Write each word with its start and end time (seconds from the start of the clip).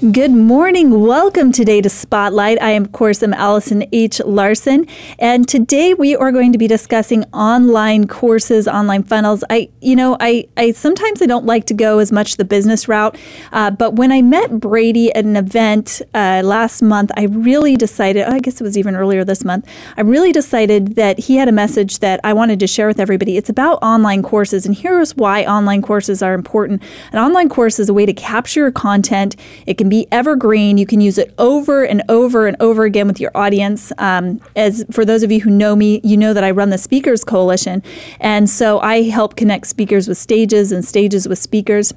Good 0.00 0.30
morning. 0.30 1.02
Welcome 1.02 1.52
today 1.52 1.82
to 1.82 1.90
Spotlight. 1.90 2.56
I 2.62 2.70
am, 2.70 2.86
of 2.86 2.92
course, 2.92 3.22
am 3.22 3.34
Allison 3.34 3.84
H. 3.92 4.18
Larson, 4.24 4.86
and 5.18 5.46
today 5.46 5.92
we 5.92 6.16
are 6.16 6.32
going 6.32 6.52
to 6.52 6.58
be 6.58 6.66
discussing 6.66 7.24
online 7.34 8.08
courses, 8.08 8.66
online 8.66 9.02
funnels. 9.02 9.44
I, 9.50 9.68
you 9.82 9.94
know, 9.94 10.16
I, 10.18 10.48
I 10.56 10.70
sometimes 10.70 11.20
I 11.20 11.26
don't 11.26 11.44
like 11.44 11.66
to 11.66 11.74
go 11.74 11.98
as 11.98 12.12
much 12.12 12.38
the 12.38 12.46
business 12.46 12.88
route, 12.88 13.18
uh, 13.52 13.72
but 13.72 13.96
when 13.96 14.10
I 14.10 14.22
met 14.22 14.58
Brady 14.58 15.12
at 15.12 15.26
an 15.26 15.36
event 15.36 16.00
uh, 16.14 16.40
last 16.46 16.80
month, 16.80 17.10
I 17.18 17.24
really 17.24 17.76
decided. 17.76 18.24
Oh, 18.26 18.32
I 18.32 18.40
guess 18.40 18.58
it 18.58 18.64
was 18.64 18.78
even 18.78 18.96
earlier 18.96 19.22
this 19.22 19.44
month. 19.44 19.68
I 19.98 20.00
really 20.00 20.32
decided 20.32 20.94
that 20.94 21.18
he 21.18 21.36
had 21.36 21.46
a 21.46 21.52
message 21.52 21.98
that 21.98 22.20
I 22.24 22.32
wanted 22.32 22.58
to 22.60 22.66
share 22.66 22.86
with 22.86 23.00
everybody. 23.00 23.36
It's 23.36 23.50
about 23.50 23.74
online 23.82 24.22
courses, 24.22 24.64
and 24.64 24.74
here's 24.74 25.14
why 25.14 25.44
online 25.44 25.82
courses 25.82 26.22
are 26.22 26.32
important. 26.32 26.82
An 27.12 27.18
online 27.18 27.50
course 27.50 27.78
is 27.78 27.90
a 27.90 27.92
way 27.92 28.06
to 28.06 28.14
capture 28.14 28.70
content. 28.70 29.36
It 29.66 29.76
can 29.76 29.89
be 29.90 30.06
evergreen. 30.10 30.78
You 30.78 30.86
can 30.86 31.00
use 31.00 31.18
it 31.18 31.34
over 31.38 31.84
and 31.84 32.02
over 32.08 32.46
and 32.46 32.56
over 32.60 32.84
again 32.84 33.06
with 33.06 33.20
your 33.20 33.30
audience. 33.34 33.92
Um, 33.98 34.40
as 34.56 34.84
for 34.90 35.04
those 35.04 35.22
of 35.22 35.30
you 35.30 35.40
who 35.40 35.50
know 35.50 35.76
me, 35.76 36.00
you 36.02 36.16
know 36.16 36.32
that 36.32 36.44
I 36.44 36.50
run 36.50 36.70
the 36.70 36.78
Speakers 36.78 37.24
Coalition, 37.24 37.82
and 38.20 38.48
so 38.48 38.80
I 38.80 39.02
help 39.02 39.36
connect 39.36 39.66
speakers 39.66 40.08
with 40.08 40.16
stages 40.16 40.72
and 40.72 40.84
stages 40.84 41.28
with 41.28 41.38
speakers. 41.38 41.92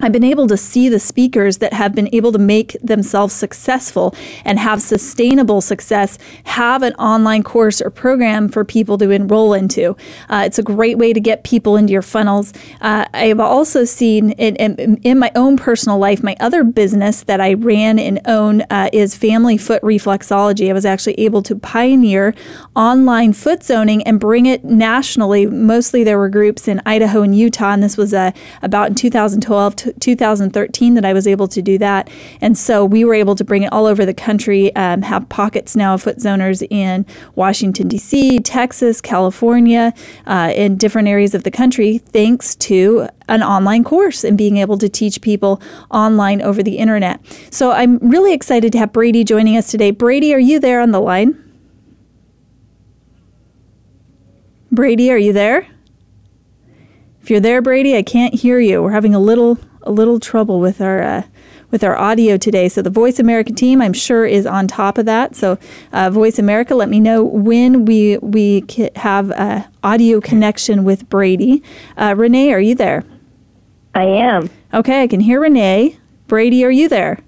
I've 0.00 0.12
been 0.12 0.24
able 0.24 0.48
to 0.48 0.56
see 0.56 0.88
the 0.88 0.98
speakers 0.98 1.58
that 1.58 1.72
have 1.72 1.94
been 1.94 2.08
able 2.12 2.32
to 2.32 2.38
make 2.38 2.76
themselves 2.82 3.32
successful 3.32 4.14
and 4.44 4.58
have 4.58 4.82
sustainable 4.82 5.60
success 5.60 6.18
have 6.44 6.82
an 6.82 6.94
online 6.94 7.42
course 7.42 7.80
or 7.80 7.90
program 7.90 8.48
for 8.48 8.64
people 8.64 8.98
to 8.98 9.10
enroll 9.10 9.54
into. 9.54 9.96
Uh, 10.28 10.42
it's 10.46 10.58
a 10.58 10.62
great 10.62 10.98
way 10.98 11.12
to 11.12 11.20
get 11.20 11.44
people 11.44 11.76
into 11.76 11.92
your 11.92 12.02
funnels. 12.02 12.52
Uh, 12.80 13.04
I've 13.14 13.38
also 13.38 13.84
seen 13.84 14.30
in, 14.32 14.56
in, 14.56 14.96
in, 15.02 15.18
my 15.18 15.30
own 15.36 15.56
personal 15.56 15.98
life, 15.98 16.24
my 16.24 16.36
other 16.40 16.64
business 16.64 17.22
that 17.22 17.40
I 17.40 17.54
ran 17.54 17.98
and 18.00 18.20
own 18.26 18.62
uh, 18.62 18.90
is 18.92 19.16
Family 19.16 19.56
Foot 19.56 19.80
Reflexology. 19.82 20.68
I 20.68 20.72
was 20.72 20.84
actually 20.84 21.14
able 21.20 21.42
to 21.44 21.54
pioneer 21.54 22.34
online 22.74 23.32
foot 23.32 23.62
zoning 23.62 24.02
and 24.02 24.18
bring 24.18 24.46
it 24.46 24.64
nationally. 24.64 25.46
Mostly 25.46 26.02
there 26.02 26.18
were 26.18 26.28
groups 26.28 26.66
in 26.66 26.82
Idaho 26.84 27.22
and 27.22 27.36
Utah, 27.36 27.72
and 27.72 27.82
this 27.82 27.96
was 27.96 28.12
uh, 28.12 28.32
about 28.60 28.88
in 28.88 28.94
2012 28.96 29.76
2013 30.00 30.94
that 30.94 31.04
I 31.04 31.12
was 31.12 31.26
able 31.26 31.48
to 31.48 31.62
do 31.62 31.78
that. 31.78 32.08
And 32.40 32.56
so 32.56 32.84
we 32.84 33.04
were 33.04 33.14
able 33.14 33.34
to 33.34 33.44
bring 33.44 33.62
it 33.62 33.72
all 33.72 33.86
over 33.86 34.04
the 34.04 34.14
country, 34.14 34.74
um, 34.76 35.02
have 35.02 35.28
pockets 35.28 35.76
now 35.76 35.94
of 35.94 36.02
foot 36.02 36.18
zoners 36.18 36.66
in 36.70 37.06
Washington, 37.34 37.88
D.C., 37.88 38.40
Texas, 38.40 39.00
California, 39.00 39.92
uh, 40.26 40.52
in 40.54 40.76
different 40.76 41.08
areas 41.08 41.34
of 41.34 41.44
the 41.44 41.50
country, 41.50 41.98
thanks 41.98 42.54
to 42.56 43.08
an 43.28 43.42
online 43.42 43.84
course 43.84 44.24
and 44.24 44.36
being 44.36 44.58
able 44.58 44.78
to 44.78 44.88
teach 44.88 45.20
people 45.20 45.60
online 45.90 46.42
over 46.42 46.62
the 46.62 46.78
internet. 46.78 47.20
So 47.50 47.70
I'm 47.70 47.98
really 47.98 48.32
excited 48.32 48.72
to 48.72 48.78
have 48.78 48.92
Brady 48.92 49.24
joining 49.24 49.56
us 49.56 49.70
today. 49.70 49.90
Brady, 49.90 50.34
are 50.34 50.38
you 50.38 50.60
there 50.60 50.80
on 50.80 50.90
the 50.90 51.00
line? 51.00 51.40
Brady, 54.70 55.10
are 55.12 55.18
you 55.18 55.32
there? 55.32 55.68
If 57.22 57.30
you're 57.30 57.40
there, 57.40 57.62
Brady, 57.62 57.96
I 57.96 58.02
can't 58.02 58.34
hear 58.34 58.60
you. 58.60 58.82
We're 58.82 58.90
having 58.90 59.14
a 59.14 59.18
little 59.18 59.58
a 59.84 59.92
little 59.92 60.18
trouble 60.18 60.60
with 60.60 60.80
our 60.80 61.02
uh, 61.02 61.22
with 61.70 61.82
our 61.82 61.96
audio 61.96 62.36
today. 62.36 62.68
So 62.68 62.82
the 62.82 62.90
Voice 62.90 63.18
America 63.18 63.52
team, 63.52 63.80
I'm 63.80 63.92
sure, 63.92 64.26
is 64.26 64.46
on 64.46 64.68
top 64.68 64.98
of 64.98 65.06
that. 65.06 65.34
So 65.34 65.58
uh, 65.92 66.10
Voice 66.10 66.38
America, 66.38 66.74
let 66.74 66.88
me 66.88 67.00
know 67.00 67.24
when 67.24 67.84
we 67.84 68.18
we 68.18 68.64
have 68.96 69.30
a 69.30 69.68
audio 69.82 70.20
connection 70.20 70.84
with 70.84 71.08
Brady. 71.08 71.62
Uh, 71.96 72.14
Renee, 72.16 72.52
are 72.52 72.60
you 72.60 72.74
there? 72.74 73.04
I 73.94 74.04
am. 74.04 74.50
Okay, 74.72 75.02
I 75.02 75.06
can 75.06 75.20
hear 75.20 75.40
Renee. 75.40 75.98
Brady, 76.26 76.64
are 76.64 76.70
you 76.70 76.88
there? 76.88 77.18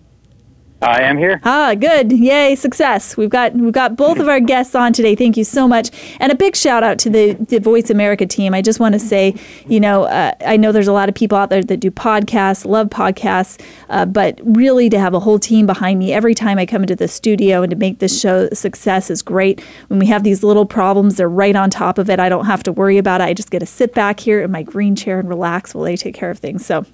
I 0.82 1.02
am 1.02 1.16
here. 1.16 1.40
Ah, 1.42 1.74
good. 1.74 2.12
Yay, 2.12 2.54
success. 2.54 3.16
We've 3.16 3.30
got 3.30 3.54
we've 3.54 3.72
got 3.72 3.96
both 3.96 4.18
of 4.18 4.28
our 4.28 4.40
guests 4.52 4.74
on 4.74 4.92
today. 4.92 5.14
Thank 5.14 5.38
you 5.38 5.44
so 5.44 5.66
much. 5.66 5.90
And 6.20 6.30
a 6.30 6.34
big 6.34 6.54
shout 6.54 6.82
out 6.82 6.98
to 7.00 7.10
the, 7.10 7.32
the 7.32 7.58
Voice 7.60 7.88
America 7.88 8.26
team. 8.26 8.52
I 8.52 8.60
just 8.60 8.78
want 8.78 8.92
to 8.92 8.98
say, 8.98 9.34
you 9.66 9.80
know, 9.80 10.04
uh, 10.04 10.32
I 10.44 10.58
know 10.58 10.72
there's 10.72 10.88
a 10.88 10.92
lot 10.92 11.08
of 11.08 11.14
people 11.14 11.38
out 11.38 11.48
there 11.48 11.62
that 11.62 11.78
do 11.78 11.90
podcasts, 11.90 12.66
love 12.66 12.88
podcasts, 12.90 13.58
uh, 13.88 14.04
but 14.04 14.38
really 14.44 14.90
to 14.90 14.98
have 14.98 15.14
a 15.14 15.20
whole 15.20 15.38
team 15.38 15.64
behind 15.64 15.98
me 15.98 16.12
every 16.12 16.34
time 16.34 16.58
I 16.58 16.66
come 16.66 16.82
into 16.82 16.96
the 16.96 17.08
studio 17.08 17.62
and 17.62 17.70
to 17.70 17.76
make 17.76 17.98
this 17.98 18.20
show 18.20 18.48
a 18.52 18.54
success 18.54 19.10
is 19.10 19.22
great. 19.22 19.62
When 19.88 19.98
we 19.98 20.06
have 20.06 20.24
these 20.24 20.42
little 20.42 20.66
problems, 20.66 21.16
they're 21.16 21.28
right 21.28 21.56
on 21.56 21.70
top 21.70 21.96
of 21.96 22.10
it. 22.10 22.20
I 22.20 22.28
don't 22.28 22.46
have 22.46 22.62
to 22.64 22.72
worry 22.72 22.98
about 22.98 23.22
it. 23.22 23.24
I 23.24 23.32
just 23.32 23.50
get 23.50 23.60
to 23.60 23.66
sit 23.66 23.94
back 23.94 24.20
here 24.20 24.42
in 24.42 24.50
my 24.50 24.62
green 24.62 24.94
chair 24.94 25.18
and 25.18 25.28
relax 25.28 25.74
while 25.74 25.84
they 25.84 25.96
take 25.96 26.14
care 26.14 26.30
of 26.30 26.38
things. 26.38 26.66
So 26.66 26.84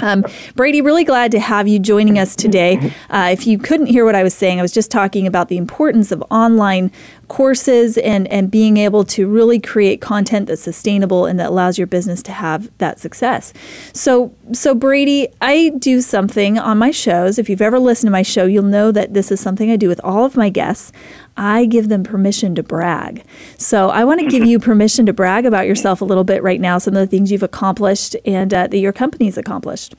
um, 0.00 0.24
Brady, 0.54 0.82
really 0.82 1.04
glad 1.04 1.30
to 1.32 1.40
have 1.40 1.66
you 1.66 1.78
joining 1.78 2.18
us 2.18 2.36
today. 2.36 2.92
Uh, 3.08 3.30
if 3.32 3.46
you 3.46 3.58
couldn't 3.58 3.86
hear 3.86 4.04
what 4.04 4.14
I 4.14 4.22
was 4.22 4.34
saying, 4.34 4.58
I 4.58 4.62
was 4.62 4.72
just 4.72 4.90
talking 4.90 5.26
about 5.26 5.48
the 5.48 5.56
importance 5.56 6.12
of 6.12 6.22
online 6.30 6.90
courses 7.28 7.96
and, 7.98 8.28
and 8.28 8.50
being 8.50 8.76
able 8.76 9.04
to 9.04 9.26
really 9.26 9.58
create 9.58 10.00
content 10.00 10.48
that's 10.48 10.62
sustainable 10.62 11.26
and 11.26 11.40
that 11.40 11.48
allows 11.48 11.78
your 11.78 11.86
business 11.86 12.22
to 12.24 12.32
have 12.32 12.70
that 12.78 13.00
success. 13.00 13.52
So, 13.92 14.34
so 14.52 14.74
Brady, 14.74 15.28
I 15.40 15.70
do 15.78 16.00
something 16.00 16.58
on 16.58 16.78
my 16.78 16.90
shows. 16.90 17.38
If 17.38 17.48
you've 17.48 17.62
ever 17.62 17.78
listened 17.78 18.08
to 18.08 18.12
my 18.12 18.22
show, 18.22 18.44
you'll 18.44 18.64
know 18.64 18.92
that 18.92 19.14
this 19.14 19.32
is 19.32 19.40
something 19.40 19.70
I 19.70 19.76
do 19.76 19.88
with 19.88 20.00
all 20.04 20.24
of 20.24 20.36
my 20.36 20.50
guests. 20.50 20.92
I 21.36 21.66
give 21.66 21.88
them 21.88 22.02
permission 22.02 22.54
to 22.54 22.62
brag. 22.62 23.24
So 23.58 23.90
I 23.90 24.04
want 24.04 24.20
to 24.20 24.26
give 24.26 24.44
you 24.44 24.58
permission 24.70 25.06
to 25.06 25.12
brag 25.12 25.46
about 25.46 25.66
yourself 25.66 26.00
a 26.00 26.04
little 26.04 26.24
bit 26.24 26.42
right 26.42 26.60
now, 26.60 26.78
some 26.78 26.94
of 26.94 27.00
the 27.00 27.06
things 27.06 27.30
you've 27.30 27.42
accomplished 27.42 28.16
and 28.24 28.52
uh, 28.52 28.66
that 28.68 28.78
your 28.78 28.92
company's 28.92 29.36
accomplished. 29.36 29.94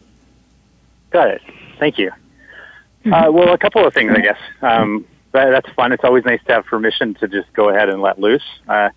Got 1.11 1.29
it. 1.29 1.41
Thank 1.79 1.97
you. 1.97 2.11
Uh, 3.05 3.31
well, 3.31 3.53
a 3.53 3.57
couple 3.57 3.85
of 3.85 3.93
things, 3.93 4.11
I 4.13 4.19
guess. 4.19 4.39
Um, 4.61 5.05
that, 5.31 5.51
that's 5.51 5.69
fun. 5.75 5.91
It's 5.91 6.03
always 6.03 6.25
nice 6.25 6.41
to 6.47 6.53
have 6.53 6.65
permission 6.65 7.13
to 7.15 7.27
just 7.27 7.51
go 7.53 7.69
ahead 7.69 7.89
and 7.89 8.01
let 8.01 8.19
loose. 8.19 8.43
Uh, 8.67 8.89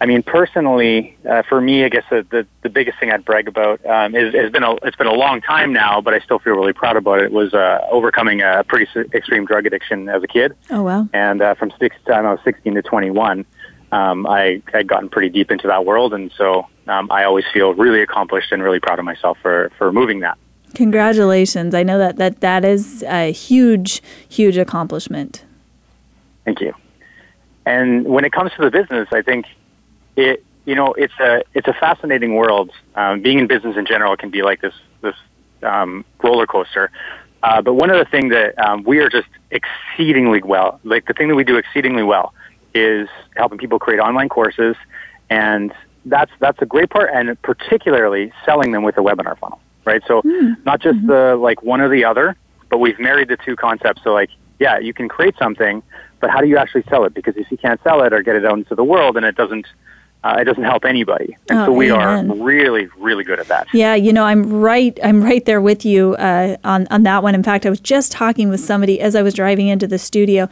I 0.00 0.06
mean, 0.06 0.22
personally, 0.22 1.16
uh, 1.28 1.42
for 1.48 1.60
me, 1.60 1.84
I 1.84 1.88
guess 1.88 2.04
the, 2.10 2.26
the, 2.28 2.46
the 2.62 2.68
biggest 2.68 2.98
thing 2.98 3.10
I'd 3.10 3.24
brag 3.24 3.46
about 3.46 3.84
um, 3.86 4.14
is 4.14 4.34
has 4.34 4.50
been 4.50 4.64
a 4.64 4.74
it's 4.82 4.96
been 4.96 5.06
a 5.06 5.14
long 5.14 5.40
time 5.40 5.72
now, 5.72 6.00
but 6.00 6.12
I 6.14 6.20
still 6.20 6.38
feel 6.38 6.54
really 6.54 6.72
proud 6.72 6.96
about 6.96 7.20
it. 7.20 7.30
Was 7.30 7.54
uh, 7.54 7.86
overcoming 7.90 8.42
a 8.42 8.64
pretty 8.64 8.86
extreme 9.14 9.46
drug 9.46 9.66
addiction 9.66 10.08
as 10.08 10.22
a 10.22 10.26
kid. 10.26 10.56
Oh 10.70 10.82
wow! 10.82 11.08
And 11.12 11.40
uh, 11.40 11.54
from 11.54 11.72
six 11.78 11.96
time 12.06 12.26
I 12.26 12.32
was 12.32 12.40
16 12.44 12.74
to 12.74 12.82
21, 12.82 13.46
um, 13.92 14.26
I 14.26 14.60
I'd 14.74 14.88
gotten 14.88 15.08
pretty 15.08 15.28
deep 15.28 15.50
into 15.50 15.68
that 15.68 15.86
world, 15.86 16.12
and 16.12 16.32
so 16.36 16.66
um, 16.88 17.10
I 17.10 17.24
always 17.24 17.44
feel 17.52 17.72
really 17.74 18.02
accomplished 18.02 18.50
and 18.50 18.62
really 18.62 18.80
proud 18.80 18.98
of 18.98 19.04
myself 19.04 19.38
for 19.40 19.70
for 19.78 19.92
moving 19.92 20.20
that. 20.20 20.36
Congratulations! 20.74 21.72
I 21.72 21.84
know 21.84 21.98
that 21.98 22.16
that 22.16 22.40
that 22.40 22.64
is 22.64 23.04
a 23.04 23.30
huge 23.30 24.02
huge 24.28 24.58
accomplishment. 24.58 25.44
Thank 26.44 26.60
you. 26.60 26.74
And 27.64 28.04
when 28.04 28.24
it 28.24 28.32
comes 28.32 28.50
to 28.56 28.62
the 28.62 28.70
business, 28.70 29.08
I 29.12 29.22
think 29.22 29.46
it 30.16 30.44
you 30.64 30.74
know 30.74 30.92
it's 30.94 31.14
a 31.20 31.42
it's 31.54 31.68
a 31.68 31.74
fascinating 31.74 32.34
world. 32.34 32.70
Um, 32.94 33.22
being 33.22 33.38
in 33.38 33.46
business 33.46 33.76
in 33.76 33.86
general 33.86 34.16
can 34.16 34.30
be 34.30 34.42
like 34.42 34.60
this 34.60 34.74
this 35.02 35.16
um, 35.62 36.04
roller 36.22 36.46
coaster. 36.46 36.90
Uh, 37.42 37.60
but 37.60 37.74
one 37.74 37.90
of 37.90 37.98
the 37.98 38.10
things 38.10 38.32
that 38.32 38.58
um, 38.58 38.82
we 38.84 38.98
are 39.00 39.10
just 39.10 39.28
exceedingly 39.50 40.42
well, 40.42 40.80
like 40.82 41.06
the 41.06 41.12
thing 41.12 41.28
that 41.28 41.34
we 41.34 41.44
do 41.44 41.56
exceedingly 41.56 42.02
well, 42.02 42.32
is 42.74 43.08
helping 43.36 43.58
people 43.58 43.78
create 43.78 44.00
online 44.00 44.30
courses, 44.30 44.76
and 45.28 45.72
that's 46.06 46.30
that's 46.40 46.60
a 46.62 46.66
great 46.66 46.88
part, 46.90 47.10
and 47.12 47.40
particularly 47.42 48.32
selling 48.46 48.72
them 48.72 48.82
with 48.82 48.96
a 48.96 49.00
webinar 49.00 49.38
funnel, 49.38 49.60
right? 49.84 50.02
So 50.06 50.22
mm. 50.22 50.64
not 50.64 50.80
just 50.80 50.96
mm-hmm. 50.98 51.08
the 51.08 51.36
like 51.36 51.62
one 51.62 51.82
or 51.82 51.88
the 51.90 52.04
other, 52.04 52.36
but 52.70 52.78
we've 52.78 52.98
married 52.98 53.28
the 53.28 53.36
two 53.36 53.56
concepts. 53.56 54.02
So 54.02 54.12
like, 54.14 54.30
yeah, 54.58 54.78
you 54.78 54.94
can 54.94 55.08
create 55.08 55.34
something, 55.38 55.82
but 56.20 56.30
how 56.30 56.40
do 56.40 56.48
you 56.48 56.56
actually 56.56 56.84
sell 56.88 57.04
it? 57.04 57.12
Because 57.12 57.36
if 57.36 57.50
you 57.50 57.58
can't 57.58 57.80
sell 57.82 58.02
it 58.02 58.14
or 58.14 58.22
get 58.22 58.36
it 58.36 58.44
out 58.46 58.56
into 58.56 58.74
the 58.74 58.84
world, 58.84 59.18
and 59.18 59.26
it 59.26 59.36
doesn't 59.36 59.66
uh, 60.24 60.36
it 60.40 60.44
doesn't 60.44 60.64
help 60.64 60.86
anybody. 60.86 61.36
And 61.50 61.58
oh, 61.58 61.66
so 61.66 61.72
we 61.72 61.92
amen. 61.92 62.30
are 62.30 62.34
really, 62.42 62.88
really 62.96 63.24
good 63.24 63.38
at 63.38 63.48
that. 63.48 63.66
Yeah, 63.74 63.94
you 63.94 64.10
know, 64.10 64.24
I'm 64.24 64.60
right. 64.60 64.98
I'm 65.04 65.22
right 65.22 65.44
there 65.44 65.60
with 65.60 65.84
you 65.84 66.14
uh, 66.14 66.56
on 66.64 66.86
on 66.90 67.02
that 67.02 67.22
one. 67.22 67.34
In 67.34 67.42
fact, 67.42 67.66
I 67.66 67.70
was 67.70 67.80
just 67.80 68.10
talking 68.10 68.48
with 68.48 68.60
somebody 68.60 69.00
as 69.00 69.14
I 69.14 69.20
was 69.20 69.34
driving 69.34 69.68
into 69.68 69.86
the 69.86 69.98
studio 69.98 70.48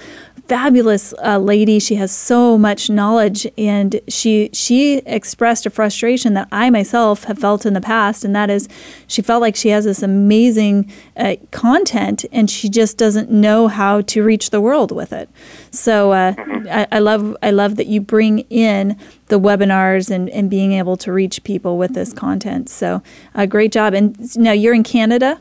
fabulous 0.52 1.14
uh, 1.24 1.38
lady. 1.38 1.78
She 1.78 1.94
has 1.94 2.12
so 2.12 2.58
much 2.58 2.90
knowledge, 2.90 3.46
and 3.56 3.98
she 4.06 4.50
she 4.52 4.98
expressed 5.06 5.64
a 5.64 5.70
frustration 5.70 6.34
that 6.34 6.46
I 6.52 6.68
myself 6.68 7.24
have 7.24 7.38
felt 7.38 7.64
in 7.64 7.72
the 7.72 7.80
past, 7.80 8.22
and 8.22 8.36
that 8.36 8.50
is, 8.50 8.68
she 9.06 9.22
felt 9.22 9.40
like 9.40 9.56
she 9.56 9.70
has 9.70 9.86
this 9.86 10.02
amazing 10.02 10.92
uh, 11.16 11.36
content, 11.52 12.26
and 12.32 12.50
she 12.50 12.68
just 12.68 12.98
doesn't 12.98 13.30
know 13.30 13.66
how 13.68 14.02
to 14.02 14.22
reach 14.22 14.50
the 14.50 14.60
world 14.60 14.92
with 14.92 15.10
it. 15.10 15.30
So 15.70 16.12
uh, 16.12 16.34
mm-hmm. 16.34 16.68
I, 16.70 16.86
I 16.92 16.98
love 16.98 17.34
I 17.42 17.50
love 17.50 17.76
that 17.76 17.86
you 17.86 18.02
bring 18.02 18.40
in 18.50 18.98
the 19.28 19.40
webinars 19.40 20.10
and, 20.10 20.28
and 20.28 20.50
being 20.50 20.72
able 20.72 20.98
to 20.98 21.14
reach 21.14 21.42
people 21.44 21.78
with 21.78 21.94
this 21.94 22.12
content. 22.12 22.68
So, 22.68 23.02
uh, 23.34 23.46
great 23.46 23.72
job. 23.72 23.94
And 23.94 24.36
now 24.36 24.52
you're 24.52 24.74
in 24.74 24.82
Canada. 24.82 25.40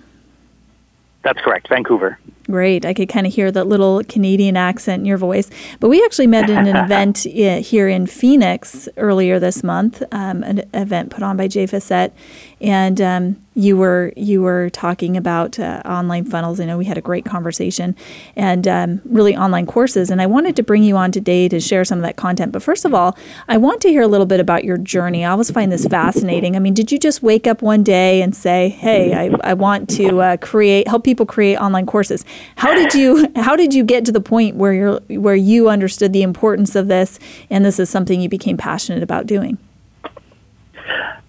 That's 1.24 1.42
correct, 1.42 1.68
Vancouver. 1.68 2.18
Great. 2.52 2.86
I 2.86 2.94
could 2.94 3.10
kind 3.10 3.26
of 3.26 3.34
hear 3.34 3.52
that 3.52 3.66
little 3.66 4.04
Canadian 4.04 4.58
accent 4.58 5.02
in 5.02 5.06
your 5.06 5.18
voice. 5.18 5.50
But 5.80 5.90
we 5.90 6.04
actually 6.04 6.28
met 6.28 6.50
in 6.50 6.68
an 6.68 6.76
event 6.86 7.20
here 7.20 7.88
in 7.88 8.08
Phoenix 8.08 8.90
earlier 8.98 9.40
this 9.40 9.64
month, 9.64 10.04
um, 10.12 10.44
an 10.44 10.64
event 10.74 11.12
put 11.12 11.24
on 11.24 11.38
by 11.38 11.48
Jay 11.48 11.66
Facette. 11.66 12.12
And 12.60 13.02
um, 13.02 13.42
you 13.54 13.76
were 13.76 14.14
you 14.16 14.42
were 14.42 14.70
talking 14.70 15.18
about 15.18 15.60
uh, 15.60 15.82
online 15.86 16.24
funnels. 16.24 16.60
I 16.60 16.66
know 16.66 16.78
we 16.78 16.86
had 16.86 16.98
a 16.98 17.02
great 17.02 17.26
conversation, 17.26 17.96
and 18.36 18.68
um, 18.68 19.02
really 19.04 19.36
online 19.36 19.66
courses. 19.66 20.10
And 20.10 20.22
I 20.22 20.26
wanted 20.26 20.56
to 20.56 20.64
bring 20.64 20.84
you 20.84 20.96
on 20.96 21.12
today 21.12 21.50
to 21.50 21.60
share 21.60 21.84
some 21.84 22.00
of 22.00 22.04
that 22.04 22.16
content. 22.16 22.54
But 22.54 22.64
first 22.64 22.86
of 22.86 22.94
all, 22.94 23.18
I 23.50 23.58
want 23.58 23.82
to 23.82 23.90
hear 23.90 24.02
a 24.02 24.08
little 24.08 24.26
bit 24.26 24.40
about 24.40 24.64
your 24.64 24.78
journey. 24.78 25.26
I 25.26 25.32
always 25.32 25.52
find 25.52 25.72
this 25.72 25.86
fascinating. 25.86 26.56
I 26.56 26.60
mean, 26.60 26.74
did 26.74 26.92
you 26.92 27.00
just 27.00 27.22
wake 27.22 27.46
up 27.46 27.62
one 27.62 27.84
day 27.84 28.22
and 28.22 28.34
say, 28.34 28.70
"Hey, 28.70 29.14
I, 29.14 29.36
I 29.44 29.54
want 29.54 29.90
to 29.92 30.22
uh, 30.22 30.38
create 30.38 30.88
help 30.88 31.04
people 31.04 31.26
create 31.26 31.58
online 31.58 31.86
courses"? 31.86 32.24
How 32.56 32.74
did 32.74 32.94
you 32.94 33.32
how 33.36 33.58
did 33.58 33.74
you 33.74 33.84
get 33.84 34.06
to 34.06 34.14
the 34.14 34.22
point 34.22 34.56
where 34.56 34.74
you're 34.74 35.00
where 35.20 35.36
you 35.36 35.68
understood 35.68 36.14
the 36.14 36.24
importance 36.24 36.76
of 36.76 36.88
this, 36.88 37.20
and 37.50 37.66
this 37.66 37.80
is 37.80 37.90
something 37.90 38.22
you 38.22 38.30
became 38.30 38.56
passionate 38.56 39.04
about 39.04 39.28
doing? 39.28 39.58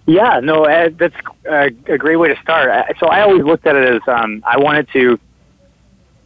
Yeah, 0.05 0.41
no, 0.41 0.65
uh, 0.65 0.89
that's 0.97 1.15
a, 1.45 1.71
a 1.87 1.97
great 1.97 2.17
way 2.17 2.27
to 2.27 2.41
start. 2.41 2.95
So 2.99 3.07
I 3.07 3.21
always 3.21 3.43
looked 3.43 3.65
at 3.65 3.75
it 3.75 3.95
as 3.95 4.01
um, 4.07 4.43
I 4.45 4.57
wanted 4.57 4.89
to 4.93 5.19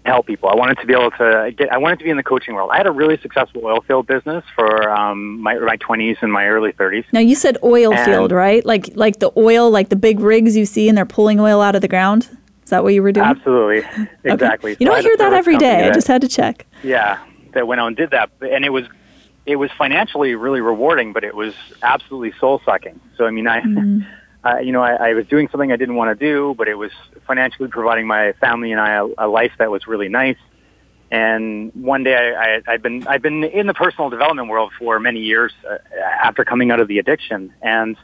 help 0.08 0.26
people. 0.26 0.50
I 0.50 0.56
wanted 0.56 0.80
to 0.80 0.86
be 0.86 0.94
able 0.94 1.12
to 1.12 1.54
get. 1.56 1.72
I 1.72 1.78
wanted 1.78 2.00
to 2.00 2.06
be 2.06 2.10
in 2.10 2.18
the 2.18 2.24
coaching 2.24 2.56
world. 2.56 2.72
I 2.74 2.78
had 2.78 2.88
a 2.88 2.92
really 2.92 3.20
successful 3.22 3.62
oil 3.64 3.82
field 3.82 4.08
business 4.08 4.44
for 4.56 4.90
um, 4.90 5.42
my 5.42 5.60
my 5.60 5.76
twenties 5.76 6.18
and 6.22 6.32
my 6.32 6.48
early 6.48 6.72
thirties. 6.72 7.06
Now 7.12 7.20
you 7.20 7.36
said 7.36 7.58
oil 7.64 7.94
and 7.94 8.04
field, 8.04 8.32
right? 8.32 8.66
Like 8.66 8.90
like 8.96 9.20
the 9.20 9.32
oil, 9.38 9.70
like 9.70 9.90
the 9.90 9.96
big 9.96 10.20
rigs 10.20 10.58
you 10.58 10.66
see, 10.66 10.90
and 10.90 10.98
they're 10.98 11.06
pulling 11.06 11.40
oil 11.40 11.62
out 11.62 11.76
of 11.76 11.82
the 11.82 11.88
ground. 11.88 12.30
Is 12.64 12.72
that 12.72 12.84
what 12.84 12.94
you 12.94 13.04
were 13.04 13.12
doing? 13.12 13.28
Absolutely, 13.28 13.78
exactly. 14.24 14.72
okay. 14.74 14.84
You 14.84 14.88
so 14.88 14.94
don't 14.94 15.04
hear 15.04 15.18
that 15.18 15.34
every 15.34 15.58
day. 15.58 15.82
That, 15.82 15.92
I 15.92 15.94
just 15.94 16.08
had 16.08 16.22
to 16.22 16.28
check. 16.28 16.66
Yeah, 16.84 17.24
that 17.54 17.68
went 17.68 17.80
out 17.80 17.88
and 17.88 17.96
did 17.96 18.12
that, 18.12 18.32
and 18.42 18.66
it 18.66 18.72
was 18.72 18.86
it 19.48 19.56
was 19.56 19.72
financially 19.78 20.36
really 20.36 20.60
rewarding, 20.60 21.14
but 21.14 21.24
it 21.24 21.34
was 21.34 21.54
absolutely 21.82 22.38
soul 22.38 22.62
sucking. 22.66 23.00
So 23.18 23.26
I 23.26 23.32
mean, 23.32 23.48
I, 23.48 23.62
mm-hmm. 23.62 24.02
uh, 24.44 24.60
you 24.60 24.74
know, 24.74 24.84
I, 24.84 25.10
I 25.10 25.14
was 25.14 25.26
doing 25.26 25.48
something 25.50 25.72
I 25.72 25.78
didn't 25.78 25.96
want 25.96 26.18
to 26.18 26.26
do, 26.26 26.54
but 26.58 26.68
it 26.68 26.76
was 26.76 26.92
financially 27.26 27.70
providing 27.70 28.06
my 28.06 28.34
family 28.34 28.74
and 28.74 28.82
I 28.82 28.98
a, 28.98 29.08
a 29.18 29.28
life 29.28 29.54
that 29.58 29.72
was 29.72 29.88
really 29.88 30.10
nice. 30.10 30.38
And 31.10 31.72
one 31.74 32.04
day 32.04 32.16
I, 32.16 32.58
I, 32.58 32.62
I'd 32.68 32.82
been 32.84 33.08
I'd 33.08 33.22
been 33.22 33.46
in 33.46 33.66
the 33.66 33.74
personal 33.74 34.10
development 34.10 34.50
world 34.50 34.74
for 34.78 35.00
many 35.00 35.22
years 35.22 35.54
uh, 35.68 35.78
after 36.22 36.44
coming 36.44 36.70
out 36.70 36.82
of 36.82 36.90
the 36.90 37.00
addiction, 37.00 37.54
and 37.62 37.96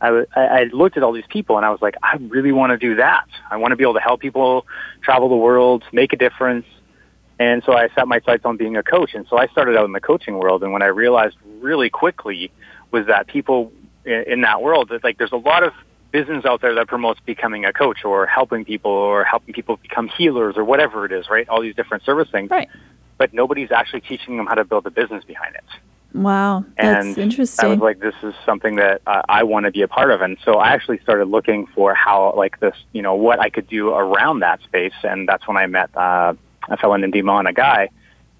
I, 0.00 0.24
I 0.36 0.64
looked 0.72 0.96
at 0.96 1.02
all 1.02 1.12
these 1.12 1.26
people 1.28 1.56
and 1.56 1.66
I 1.66 1.70
was 1.70 1.82
like, 1.82 1.96
I 2.02 2.16
really 2.16 2.52
want 2.52 2.70
to 2.70 2.78
do 2.78 2.96
that. 2.96 3.26
I 3.50 3.56
want 3.56 3.72
to 3.72 3.76
be 3.76 3.82
able 3.82 3.94
to 3.94 4.00
help 4.00 4.20
people 4.20 4.66
travel 5.02 5.28
the 5.28 5.36
world, 5.36 5.82
make 5.92 6.12
a 6.12 6.16
difference, 6.16 6.66
and 7.38 7.62
so 7.64 7.72
I 7.72 7.88
set 7.94 8.06
my 8.06 8.20
sights 8.20 8.44
on 8.44 8.56
being 8.56 8.76
a 8.76 8.82
coach. 8.82 9.14
And 9.14 9.26
so 9.28 9.36
I 9.36 9.46
started 9.48 9.76
out 9.76 9.84
in 9.84 9.92
the 9.92 10.00
coaching 10.00 10.38
world. 10.38 10.62
And 10.62 10.72
what 10.72 10.82
I 10.82 10.86
realized 10.86 11.36
really 11.60 11.90
quickly 11.90 12.52
was 12.90 13.06
that 13.06 13.26
people 13.26 13.72
in, 14.04 14.24
in 14.26 14.40
that 14.42 14.62
world, 14.62 14.90
that 14.90 15.02
like 15.02 15.18
there's 15.18 15.32
a 15.32 15.36
lot 15.36 15.62
of 15.62 15.72
business 16.12 16.44
out 16.44 16.60
there 16.60 16.74
that 16.76 16.86
promotes 16.86 17.18
becoming 17.20 17.64
a 17.64 17.72
coach 17.72 18.04
or 18.04 18.26
helping 18.26 18.64
people 18.64 18.92
or 18.92 19.24
helping 19.24 19.52
people 19.52 19.76
become 19.78 20.08
healers 20.08 20.56
or 20.56 20.64
whatever 20.64 21.04
it 21.04 21.12
is, 21.12 21.28
right? 21.28 21.48
All 21.48 21.60
these 21.60 21.74
different 21.74 22.04
service 22.04 22.28
things. 22.30 22.50
Right. 22.50 22.68
But 23.18 23.34
nobody's 23.34 23.72
actually 23.72 24.02
teaching 24.02 24.36
them 24.36 24.46
how 24.46 24.54
to 24.54 24.64
build 24.64 24.86
a 24.86 24.90
business 24.90 25.24
behind 25.24 25.56
it. 25.56 25.64
Wow, 26.14 26.64
that's 26.76 27.06
and 27.06 27.18
interesting. 27.18 27.64
I 27.64 27.68
was 27.70 27.80
like, 27.80 27.98
this 27.98 28.14
is 28.22 28.34
something 28.46 28.76
that 28.76 29.02
uh, 29.04 29.22
I 29.28 29.42
want 29.42 29.66
to 29.66 29.72
be 29.72 29.82
a 29.82 29.88
part 29.88 30.12
of, 30.12 30.20
and 30.20 30.36
so 30.44 30.58
I 30.58 30.68
actually 30.68 31.00
started 31.00 31.24
looking 31.24 31.66
for 31.74 31.92
how, 31.92 32.32
like 32.36 32.60
this, 32.60 32.76
you 32.92 33.02
know, 33.02 33.16
what 33.16 33.40
I 33.40 33.50
could 33.50 33.66
do 33.66 33.90
around 33.90 34.38
that 34.40 34.62
space, 34.62 34.92
and 35.02 35.28
that's 35.28 35.48
when 35.48 35.56
I 35.56 35.66
met 35.66 35.90
uh, 35.96 36.34
I 36.68 36.76
fell 36.76 36.94
in 36.94 37.02
Indima 37.02 37.32
on 37.32 37.46
a 37.46 37.52
guy 37.52 37.90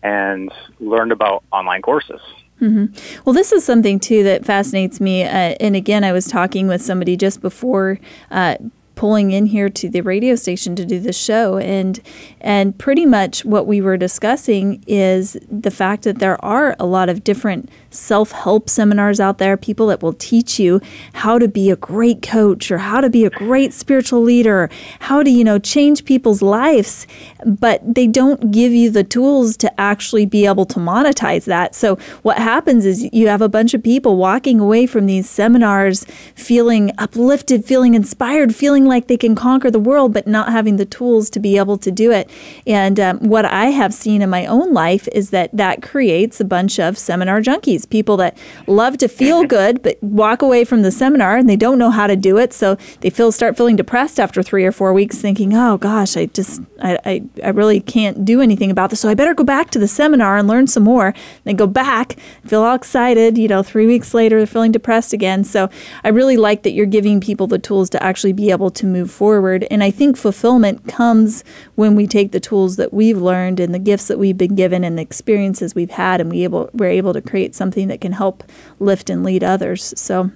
and 0.02 0.52
learned 0.80 1.12
about 1.12 1.44
online 1.52 1.82
courses. 1.82 2.20
Mm-hmm. 2.60 3.22
Well, 3.24 3.32
this 3.32 3.52
is 3.52 3.64
something 3.64 3.98
too 3.98 4.22
that 4.24 4.44
fascinates 4.44 5.00
me. 5.00 5.24
Uh, 5.24 5.56
and 5.60 5.74
again, 5.74 6.04
I 6.04 6.12
was 6.12 6.26
talking 6.26 6.68
with 6.68 6.82
somebody 6.82 7.16
just 7.16 7.40
before 7.40 7.98
uh, 8.30 8.56
pulling 8.94 9.32
in 9.32 9.46
here 9.46 9.68
to 9.68 9.88
the 9.88 10.00
radio 10.02 10.34
station 10.36 10.76
to 10.76 10.84
do 10.84 11.00
the 11.00 11.12
show 11.12 11.58
and 11.58 12.00
and 12.40 12.78
pretty 12.78 13.04
much 13.04 13.44
what 13.44 13.66
we 13.66 13.80
were 13.80 13.96
discussing 13.96 14.82
is 14.86 15.36
the 15.50 15.70
fact 15.70 16.04
that 16.04 16.18
there 16.18 16.42
are 16.44 16.76
a 16.78 16.86
lot 16.86 17.08
of 17.08 17.24
different 17.24 17.68
self-help 17.94 18.68
seminars 18.68 19.20
out 19.20 19.38
there 19.38 19.56
people 19.56 19.86
that 19.86 20.02
will 20.02 20.12
teach 20.12 20.58
you 20.58 20.80
how 21.14 21.38
to 21.38 21.48
be 21.48 21.70
a 21.70 21.76
great 21.76 22.20
coach 22.22 22.70
or 22.70 22.78
how 22.78 23.00
to 23.00 23.08
be 23.08 23.24
a 23.24 23.30
great 23.30 23.72
spiritual 23.72 24.20
leader 24.20 24.68
how 25.00 25.22
to 25.22 25.30
you 25.30 25.44
know 25.44 25.58
change 25.58 26.04
people's 26.04 26.42
lives. 26.42 27.06
But 27.46 27.80
they 27.94 28.06
don't 28.06 28.50
give 28.50 28.72
you 28.72 28.90
the 28.90 29.04
tools 29.04 29.56
to 29.58 29.80
actually 29.80 30.26
be 30.26 30.46
able 30.46 30.66
to 30.66 30.78
monetize 30.78 31.44
that. 31.46 31.74
So 31.74 31.96
what 32.22 32.38
happens 32.38 32.84
is 32.84 33.08
you 33.12 33.28
have 33.28 33.42
a 33.42 33.48
bunch 33.48 33.74
of 33.74 33.82
people 33.82 34.16
walking 34.16 34.60
away 34.60 34.86
from 34.86 35.06
these 35.06 35.28
seminars 35.28 36.04
feeling 36.34 36.90
uplifted 36.98 37.64
feeling 37.64 37.94
inspired 37.94 38.54
feeling 38.54 38.74
feeling 38.74 38.86
like 38.86 39.06
they 39.06 39.16
can 39.16 39.34
conquer 39.34 39.70
the 39.70 39.78
world, 39.78 40.12
but 40.12 40.26
not 40.26 40.50
having 40.50 40.76
the 40.76 40.84
tools 40.84 41.30
to 41.30 41.38
be 41.38 41.56
able 41.58 41.78
to 41.78 41.92
do 41.92 42.10
it. 42.10 42.28
And 42.66 42.98
um, 42.98 43.18
what 43.20 43.44
I 43.44 43.66
have 43.66 43.94
seen 43.94 44.20
in 44.20 44.28
my 44.30 44.46
own 44.46 44.72
life 44.72 45.06
is 45.12 45.30
that 45.30 45.50
that 45.52 45.80
creates 45.80 46.40
a 46.40 46.44
bunch 46.44 46.80
of 46.80 46.98
seminar 46.98 47.40
junkies, 47.40 47.83
people 47.86 48.16
that 48.18 48.36
love 48.66 48.98
to 48.98 49.08
feel 49.08 49.44
good, 49.58 49.82
but 49.82 50.02
walk 50.02 50.42
away 50.42 50.64
from 50.64 50.82
the 50.82 50.90
seminar 50.90 51.36
and 51.36 51.48
they 51.48 51.56
don't 51.56 51.78
know 51.78 51.90
how 51.90 52.06
to 52.06 52.16
do 52.16 52.38
it. 52.38 52.52
So 52.52 52.76
they 53.00 53.10
feel 53.10 53.32
start 53.32 53.56
feeling 53.56 53.76
depressed 53.76 54.20
after 54.20 54.42
three 54.42 54.64
or 54.64 54.72
four 54.72 54.92
weeks, 54.92 55.20
thinking, 55.20 55.54
"Oh 55.54 55.78
gosh, 55.78 56.16
I 56.16 56.26
just 56.26 56.60
I 56.82 56.98
I, 57.04 57.22
I 57.42 57.48
really 57.50 57.80
can't 57.80 58.24
do 58.24 58.40
anything 58.40 58.70
about 58.70 58.90
this. 58.90 59.00
So 59.00 59.08
I 59.08 59.14
better 59.14 59.34
go 59.34 59.44
back 59.44 59.70
to 59.70 59.78
the 59.78 59.88
seminar 59.88 60.36
and 60.36 60.48
learn 60.48 60.66
some 60.66 60.82
more." 60.82 61.14
They 61.44 61.54
go 61.54 61.66
back, 61.66 62.16
feel 62.44 62.62
all 62.62 62.74
excited. 62.74 63.38
You 63.38 63.48
know, 63.48 63.62
three 63.62 63.86
weeks 63.86 64.14
later, 64.14 64.38
they're 64.38 64.46
feeling 64.46 64.72
depressed 64.72 65.12
again. 65.12 65.44
So 65.44 65.68
I 66.02 66.08
really 66.08 66.36
like 66.36 66.62
that 66.62 66.72
you're 66.72 66.86
giving 66.86 67.20
people 67.20 67.46
the 67.46 67.58
tools 67.58 67.90
to 67.90 68.02
actually 68.02 68.32
be 68.32 68.50
able 68.50 68.70
to 68.70 68.86
move 68.86 69.10
forward. 69.10 69.66
And 69.70 69.82
I 69.82 69.90
think 69.90 70.16
fulfillment 70.16 70.86
comes 70.86 71.44
when 71.74 71.94
we 71.94 72.06
take 72.06 72.32
the 72.32 72.40
tools 72.40 72.76
that 72.76 72.92
we've 72.92 73.18
learned 73.18 73.60
and 73.60 73.74
the 73.74 73.78
gifts 73.78 74.08
that 74.08 74.18
we've 74.18 74.38
been 74.38 74.54
given 74.54 74.84
and 74.84 74.98
the 74.98 75.02
experiences 75.02 75.74
we've 75.74 75.90
had, 75.90 76.20
and 76.20 76.30
we 76.30 76.44
able 76.44 76.70
we're 76.72 76.90
able 76.90 77.12
to 77.12 77.20
create 77.20 77.54
something 77.54 77.73
that 77.82 78.00
can 78.00 78.12
help 78.12 78.44
lift 78.78 79.10
and 79.10 79.24
lead 79.24 79.42
others. 79.42 79.92
So 79.96 80.30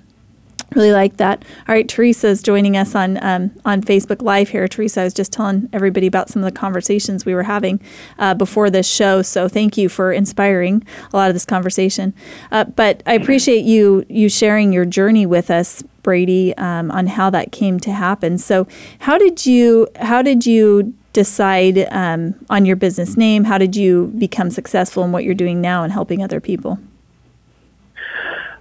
really 0.74 0.92
like 0.92 1.16
that. 1.16 1.44
All 1.66 1.74
right, 1.74 1.88
Teresa 1.88 2.28
is 2.28 2.42
joining 2.42 2.76
us 2.76 2.94
on 2.94 3.22
um, 3.24 3.50
on 3.64 3.82
Facebook 3.82 4.22
Live 4.22 4.50
here. 4.50 4.68
Teresa, 4.68 5.00
I 5.00 5.04
was 5.04 5.14
just 5.14 5.32
telling 5.32 5.68
everybody 5.72 6.06
about 6.06 6.28
some 6.28 6.42
of 6.42 6.52
the 6.52 6.58
conversations 6.58 7.24
we 7.24 7.34
were 7.34 7.44
having 7.44 7.80
uh, 8.18 8.34
before 8.34 8.70
this 8.70 8.86
show. 8.86 9.22
So 9.22 9.48
thank 9.48 9.76
you 9.76 9.88
for 9.88 10.12
inspiring 10.12 10.84
a 11.12 11.16
lot 11.16 11.30
of 11.30 11.34
this 11.34 11.46
conversation. 11.46 12.14
Uh, 12.50 12.64
but 12.64 13.02
I 13.06 13.14
appreciate 13.14 13.64
you 13.64 14.04
you 14.08 14.28
sharing 14.28 14.72
your 14.72 14.84
journey 14.84 15.26
with 15.26 15.50
us, 15.50 15.82
Brady, 16.02 16.56
um, 16.56 16.90
on 16.90 17.06
how 17.06 17.30
that 17.30 17.52
came 17.52 17.80
to 17.80 17.92
happen. 17.92 18.38
So 18.38 18.66
how 19.00 19.18
did 19.18 19.46
you 19.46 19.88
how 20.00 20.22
did 20.22 20.44
you 20.46 20.94
decide 21.14 21.88
um, 21.90 22.34
on 22.50 22.66
your 22.66 22.76
business 22.76 23.16
name? 23.16 23.44
How 23.44 23.58
did 23.58 23.74
you 23.74 24.12
become 24.18 24.50
successful 24.50 25.02
in 25.02 25.12
what 25.12 25.24
you're 25.24 25.34
doing 25.34 25.60
now 25.60 25.82
and 25.82 25.92
helping 25.92 26.22
other 26.22 26.40
people? 26.40 26.78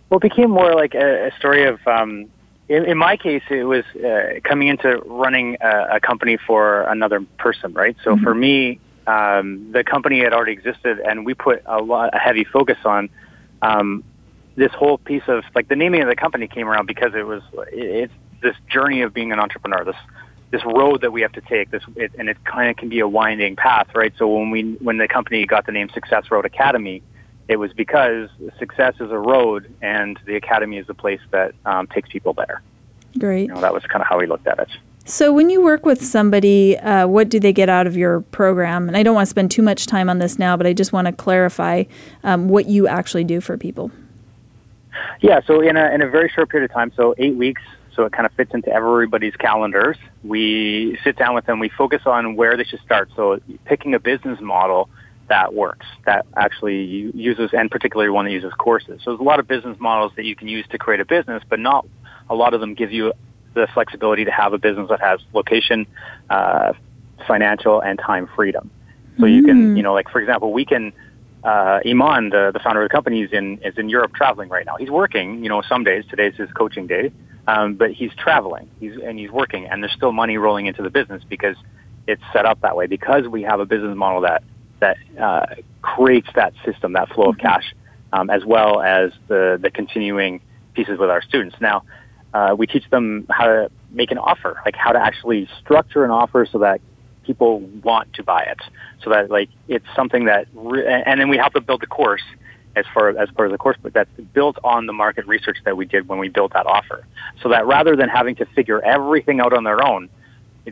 Well, 0.10 0.20
it 0.20 0.22
became 0.22 0.52
more 0.52 0.74
like 0.74 0.96
a, 0.96 1.28
a 1.28 1.32
story 1.38 1.66
of, 1.66 1.86
um, 1.86 2.30
in, 2.70 2.86
in 2.86 2.98
my 2.98 3.18
case, 3.18 3.44
it 3.50 3.64
was 3.64 3.84
uh, 3.96 4.40
coming 4.44 4.68
into 4.68 4.98
running 5.06 5.58
a, 5.62 5.96
a 5.96 6.00
company 6.00 6.38
for 6.38 6.84
another 6.84 7.22
person, 7.38 7.74
right? 7.74 7.96
So 8.04 8.16
mm-hmm. 8.16 8.24
for 8.24 8.34
me, 8.34 8.80
um, 9.06 9.72
the 9.72 9.84
company 9.84 10.20
had 10.20 10.34
already 10.34 10.52
existed, 10.52 11.00
and 11.00 11.26
we 11.26 11.34
put 11.34 11.64
a 11.66 11.82
lot, 11.82 12.14
a 12.14 12.20
heavy 12.20 12.44
focus 12.44 12.78
on 12.84 13.10
um, 13.62 14.04
this 14.56 14.72
whole 14.74 14.98
piece 14.98 15.24
of 15.28 15.44
like 15.56 15.70
the 15.70 15.76
naming 15.76 16.02
of 16.02 16.10
the 16.10 16.16
company 16.16 16.48
came 16.48 16.68
around 16.68 16.88
because 16.88 17.14
it 17.16 17.26
was 17.26 17.42
it, 17.72 18.10
it's 18.12 18.14
this 18.42 18.56
journey 18.70 19.02
of 19.02 19.14
being 19.14 19.32
an 19.32 19.40
entrepreneur, 19.40 19.86
this 19.86 19.96
this 20.52 20.64
road 20.66 21.02
that 21.02 21.12
we 21.12 21.22
have 21.22 21.32
to 21.34 21.42
take, 21.42 21.72
this 21.72 21.84
it, 21.96 22.12
and 22.18 22.30
it 22.30 22.44
kind 22.46 22.70
of 22.70 22.78
can 22.78 22.90
be 22.90 23.00
a 23.00 23.08
winding 23.08 23.56
path, 23.56 23.88
right? 23.94 24.14
So 24.18 24.28
when 24.28 24.50
we 24.50 24.74
when 24.82 24.98
the 24.98 25.08
company 25.08 25.46
got 25.46 25.66
the 25.66 25.72
name 25.72 25.90
Success 25.94 26.26
Road 26.30 26.46
Academy 26.46 27.02
it 27.48 27.58
was 27.58 27.72
because 27.74 28.30
success 28.60 28.96
is 29.00 29.12
a 29.12 29.18
road, 29.18 29.74
and 29.82 30.20
the 30.26 30.36
academy 30.36 30.78
is 30.78 30.90
a 30.90 30.94
place 30.94 31.22
that 31.32 31.54
um, 31.66 31.88
takes 31.88 32.10
people 32.10 32.34
there. 32.34 32.62
Great. 33.18 33.48
You 33.48 33.54
know, 33.54 33.62
that 33.62 33.74
was 33.74 33.84
kind 33.84 34.02
of 34.02 34.08
how 34.08 34.20
we 34.20 34.28
looked 34.28 34.48
at 34.48 34.60
it. 34.60 34.70
So, 35.06 35.32
when 35.32 35.50
you 35.50 35.64
work 35.64 35.86
with 35.86 36.04
somebody, 36.04 36.78
uh, 36.78 37.08
what 37.08 37.30
do 37.30 37.40
they 37.40 37.54
get 37.54 37.70
out 37.70 37.88
of 37.88 37.96
your 37.96 38.20
program? 38.20 38.90
And 38.90 38.98
I 38.98 39.04
don't 39.04 39.16
want 39.16 39.26
to 39.26 39.30
spend 39.30 39.52
too 39.52 39.62
much 39.62 39.86
time 39.86 40.10
on 40.10 40.20
this 40.20 40.38
now, 40.38 40.58
but 40.58 40.68
I 40.68 40.74
just 40.74 40.92
want 40.92 41.08
to 41.08 41.14
clarify 41.14 41.86
um, 42.26 42.50
what 42.50 42.66
you 42.66 42.88
actually 42.88 43.24
do 43.24 43.40
for 43.40 43.58
people. 43.58 43.90
Yeah, 45.22 45.40
so 45.48 45.62
in 45.62 45.78
a, 45.78 45.92
in 45.92 46.02
a 46.02 46.10
very 46.10 46.30
short 46.30 46.50
period 46.50 46.70
of 46.70 46.76
time, 46.76 46.92
so 46.96 47.16
eight 47.18 47.36
weeks, 47.36 47.62
so 47.96 48.04
it 48.04 48.12
kind 48.12 48.26
of 48.26 48.34
fits 48.34 48.54
into 48.54 48.70
everybody's 48.70 49.36
calendars. 49.38 49.96
We 50.26 51.00
sit 51.06 51.16
down 51.16 51.36
with 51.36 51.46
them, 51.46 51.60
we 51.60 51.70
focus 51.70 52.02
on 52.06 52.36
where 52.36 52.58
they 52.58 52.66
should 52.66 52.82
start. 52.82 53.10
So, 53.16 53.40
picking 53.64 53.94
a 53.94 54.00
business 54.00 54.42
model 54.42 54.90
that 55.30 55.54
works, 55.54 55.86
that 56.06 56.26
actually 56.36 56.84
uses, 57.14 57.52
and 57.54 57.70
particularly 57.70 58.10
one 58.10 58.26
that 58.26 58.32
uses 58.32 58.54
courses. 58.54 59.02
So, 59.04 59.12
there's 59.12 59.20
a 59.20 59.24
lot 59.24 59.40
of 59.40 59.48
business 59.48 59.78
models 59.80 60.14
that 60.16 60.26
you 60.26 60.36
can 60.36 60.48
use 60.48 60.66
to 60.72 60.78
create 60.78 61.00
a 61.00 61.06
business, 61.06 61.44
but 61.50 61.60
not 61.60 61.86
a 62.30 62.36
lot 62.36 62.54
of 62.54 62.60
them 62.60 62.74
give 62.74 62.92
you 62.92 63.14
the 63.54 63.68
flexibility 63.74 64.26
to 64.26 64.32
have 64.32 64.54
a 64.54 64.58
business 64.58 64.90
that 64.90 65.02
has 65.02 65.20
location, 65.34 65.88
uh, 66.30 66.74
financial, 67.28 67.82
and 67.82 68.00
time 68.00 68.30
freedom. 68.36 68.70
So 69.18 69.24
mm. 69.24 69.36
you 69.36 69.44
can, 69.44 69.74
mm. 69.74 69.78
you 69.78 69.84
know, 69.84 69.94
like 69.94 70.10
for 70.10 70.20
example, 70.20 70.54
we 70.54 70.66
can. 70.66 70.94
Uh, 71.44 71.80
Iman, 71.86 72.30
the, 72.32 72.52
the 72.52 72.60
founder 72.60 72.82
of 72.82 72.90
the 72.90 72.94
company, 72.94 73.22
is 73.22 73.32
in 73.32 73.60
is 73.64 73.78
in 73.78 73.90
Europe 73.90 74.14
traveling 74.14 74.50
right 74.50 74.66
now. 74.66 74.76
He's 74.76 74.90
working, 74.90 75.44
you 75.44 75.50
know, 75.50 75.62
some 75.62 75.84
days. 75.84 76.04
Today's 76.10 76.36
his 76.36 76.52
coaching 76.52 76.88
day, 76.88 77.12
um, 77.48 77.76
but 77.76 77.92
he's 77.92 78.12
traveling. 78.16 78.70
He's 78.80 78.98
and 78.98 79.18
he's 79.18 79.30
working, 79.30 79.66
and 79.66 79.82
there's 79.82 79.94
still 79.94 80.12
money 80.12 80.38
rolling 80.38 80.66
into 80.66 80.82
the 80.82 80.90
business 80.90 81.24
because 81.30 81.56
it's 82.06 82.24
set 82.34 82.46
up 82.46 82.60
that 82.62 82.76
way. 82.76 82.88
Because 82.88 83.28
we 83.28 83.44
have 83.44 83.60
a 83.60 83.66
business 83.66 83.96
model 83.96 84.22
that 84.22 84.44
that 84.80 84.98
uh, 85.20 85.46
creates 85.82 86.28
that 86.36 86.54
system, 86.66 86.94
that 86.94 87.10
flow 87.10 87.30
of 87.30 87.36
mm-hmm. 87.36 87.48
cash, 87.48 87.76
um, 88.14 88.30
as 88.30 88.46
well 88.46 88.82
as 88.82 89.12
the 89.28 89.60
the 89.62 89.72
continuing 89.72 90.42
pieces 90.74 91.00
with 91.00 91.10
our 91.10 91.22
students. 91.22 91.56
Now, 91.60 91.84
uh, 92.34 92.56
we 92.58 92.68
teach 92.68 92.88
them 92.90 93.26
how 93.30 93.46
to 93.46 93.72
make 93.92 94.12
an 94.12 94.18
offer, 94.18 94.62
like 94.66 94.76
how 94.76 94.92
to 94.92 95.00
actually 95.00 95.50
structure 95.60 96.04
an 96.04 96.12
offer 96.12 96.48
so 96.52 96.60
that 96.60 96.82
people 97.24 97.60
want 97.60 98.14
to 98.14 98.24
buy 98.24 98.44
it, 98.44 98.60
so 99.04 99.10
that 99.10 99.30
like 99.30 99.50
it's 99.68 99.86
something 99.96 100.26
that, 100.26 100.48
re- 100.54 101.04
and 101.06 101.20
then 101.20 101.30
we 101.30 101.38
help 101.38 101.54
them 101.54 101.64
build 101.64 101.82
the 101.82 101.88
course 101.88 102.22
as 102.76 102.86
far 102.94 103.10
as 103.10 103.30
part 103.32 103.48
of 103.48 103.52
the 103.52 103.58
course, 103.58 103.78
but 103.82 103.92
that's 103.92 104.10
built 104.34 104.58
on 104.64 104.86
the 104.86 104.94
market 104.94 105.26
research 105.26 105.58
that 105.66 105.76
we 105.76 105.86
did 105.86 106.08
when 106.08 106.20
we 106.20 106.30
built 106.30 106.54
that 106.54 106.66
offer, 106.68 107.06
so 107.42 107.50
that 107.50 107.66
rather 107.66 107.96
than 107.96 108.08
having 108.08 108.36
to 108.36 108.46
figure 108.46 108.82
everything 108.82 109.40
out 109.40 109.52
on 109.52 109.64
their 109.64 109.86
own, 109.86 110.10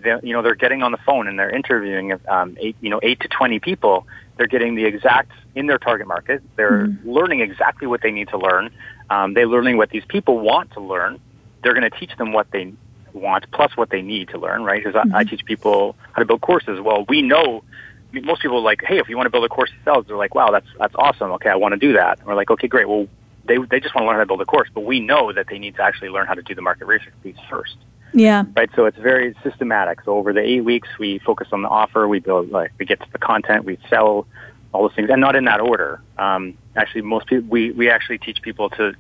they, 0.04 0.16
you 0.24 0.34
know, 0.34 0.42
they're 0.42 0.56
getting 0.56 0.84
on 0.84 0.92
the 0.92 1.00
phone 1.06 1.28
and 1.28 1.38
they're 1.38 1.56
interviewing 1.56 2.20
um, 2.28 2.58
eight, 2.60 2.76
you 2.82 2.90
know, 2.90 3.00
eight 3.04 3.20
to 3.22 3.28
twenty 3.28 3.60
people. 3.60 4.08
They're 4.38 4.48
getting 4.48 4.76
the 4.76 4.86
exact 4.86 5.32
in 5.56 5.68
their 5.68 5.78
target 5.78 6.08
market. 6.08 6.44
They're 6.56 6.88
mm-hmm. 6.88 7.10
learning 7.10 7.40
exactly 7.40 7.88
what 7.88 8.02
they 8.02 8.12
need 8.12 8.30
to 8.30 8.38
learn. 8.38 8.70
Um, 9.10 9.34
they're 9.34 9.48
learning 9.48 9.78
what 9.78 9.90
these 9.92 10.04
people 10.06 10.40
want 10.40 10.72
to 10.72 10.82
learn 10.82 11.20
they're 11.66 11.74
going 11.74 11.90
to 11.90 12.00
teach 12.00 12.16
them 12.18 12.32
what 12.32 12.52
they 12.52 12.72
want 13.12 13.50
plus 13.52 13.76
what 13.76 13.90
they 13.90 14.04
need 14.04 14.30
to 14.30 14.38
learn, 14.38 14.64
right? 14.64 14.82
Because 14.82 14.94
mm-hmm. 14.94 15.16
I, 15.16 15.20
I 15.20 15.24
teach 15.24 15.44
people 15.46 15.96
how 16.14 16.20
to 16.20 16.26
build 16.26 16.42
courses. 16.42 16.80
Well, 16.80 17.06
we 17.10 17.24
know 17.24 17.64
I 18.12 18.14
mean, 18.14 18.26
most 18.26 18.44
people 18.44 18.58
are 18.58 18.62
like, 18.62 18.84
hey, 18.88 19.00
if 19.00 19.10
you 19.10 19.18
want 19.18 19.26
to 19.26 19.32
build 19.32 19.46
a 19.46 19.50
course 19.50 19.72
yourselves, 19.74 20.08
they're 20.08 20.16
like, 20.16 20.36
wow, 20.36 20.52
that's 20.52 20.68
that's 20.78 20.94
awesome. 20.96 21.32
Okay, 21.32 21.50
I 21.50 21.56
want 21.56 21.74
to 21.74 21.80
do 21.80 21.94
that. 21.94 22.20
And 22.20 22.28
we're 22.28 22.36
like, 22.36 22.52
okay, 22.52 22.68
great. 22.68 22.88
Well, 22.88 23.08
they 23.46 23.58
they 23.58 23.80
just 23.80 23.96
want 23.96 24.04
to 24.04 24.08
learn 24.08 24.16
how 24.18 24.22
to 24.22 24.28
build 24.28 24.42
a 24.42 24.46
course, 24.46 24.70
but 24.72 24.82
we 24.82 25.00
know 25.00 25.34
that 25.34 25.48
they 25.50 25.58
need 25.58 25.76
to 25.78 25.82
actually 25.82 26.10
learn 26.10 26.28
how 26.28 26.36
to 26.36 26.44
do 26.44 26.54
the 26.54 26.62
market 26.62 26.86
research 26.86 27.14
piece 27.24 27.36
first. 27.50 27.78
Yeah. 28.16 28.46
Right. 28.56 28.70
So 28.76 28.86
it's 28.86 28.98
very 28.98 29.36
systematic. 29.44 30.02
So 30.06 30.16
over 30.16 30.32
the 30.32 30.40
eight 30.40 30.62
weeks, 30.62 30.88
we 30.98 31.20
focus 31.20 31.50
on 31.52 31.62
the 31.62 31.68
offer. 31.68 32.08
We 32.08 32.20
build 32.20 32.50
like 32.50 32.72
we 32.80 32.86
get 32.86 33.02
to 33.02 33.12
the 33.12 33.18
content. 33.18 33.66
We 33.66 33.78
sell 33.90 34.26
all 34.72 34.84
those 34.84 34.96
things, 34.96 35.10
and 35.10 35.20
not 35.20 35.36
in 35.36 35.44
that 35.46 35.60
order. 35.60 36.02
Um, 36.18 36.58
actually, 36.78 37.02
most 37.02 37.28
people 37.28 37.50
we 37.50 37.72
we 37.72 37.90
actually 37.90 38.18
teach 38.20 38.42
people 38.42 38.70
to 38.72 38.94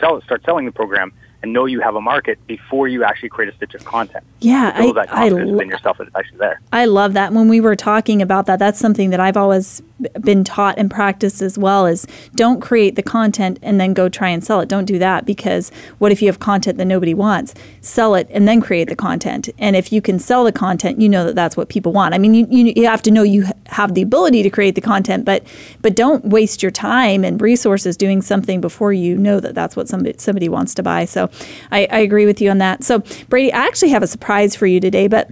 sell 0.00 0.20
start 0.22 0.44
selling 0.44 0.66
the 0.66 0.72
program 0.72 1.12
and 1.46 1.52
know 1.52 1.64
you 1.64 1.80
have 1.80 1.94
a 1.94 2.00
market 2.00 2.44
before 2.46 2.88
you 2.88 3.04
actually 3.04 3.28
create 3.28 3.52
a 3.52 3.56
stitch 3.56 3.74
of 3.74 3.84
content. 3.84 4.24
Yeah, 4.40 4.72
I, 4.74 4.92
that 4.92 5.08
confidence 5.08 5.48
I, 5.48 5.52
within 5.52 5.68
yourself 5.68 6.00
is 6.00 6.08
actually 6.14 6.38
there. 6.38 6.60
I 6.72 6.84
love 6.86 7.12
that. 7.12 7.32
When 7.32 7.48
we 7.48 7.60
were 7.60 7.76
talking 7.76 8.20
about 8.20 8.46
that, 8.46 8.58
that's 8.58 8.80
something 8.80 9.10
that 9.10 9.20
I've 9.20 9.36
always 9.36 9.80
been 10.20 10.44
taught 10.44 10.76
and 10.78 10.90
practiced 10.90 11.40
as 11.40 11.56
well 11.56 11.86
is 11.86 12.06
don't 12.34 12.60
create 12.60 12.96
the 12.96 13.02
content 13.02 13.58
and 13.62 13.80
then 13.80 13.94
go 13.94 14.08
try 14.08 14.28
and 14.28 14.44
sell 14.44 14.60
it. 14.60 14.68
Don't 14.68 14.84
do 14.84 14.98
that 14.98 15.24
because 15.24 15.70
what 15.98 16.12
if 16.12 16.20
you 16.20 16.28
have 16.28 16.38
content 16.38 16.76
that 16.76 16.84
nobody 16.84 17.14
wants? 17.14 17.54
Sell 17.80 18.14
it 18.14 18.28
and 18.30 18.46
then 18.46 18.60
create 18.60 18.88
the 18.88 18.96
content. 18.96 19.48
And 19.58 19.74
if 19.74 19.92
you 19.92 20.02
can 20.02 20.18
sell 20.18 20.44
the 20.44 20.52
content, 20.52 21.00
you 21.00 21.08
know 21.08 21.24
that 21.24 21.34
that's 21.34 21.56
what 21.56 21.68
people 21.68 21.92
want. 21.92 22.14
I 22.14 22.18
mean, 22.18 22.34
you, 22.34 22.46
you, 22.50 22.72
you 22.76 22.86
have 22.86 23.02
to 23.02 23.10
know 23.10 23.22
you 23.22 23.46
have 23.66 23.94
the 23.94 24.02
ability 24.02 24.42
to 24.42 24.50
create 24.50 24.74
the 24.74 24.80
content, 24.80 25.24
but 25.24 25.46
but 25.80 25.96
don't 25.96 26.24
waste 26.26 26.62
your 26.62 26.72
time 26.72 27.24
and 27.24 27.40
resources 27.40 27.96
doing 27.96 28.20
something 28.20 28.60
before 28.60 28.92
you 28.92 29.16
know 29.16 29.40
that 29.40 29.54
that's 29.54 29.76
what 29.76 29.88
somebody 29.88 30.16
somebody 30.18 30.48
wants 30.48 30.74
to 30.74 30.82
buy. 30.82 31.06
So 31.06 31.30
I, 31.70 31.86
I 31.90 31.98
agree 31.98 32.26
with 32.26 32.40
you 32.40 32.50
on 32.50 32.58
that. 32.58 32.84
So 32.84 33.02
Brady, 33.28 33.52
I 33.52 33.66
actually 33.66 33.90
have 33.90 34.02
a 34.02 34.06
surprise 34.06 34.54
for 34.54 34.66
you 34.66 34.80
today, 34.80 35.08
but 35.08 35.30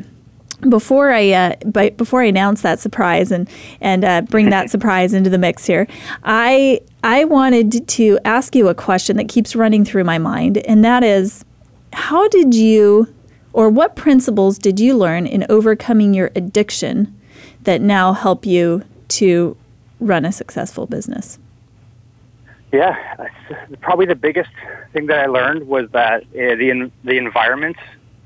before 0.68 1.10
I 1.10 1.30
uh, 1.30 1.90
before 1.90 2.22
I 2.22 2.26
announce 2.26 2.62
that 2.62 2.80
surprise 2.80 3.30
and 3.30 3.48
and 3.80 4.04
uh, 4.04 4.22
bring 4.22 4.50
that 4.50 4.70
surprise 4.74 5.12
into 5.14 5.30
the 5.30 5.38
mix 5.38 5.66
here, 5.66 5.86
I 6.22 6.80
I 7.02 7.24
wanted 7.24 7.86
to 7.86 8.18
ask 8.24 8.54
you 8.54 8.68
a 8.68 8.74
question 8.74 9.16
that 9.18 9.28
keeps 9.28 9.54
running 9.54 9.84
through 9.84 10.04
my 10.04 10.18
mind, 10.18 10.58
and 10.58 10.84
that 10.84 11.04
is, 11.04 11.44
how 11.92 12.28
did 12.28 12.54
you, 12.54 13.12
or 13.52 13.68
what 13.68 13.96
principles 13.96 14.58
did 14.58 14.80
you 14.80 14.96
learn 14.96 15.26
in 15.26 15.44
overcoming 15.48 16.14
your 16.14 16.30
addiction 16.34 17.14
that 17.62 17.80
now 17.80 18.12
help 18.12 18.46
you 18.46 18.84
to 19.08 19.56
run 20.00 20.24
a 20.24 20.32
successful 20.32 20.86
business? 20.86 21.38
Yeah, 22.74 22.96
probably 23.82 24.06
the 24.06 24.16
biggest 24.16 24.50
thing 24.92 25.06
that 25.06 25.20
I 25.20 25.26
learned 25.26 25.68
was 25.68 25.88
that 25.92 26.22
uh, 26.22 26.26
the 26.32 26.90
the 27.04 27.16
environment 27.16 27.76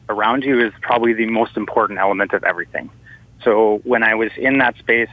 around 0.08 0.42
you 0.42 0.58
is 0.66 0.72
probably 0.80 1.12
the 1.12 1.26
most 1.26 1.58
important 1.58 1.98
element 1.98 2.32
of 2.32 2.44
everything. 2.44 2.88
So 3.44 3.82
when 3.84 4.02
I 4.02 4.14
was 4.14 4.30
in 4.38 4.56
that 4.56 4.74
space, 4.78 5.10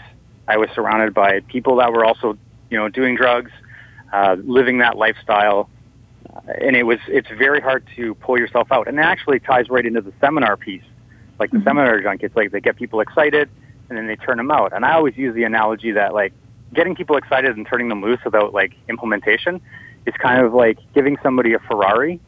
I 0.48 0.56
was 0.56 0.70
surrounded 0.74 1.14
by 1.14 1.42
people 1.42 1.76
that 1.78 1.92
were 1.92 2.06
also, 2.06 2.38
you 2.70 2.78
know, 2.78 2.88
doing 2.88 3.16
drugs, 3.18 3.52
uh, 4.14 4.38
living 4.42 4.78
that 4.78 4.96
lifestyle, 4.96 5.70
uh, 6.34 6.40
and 6.62 6.78
it 6.78 6.84
was 6.84 7.00
it's 7.10 7.28
very 7.28 7.60
hard 7.60 7.86
to 7.98 8.16
pull 8.16 8.40
yourself 8.40 8.72
out. 8.72 8.88
And 8.88 8.98
it 8.98 9.02
actually 9.02 9.42
ties 9.42 9.70
right 9.70 9.86
into 9.86 10.00
the 10.00 10.14
seminar 10.22 10.56
piece, 10.56 10.88
like 11.40 11.52
the 11.52 11.58
mm-hmm. 11.58 11.68
seminar 11.68 12.00
junkies, 12.00 12.34
like 12.38 12.52
they 12.52 12.62
get 12.62 12.78
people 12.78 13.02
excited 13.02 13.50
and 13.90 13.98
then 13.98 14.08
they 14.08 14.16
turn 14.16 14.38
them 14.38 14.50
out. 14.50 14.72
And 14.72 14.86
I 14.86 14.94
always 14.94 15.18
use 15.18 15.36
the 15.36 15.44
analogy 15.44 15.92
that 15.92 16.14
like 16.14 16.32
getting 16.76 16.96
people 16.96 17.18
excited 17.18 17.56
and 17.58 17.66
turning 17.66 17.90
them 17.90 18.02
loose 18.02 18.20
without 18.24 18.54
like 18.54 18.74
implementation 18.90 19.62
is 20.06 20.14
kind 20.16 20.46
of 20.46 20.54
like 20.54 20.78
giving 20.94 21.18
somebody 21.24 21.54
a 21.54 21.60
Ferrari 21.60 22.20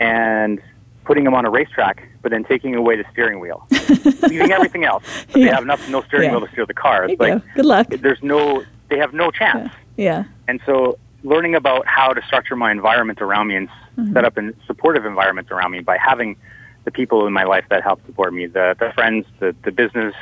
and 0.00 0.60
putting 1.04 1.24
them 1.24 1.34
on 1.34 1.44
a 1.44 1.50
racetrack, 1.50 2.08
but 2.22 2.30
then 2.30 2.44
taking 2.44 2.74
away 2.74 2.96
the 2.96 3.04
steering 3.12 3.40
wheel, 3.40 3.66
leaving 4.22 4.50
everything 4.50 4.84
else. 4.84 5.04
But 5.32 5.40
yeah. 5.40 5.46
They 5.46 5.54
have 5.54 5.66
no, 5.66 5.76
no 5.88 6.02
steering 6.02 6.30
yeah. 6.30 6.36
wheel 6.36 6.46
to 6.46 6.52
steer 6.52 6.66
the 6.66 6.74
car. 6.74 7.04
It's 7.04 7.20
like 7.20 7.34
go. 7.34 7.50
good 7.54 7.66
luck. 7.66 7.88
There's 7.88 8.22
no, 8.22 8.64
they 8.88 8.98
have 8.98 9.12
no 9.12 9.30
chance. 9.30 9.70
Yeah. 9.96 10.04
yeah. 10.04 10.24
And 10.48 10.60
so, 10.66 10.98
learning 11.22 11.54
about 11.54 11.86
how 11.86 12.12
to 12.12 12.22
structure 12.22 12.56
my 12.56 12.70
environment 12.70 13.22
around 13.22 13.48
me 13.48 13.56
and 13.56 13.68
mm-hmm. 13.68 14.12
set 14.12 14.24
up 14.24 14.36
a 14.36 14.52
supportive 14.66 15.06
environment 15.06 15.50
around 15.50 15.70
me 15.70 15.80
by 15.80 15.96
having 15.96 16.36
the 16.84 16.90
people 16.90 17.26
in 17.26 17.32
my 17.32 17.44
life 17.44 17.64
that 17.70 17.82
help 17.82 18.04
support 18.06 18.34
me, 18.34 18.46
the 18.46 18.76
the 18.78 18.92
friends, 18.94 19.26
the 19.40 19.54
the 19.64 19.72
business. 19.72 20.14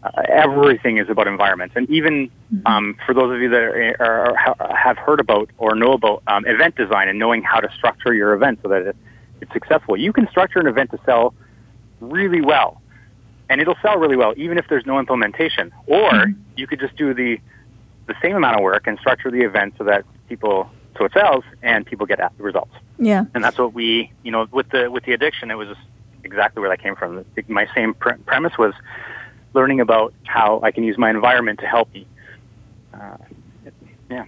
Uh, 0.00 0.22
everything 0.28 0.98
is 0.98 1.08
about 1.08 1.26
environments, 1.26 1.74
and 1.74 1.90
even 1.90 2.30
mm-hmm. 2.54 2.66
um, 2.66 2.96
for 3.04 3.12
those 3.12 3.34
of 3.34 3.40
you 3.40 3.48
that 3.48 3.60
are, 3.60 3.96
are, 4.00 4.76
have 4.76 4.96
heard 4.96 5.18
about 5.18 5.50
or 5.58 5.74
know 5.74 5.92
about 5.92 6.22
um, 6.28 6.46
event 6.46 6.76
design 6.76 7.08
and 7.08 7.18
knowing 7.18 7.42
how 7.42 7.58
to 7.58 7.68
structure 7.76 8.14
your 8.14 8.32
event 8.32 8.60
so 8.62 8.68
that 8.68 8.82
it 8.82 8.96
it's 9.40 9.52
successful. 9.52 9.96
You 9.96 10.12
can 10.12 10.28
structure 10.28 10.58
an 10.58 10.66
event 10.66 10.90
to 10.92 11.00
sell 11.04 11.34
really 12.00 12.40
well, 12.40 12.80
and 13.48 13.60
it'll 13.60 13.76
sell 13.82 13.98
really 13.98 14.16
well 14.16 14.34
even 14.36 14.58
if 14.58 14.66
there's 14.68 14.86
no 14.86 14.98
implementation. 14.98 15.72
Or 15.86 16.10
mm-hmm. 16.10 16.40
you 16.56 16.66
could 16.66 16.80
just 16.80 16.96
do 16.96 17.14
the 17.14 17.40
the 18.06 18.14
same 18.22 18.36
amount 18.36 18.56
of 18.56 18.62
work 18.62 18.86
and 18.86 18.98
structure 18.98 19.30
the 19.30 19.42
event 19.42 19.74
so 19.78 19.84
that 19.84 20.04
people 20.28 20.70
so 20.96 21.04
it 21.04 21.12
sells 21.12 21.44
and 21.62 21.84
people 21.84 22.06
get 22.06 22.20
results. 22.38 22.72
Yeah, 22.98 23.24
and 23.34 23.42
that's 23.44 23.58
what 23.58 23.74
we 23.74 24.12
you 24.22 24.30
know 24.30 24.46
with 24.50 24.68
the 24.70 24.90
with 24.90 25.04
the 25.04 25.12
addiction 25.12 25.50
it 25.50 25.56
was 25.56 25.76
exactly 26.24 26.60
where 26.60 26.70
that 26.70 26.82
came 26.82 26.96
from. 26.96 27.24
My 27.48 27.68
same 27.74 27.94
pre- 27.94 28.16
premise 28.26 28.56
was 28.58 28.74
learning 29.54 29.80
about 29.80 30.14
how 30.24 30.60
I 30.62 30.70
can 30.70 30.84
use 30.84 30.98
my 30.98 31.10
environment 31.10 31.60
to 31.60 31.66
help 31.66 31.92
me. 31.92 32.06
Uh, 32.92 33.16
yeah. 34.10 34.24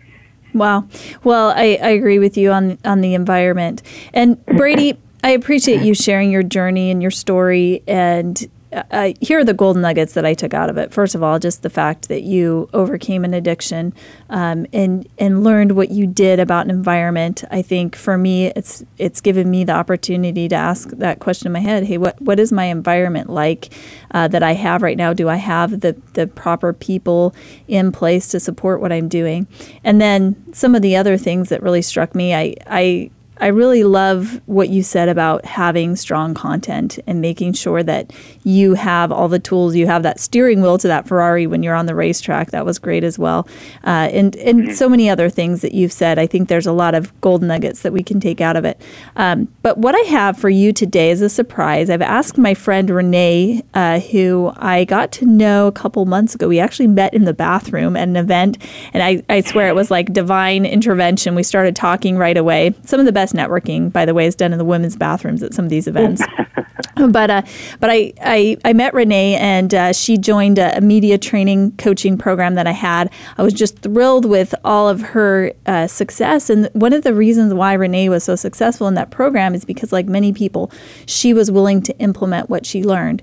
Wow. 0.54 0.88
Well, 1.22 1.50
I, 1.50 1.78
I 1.82 1.90
agree 1.90 2.18
with 2.18 2.36
you 2.36 2.52
on 2.52 2.78
on 2.84 3.00
the 3.00 3.14
environment. 3.14 3.82
And 4.12 4.44
Brady, 4.46 4.98
I 5.22 5.30
appreciate 5.30 5.82
you 5.82 5.94
sharing 5.94 6.30
your 6.30 6.42
journey 6.42 6.90
and 6.90 7.00
your 7.02 7.10
story 7.10 7.82
and 7.86 8.50
uh, 8.72 9.12
here 9.20 9.40
are 9.40 9.44
the 9.44 9.54
gold 9.54 9.76
nuggets 9.76 10.14
that 10.14 10.24
I 10.24 10.34
took 10.34 10.54
out 10.54 10.70
of 10.70 10.76
it. 10.76 10.92
First 10.92 11.14
of 11.14 11.22
all, 11.22 11.38
just 11.38 11.62
the 11.62 11.70
fact 11.70 12.08
that 12.08 12.22
you 12.22 12.68
overcame 12.72 13.24
an 13.24 13.34
addiction 13.34 13.92
um, 14.28 14.66
and 14.72 15.08
and 15.18 15.42
learned 15.42 15.72
what 15.72 15.90
you 15.90 16.06
did 16.06 16.38
about 16.38 16.66
an 16.66 16.70
environment. 16.70 17.42
I 17.50 17.62
think 17.62 17.96
for 17.96 18.16
me, 18.16 18.46
it's 18.46 18.84
it's 18.98 19.20
given 19.20 19.50
me 19.50 19.64
the 19.64 19.72
opportunity 19.72 20.48
to 20.48 20.54
ask 20.54 20.90
that 20.90 21.18
question 21.18 21.46
in 21.46 21.52
my 21.52 21.60
head. 21.60 21.84
Hey, 21.84 21.98
what 21.98 22.20
what 22.22 22.38
is 22.38 22.52
my 22.52 22.66
environment 22.66 23.28
like 23.28 23.72
uh, 24.12 24.28
that 24.28 24.42
I 24.42 24.52
have 24.52 24.82
right 24.82 24.96
now? 24.96 25.12
Do 25.12 25.28
I 25.28 25.36
have 25.36 25.80
the 25.80 25.96
the 26.12 26.26
proper 26.26 26.72
people 26.72 27.34
in 27.66 27.90
place 27.90 28.28
to 28.28 28.40
support 28.40 28.80
what 28.80 28.92
I'm 28.92 29.08
doing? 29.08 29.48
And 29.82 30.00
then 30.00 30.52
some 30.52 30.74
of 30.74 30.82
the 30.82 30.96
other 30.96 31.16
things 31.16 31.48
that 31.48 31.62
really 31.62 31.82
struck 31.82 32.14
me, 32.14 32.34
I 32.34 32.54
I 32.66 33.10
I 33.40 33.48
really 33.48 33.84
love 33.84 34.40
what 34.46 34.68
you 34.68 34.82
said 34.82 35.08
about 35.08 35.44
having 35.44 35.96
strong 35.96 36.34
content 36.34 36.98
and 37.06 37.20
making 37.20 37.54
sure 37.54 37.82
that 37.82 38.12
you 38.44 38.74
have 38.74 39.10
all 39.10 39.28
the 39.28 39.38
tools. 39.38 39.74
You 39.74 39.86
have 39.86 40.02
that 40.02 40.20
steering 40.20 40.60
wheel 40.60 40.76
to 40.78 40.88
that 40.88 41.08
Ferrari 41.08 41.46
when 41.46 41.62
you're 41.62 41.74
on 41.74 41.86
the 41.86 41.94
racetrack. 41.94 42.50
That 42.50 42.66
was 42.66 42.78
great 42.78 43.02
as 43.02 43.18
well, 43.18 43.48
uh, 43.84 44.10
and 44.12 44.36
and 44.36 44.64
mm-hmm. 44.64 44.72
so 44.72 44.88
many 44.88 45.08
other 45.08 45.30
things 45.30 45.62
that 45.62 45.72
you've 45.72 45.92
said. 45.92 46.18
I 46.18 46.26
think 46.26 46.48
there's 46.48 46.66
a 46.66 46.72
lot 46.72 46.94
of 46.94 47.18
gold 47.20 47.42
nuggets 47.42 47.82
that 47.82 47.92
we 47.92 48.02
can 48.02 48.20
take 48.20 48.40
out 48.40 48.56
of 48.56 48.64
it. 48.64 48.80
Um, 49.16 49.48
but 49.62 49.78
what 49.78 49.94
I 49.94 50.00
have 50.10 50.38
for 50.38 50.50
you 50.50 50.72
today 50.72 51.10
is 51.10 51.22
a 51.22 51.28
surprise. 51.28 51.88
I've 51.88 52.02
asked 52.02 52.36
my 52.36 52.54
friend 52.54 52.90
Renee, 52.90 53.62
uh, 53.74 54.00
who 54.00 54.52
I 54.56 54.84
got 54.84 55.12
to 55.12 55.26
know 55.26 55.66
a 55.66 55.72
couple 55.72 56.04
months 56.04 56.34
ago. 56.34 56.46
We 56.48 56.60
actually 56.60 56.88
met 56.88 57.14
in 57.14 57.24
the 57.24 57.34
bathroom 57.34 57.96
at 57.96 58.08
an 58.08 58.16
event, 58.16 58.58
and 58.92 59.02
I, 59.02 59.22
I 59.28 59.40
swear 59.40 59.68
it 59.68 59.74
was 59.74 59.90
like 59.90 60.12
divine 60.12 60.66
intervention. 60.66 61.34
We 61.34 61.42
started 61.42 61.74
talking 61.74 62.18
right 62.18 62.36
away. 62.36 62.74
Some 62.84 63.00
of 63.00 63.06
the 63.06 63.12
best 63.12 63.29
networking, 63.32 63.92
by 63.92 64.04
the 64.04 64.14
way, 64.14 64.26
is 64.26 64.34
done 64.34 64.52
in 64.52 64.58
the 64.58 64.64
women's 64.64 64.96
bathrooms 64.96 65.42
at 65.42 65.54
some 65.54 65.64
of 65.64 65.70
these 65.70 65.86
events. 65.86 66.22
but 67.08 67.30
uh, 67.30 67.42
but 67.78 67.90
I, 67.90 68.12
I, 68.20 68.56
I 68.64 68.72
met 68.72 68.94
Renee 68.94 69.36
and 69.36 69.74
uh, 69.74 69.92
she 69.92 70.18
joined 70.18 70.58
a, 70.58 70.76
a, 70.76 70.80
media 70.80 71.18
training 71.18 71.72
coaching 71.72 72.18
program 72.18 72.54
that 72.54 72.66
I 72.66 72.72
had. 72.72 73.12
I 73.38 73.42
was 73.42 73.52
just 73.52 73.78
thrilled 73.78 74.24
with 74.24 74.54
all 74.64 74.88
of 74.88 75.00
her 75.00 75.52
uh, 75.66 75.86
success, 75.86 76.50
and 76.50 76.68
one 76.72 76.92
of 76.92 77.02
the 77.02 77.14
reasons 77.14 77.54
why 77.54 77.74
Renee 77.74 78.08
was 78.08 78.24
so 78.24 78.36
successful 78.36 78.88
in 78.88 78.94
that 78.94 79.10
program 79.10 79.54
is 79.54 79.64
because, 79.64 79.92
like 79.92 80.06
many 80.06 80.32
people, 80.32 80.70
she 81.06 81.32
was 81.32 81.50
willing 81.50 81.82
to 81.82 81.96
implement 81.98 82.50
what 82.50 82.66
she 82.66 82.82
learned. 82.82 83.22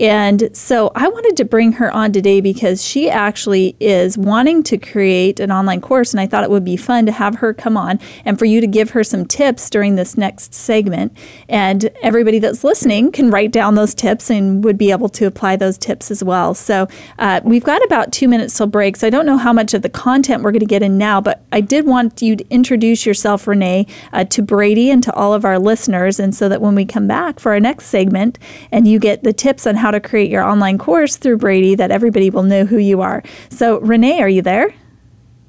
And 0.00 0.50
so 0.56 0.92
I 0.94 1.08
wanted 1.08 1.36
to 1.38 1.44
bring 1.44 1.72
her 1.72 1.90
on 1.90 2.12
today 2.12 2.40
because 2.40 2.84
she 2.84 3.10
actually 3.10 3.76
is 3.80 4.16
wanting 4.16 4.62
to 4.64 4.78
create 4.78 5.40
an 5.40 5.50
online 5.50 5.80
course, 5.80 6.12
and 6.12 6.20
I 6.20 6.26
thought 6.26 6.44
it 6.44 6.50
would 6.50 6.64
be 6.64 6.76
fun 6.76 7.06
to 7.06 7.12
have 7.12 7.36
her 7.36 7.52
come 7.52 7.76
on 7.76 7.98
and 8.24 8.38
for 8.38 8.44
you 8.44 8.60
to 8.60 8.66
give 8.66 8.90
her 8.90 9.02
some 9.02 9.26
tips 9.26 9.47
during 9.70 9.96
this 9.96 10.16
next 10.16 10.52
segment. 10.52 11.16
And 11.48 11.90
everybody 12.02 12.38
that's 12.38 12.64
listening 12.64 13.12
can 13.12 13.30
write 13.30 13.52
down 13.52 13.74
those 13.74 13.94
tips 13.94 14.30
and 14.30 14.62
would 14.64 14.76
be 14.76 14.90
able 14.90 15.08
to 15.10 15.26
apply 15.26 15.56
those 15.56 15.78
tips 15.78 16.10
as 16.10 16.22
well. 16.22 16.54
So 16.54 16.88
uh, 17.18 17.40
we've 17.44 17.64
got 17.64 17.84
about 17.84 18.12
two 18.12 18.28
minutes 18.28 18.56
till 18.56 18.66
break, 18.66 18.96
so 18.96 19.06
I 19.06 19.10
don't 19.10 19.26
know 19.26 19.38
how 19.38 19.52
much 19.52 19.74
of 19.74 19.82
the 19.82 19.88
content 19.88 20.42
we're 20.42 20.52
going 20.52 20.60
to 20.60 20.66
get 20.66 20.82
in 20.82 20.98
now, 20.98 21.20
but 21.20 21.42
I 21.52 21.60
did 21.60 21.86
want 21.86 22.20
you 22.20 22.36
to 22.36 22.44
introduce 22.50 23.06
yourself, 23.06 23.46
Renee, 23.46 23.86
uh, 24.12 24.24
to 24.24 24.42
Brady 24.42 24.90
and 24.90 25.02
to 25.02 25.12
all 25.14 25.32
of 25.32 25.44
our 25.44 25.58
listeners, 25.58 26.20
and 26.20 26.34
so 26.34 26.48
that 26.48 26.60
when 26.60 26.74
we 26.74 26.84
come 26.84 27.06
back 27.06 27.40
for 27.40 27.52
our 27.52 27.60
next 27.60 27.86
segment 27.86 28.38
and 28.70 28.86
you 28.86 28.98
get 28.98 29.22
the 29.22 29.32
tips 29.32 29.66
on 29.66 29.76
how 29.76 29.90
to 29.90 30.00
create 30.00 30.30
your 30.30 30.42
online 30.42 30.78
course 30.78 31.16
through 31.16 31.38
Brady, 31.38 31.74
that 31.74 31.90
everybody 31.90 32.30
will 32.30 32.42
know 32.42 32.64
who 32.64 32.78
you 32.78 33.00
are. 33.00 33.22
So, 33.50 33.80
Renee, 33.80 34.20
are 34.20 34.28
you 34.28 34.42
there? 34.42 34.74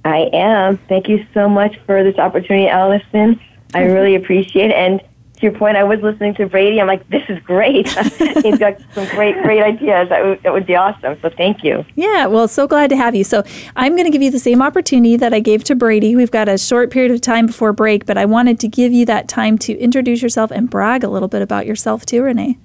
I 0.06 0.30
am. 0.34 0.78
Thank 0.88 1.10
you 1.10 1.26
so 1.34 1.50
much 1.50 1.78
for 1.86 2.04
this 2.04 2.18
opportunity, 2.18 2.68
Allison. 2.68 3.40
I 3.74 3.84
really 3.84 4.16
appreciate 4.16 4.72
it. 4.72 4.76
And 4.76 5.02
to 5.40 5.44
your 5.44 5.52
point, 5.54 5.78
I 5.78 5.84
was 5.86 6.02
listening 6.02 6.34
to 6.36 6.48
Brady. 6.48 6.82
I'm 6.82 6.88
like, 6.88 7.08
this 7.10 7.24
is 7.30 7.40
great. 7.44 7.88
He's 8.44 8.58
got 8.58 8.78
some 8.94 9.08
great, 9.16 9.42
great 9.42 9.62
ideas. 9.62 10.10
That 10.10 10.26
would, 10.26 10.44
that 10.44 10.52
would 10.52 10.66
be 10.66 10.76
awesome. 10.76 11.18
So 11.22 11.30
thank 11.30 11.64
you. 11.64 11.86
Yeah, 11.96 12.26
well, 12.26 12.48
so 12.50 12.68
glad 12.68 12.90
to 12.90 12.98
have 12.98 13.16
you. 13.16 13.24
So 13.24 13.44
I'm 13.78 13.94
going 13.94 14.04
to 14.04 14.12
give 14.12 14.22
you 14.22 14.32
the 14.32 14.40
same 14.40 14.62
opportunity 14.62 15.16
that 15.16 15.34
I 15.34 15.40
gave 15.40 15.64
to 15.66 15.76
Brady. 15.76 16.16
We've 16.16 16.32
got 16.32 16.50
a 16.50 16.58
short 16.58 16.92
period 16.92 17.12
of 17.12 17.22
time 17.22 17.48
before 17.48 17.72
break, 17.72 18.06
but 18.06 18.18
I 18.18 18.26
wanted 18.26 18.60
to 18.62 18.68
give 18.68 18.92
you 18.92 19.06
that 19.06 19.30
time 19.30 19.58
to 19.60 19.78
introduce 19.78 20.22
yourself 20.22 20.52
and 20.52 20.70
brag 20.70 21.06
a 21.06 21.10
little 21.10 21.30
bit 21.30 21.42
about 21.42 21.66
yourself 21.66 22.06
too, 22.06 22.24
Renee. 22.24 22.58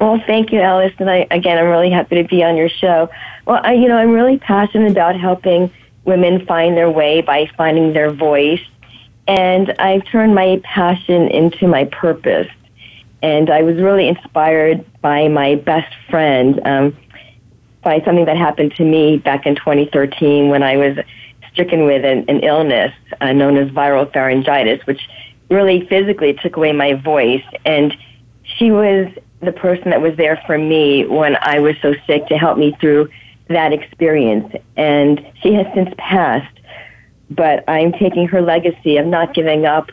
Well, 0.00 0.22
thank 0.26 0.52
you, 0.52 0.60
Alice. 0.60 0.92
And 0.98 1.10
I, 1.10 1.26
again, 1.32 1.58
I'm 1.58 1.68
really 1.68 1.90
happy 1.90 2.22
to 2.22 2.28
be 2.28 2.44
on 2.44 2.56
your 2.56 2.68
show. 2.68 3.08
Well, 3.46 3.60
I, 3.64 3.72
you 3.72 3.88
know, 3.88 3.96
I'm 3.96 4.10
really 4.10 4.38
passionate 4.38 4.92
about 4.92 5.18
helping 5.18 5.72
women 6.04 6.46
find 6.46 6.76
their 6.76 6.90
way 6.90 7.22
by 7.22 7.50
finding 7.56 7.92
their 7.92 8.12
voice 8.12 8.60
and 9.26 9.72
I've 9.78 10.04
turned 10.06 10.34
my 10.34 10.60
passion 10.64 11.28
into 11.28 11.68
my 11.68 11.84
purpose. 11.84 12.48
And 13.22 13.50
I 13.50 13.62
was 13.62 13.76
really 13.76 14.08
inspired 14.08 14.84
by 15.00 15.28
my 15.28 15.54
best 15.54 15.94
friend, 16.10 16.60
um, 16.64 16.96
by 17.82 18.02
something 18.04 18.24
that 18.24 18.36
happened 18.36 18.74
to 18.76 18.84
me 18.84 19.18
back 19.18 19.46
in 19.46 19.54
2013 19.54 20.48
when 20.48 20.62
I 20.62 20.76
was 20.76 20.98
stricken 21.52 21.84
with 21.84 22.04
an, 22.04 22.24
an 22.28 22.40
illness 22.40 22.92
uh, 23.20 23.32
known 23.32 23.56
as 23.56 23.68
viral 23.68 24.10
pharyngitis, 24.12 24.84
which 24.86 25.08
really 25.50 25.86
physically 25.86 26.34
took 26.34 26.56
away 26.56 26.72
my 26.72 26.94
voice. 26.94 27.44
And 27.64 27.96
she 28.42 28.72
was 28.72 29.08
the 29.40 29.52
person 29.52 29.90
that 29.90 30.00
was 30.00 30.16
there 30.16 30.42
for 30.46 30.58
me 30.58 31.06
when 31.06 31.36
I 31.42 31.60
was 31.60 31.76
so 31.80 31.94
sick 32.06 32.26
to 32.28 32.38
help 32.38 32.58
me 32.58 32.76
through 32.80 33.08
that 33.48 33.72
experience. 33.72 34.52
And 34.76 35.24
she 35.42 35.54
has 35.54 35.66
since 35.74 35.92
passed 35.98 36.58
but 37.34 37.64
I'm 37.68 37.92
taking 37.92 38.28
her 38.28 38.42
legacy 38.42 38.96
of 38.96 39.06
not 39.06 39.34
giving 39.34 39.66
up 39.66 39.90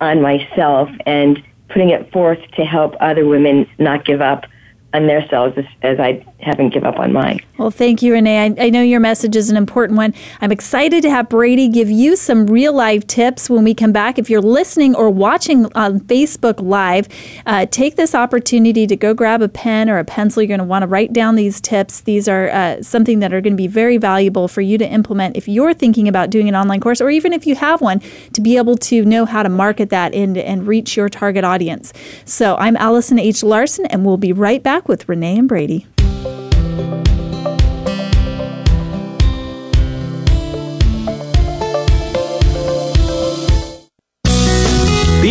on 0.00 0.20
myself 0.20 0.88
and 1.06 1.42
putting 1.68 1.90
it 1.90 2.12
forth 2.12 2.38
to 2.56 2.64
help 2.64 2.94
other 3.00 3.26
women 3.26 3.68
not 3.78 4.04
give 4.04 4.20
up 4.20 4.44
on 4.92 5.06
themselves 5.06 5.56
as, 5.56 5.64
as 5.82 5.98
I 5.98 6.24
haven't 6.42 6.70
give 6.70 6.84
up 6.84 6.98
on 6.98 7.12
mine. 7.12 7.40
Well, 7.56 7.70
thank 7.70 8.02
you, 8.02 8.12
Renee. 8.12 8.56
I, 8.58 8.66
I, 8.66 8.70
know 8.70 8.82
your 8.82 8.98
message 8.98 9.36
is 9.36 9.50
an 9.50 9.56
important 9.56 9.96
one. 9.96 10.12
I'm 10.40 10.50
excited 10.50 11.02
to 11.02 11.10
have 11.10 11.28
Brady 11.28 11.68
give 11.68 11.90
you 11.90 12.16
some 12.16 12.46
real 12.46 12.72
life 12.72 13.06
tips 13.06 13.48
when 13.48 13.62
we 13.62 13.74
come 13.74 13.92
back. 13.92 14.18
If 14.18 14.28
you're 14.28 14.42
listening 14.42 14.96
or 14.96 15.10
watching 15.10 15.72
on 15.74 16.00
Facebook 16.00 16.60
Live, 16.60 17.08
uh, 17.46 17.66
take 17.66 17.96
this 17.96 18.14
opportunity 18.14 18.86
to 18.86 18.96
go 18.96 19.14
grab 19.14 19.42
a 19.42 19.48
pen 19.48 19.88
or 19.88 19.98
a 19.98 20.04
pencil. 20.04 20.42
You're 20.42 20.48
going 20.48 20.58
to 20.58 20.64
want 20.64 20.82
to 20.82 20.88
write 20.88 21.12
down 21.12 21.36
these 21.36 21.60
tips. 21.60 22.00
These 22.00 22.26
are 22.26 22.50
uh, 22.50 22.82
something 22.82 23.20
that 23.20 23.32
are 23.32 23.40
going 23.40 23.52
to 23.52 23.56
be 23.56 23.68
very 23.68 23.96
valuable 23.96 24.48
for 24.48 24.60
you 24.60 24.78
to 24.78 24.88
implement 24.88 25.36
if 25.36 25.46
you're 25.46 25.74
thinking 25.74 26.08
about 26.08 26.30
doing 26.30 26.48
an 26.48 26.56
online 26.56 26.80
course, 26.80 27.00
or 27.00 27.10
even 27.10 27.32
if 27.32 27.46
you 27.46 27.54
have 27.54 27.80
one, 27.80 28.00
to 28.32 28.40
be 28.40 28.56
able 28.56 28.76
to 28.76 29.04
know 29.04 29.24
how 29.24 29.42
to 29.42 29.48
market 29.48 29.90
that 29.90 30.12
and, 30.14 30.36
and 30.36 30.66
reach 30.66 30.96
your 30.96 31.08
target 31.08 31.44
audience. 31.44 31.92
So 32.24 32.56
I'm 32.56 32.76
Allison 32.76 33.18
H. 33.18 33.44
Larson, 33.44 33.86
and 33.86 34.04
we'll 34.04 34.16
be 34.16 34.32
right 34.32 34.62
back 34.62 34.88
with 34.88 35.08
Renee 35.08 35.38
and 35.38 35.48
Brady. 35.48 35.86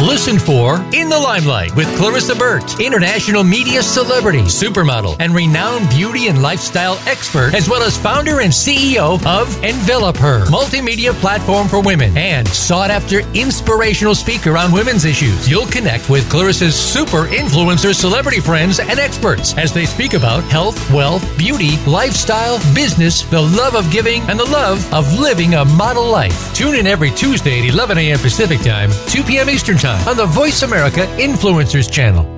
Listen 0.00 0.38
for 0.38 0.76
In 0.94 1.08
the 1.08 1.18
Limelight 1.18 1.74
with 1.74 1.88
Clarissa 1.96 2.36
Burt, 2.36 2.80
international 2.80 3.42
media 3.42 3.82
celebrity, 3.82 4.42
supermodel, 4.42 5.16
and 5.18 5.34
renowned 5.34 5.90
beauty 5.90 6.28
and 6.28 6.40
lifestyle 6.40 6.96
expert, 7.06 7.52
as 7.52 7.68
well 7.68 7.82
as 7.82 7.98
founder 7.98 8.40
and 8.40 8.52
CEO 8.52 9.18
of 9.26 9.64
Envelop 9.64 10.16
Her, 10.16 10.44
multimedia 10.46 11.12
platform 11.14 11.66
for 11.66 11.82
women, 11.82 12.16
and 12.16 12.46
sought 12.46 12.92
after 12.92 13.20
inspirational 13.34 14.14
speaker 14.14 14.56
on 14.56 14.70
women's 14.70 15.04
issues. 15.04 15.48
You'll 15.48 15.66
connect 15.66 16.08
with 16.08 16.30
Clarissa's 16.30 16.76
super 16.76 17.26
influencer 17.26 17.92
celebrity 17.92 18.38
friends 18.40 18.78
and 18.78 19.00
experts 19.00 19.58
as 19.58 19.72
they 19.72 19.84
speak 19.84 20.14
about 20.14 20.44
health, 20.44 20.78
wealth, 20.92 21.26
beauty, 21.36 21.76
lifestyle, 21.86 22.58
business, 22.72 23.22
the 23.22 23.42
love 23.42 23.74
of 23.74 23.90
giving, 23.90 24.22
and 24.30 24.38
the 24.38 24.44
love 24.44 24.78
of 24.94 25.18
living 25.18 25.54
a 25.54 25.64
model 25.64 26.08
life. 26.08 26.54
Tune 26.54 26.76
in 26.76 26.86
every 26.86 27.10
Tuesday 27.10 27.60
at 27.60 27.74
11 27.74 27.98
a.m. 27.98 28.18
Pacific 28.20 28.60
Time, 28.60 28.92
2 29.08 29.24
p.m. 29.24 29.50
Eastern 29.50 29.76
Time 29.76 29.87
on 30.06 30.16
the 30.16 30.26
Voice 30.26 30.62
America 30.62 31.00
Influencers 31.18 31.90
channel. 31.90 32.37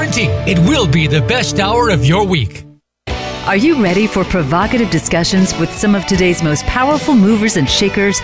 it 0.47 0.57
will 0.59 0.87
be 0.87 1.07
the 1.07 1.21
best 1.21 1.59
hour 1.59 1.89
of 1.89 2.05
your 2.05 2.25
week. 2.25 2.65
Are 3.45 3.55
you 3.55 3.81
ready 3.83 4.07
for 4.07 4.23
provocative 4.23 4.89
discussions 4.89 5.57
with 5.59 5.71
some 5.71 5.95
of 5.95 6.05
today's 6.05 6.43
most 6.43 6.65
powerful 6.65 7.15
movers 7.15 7.57
and 7.57 7.69
shakers? 7.69 8.19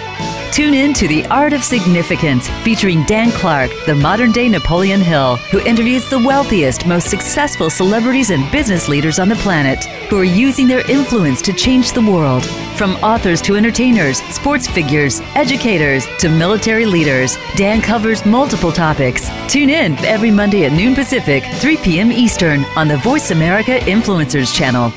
Tune 0.52 0.74
in 0.74 0.94
to 0.96 1.08
The 1.08 1.26
Art 1.28 1.54
of 1.54 1.64
Significance, 1.64 2.48
featuring 2.64 3.04
Dan 3.04 3.32
Clark, 3.32 3.70
the 3.86 3.94
modern 3.94 4.32
day 4.32 4.50
Napoleon 4.50 5.02
Hill, 5.02 5.36
who 5.52 5.60
interviews 5.62 6.10
the 6.10 6.18
wealthiest, 6.18 6.88
most 6.88 7.10
successful 7.10 7.70
celebrities 7.70 8.32
and 8.32 8.52
business 8.52 8.88
leaders 8.88 9.20
on 9.20 9.30
the 9.30 9.36
planet 9.36 9.84
who 10.10 10.18
are 10.18 10.24
using 10.24 10.68
their 10.68 10.90
influence 10.90 11.42
to 11.44 11.54
change 11.54 11.92
the 11.92 12.02
world. 12.02 12.44
From 12.76 12.96
authors 12.98 13.42
to 13.44 13.56
entertainers, 13.56 14.18
sports 14.34 14.68
figures, 14.68 15.22
educators 15.36 16.08
to 16.20 16.30
military 16.30 16.86
leaders, 16.88 17.38
Dan 17.56 17.80
covers 17.80 18.26
multiple 18.26 18.72
topics. 18.72 19.30
Tune 19.48 19.70
in 19.70 19.94
every 20.06 20.32
Monday 20.32 20.66
at 20.66 20.72
noon 20.72 20.96
Pacific, 20.96 21.44
3 21.60 21.78
p.m. 21.78 22.12
Eastern 22.12 22.66
on 22.76 22.88
the 22.88 22.98
Voice 22.98 23.30
America 23.30 23.78
Influencers 23.82 24.56
channel. 24.56 24.92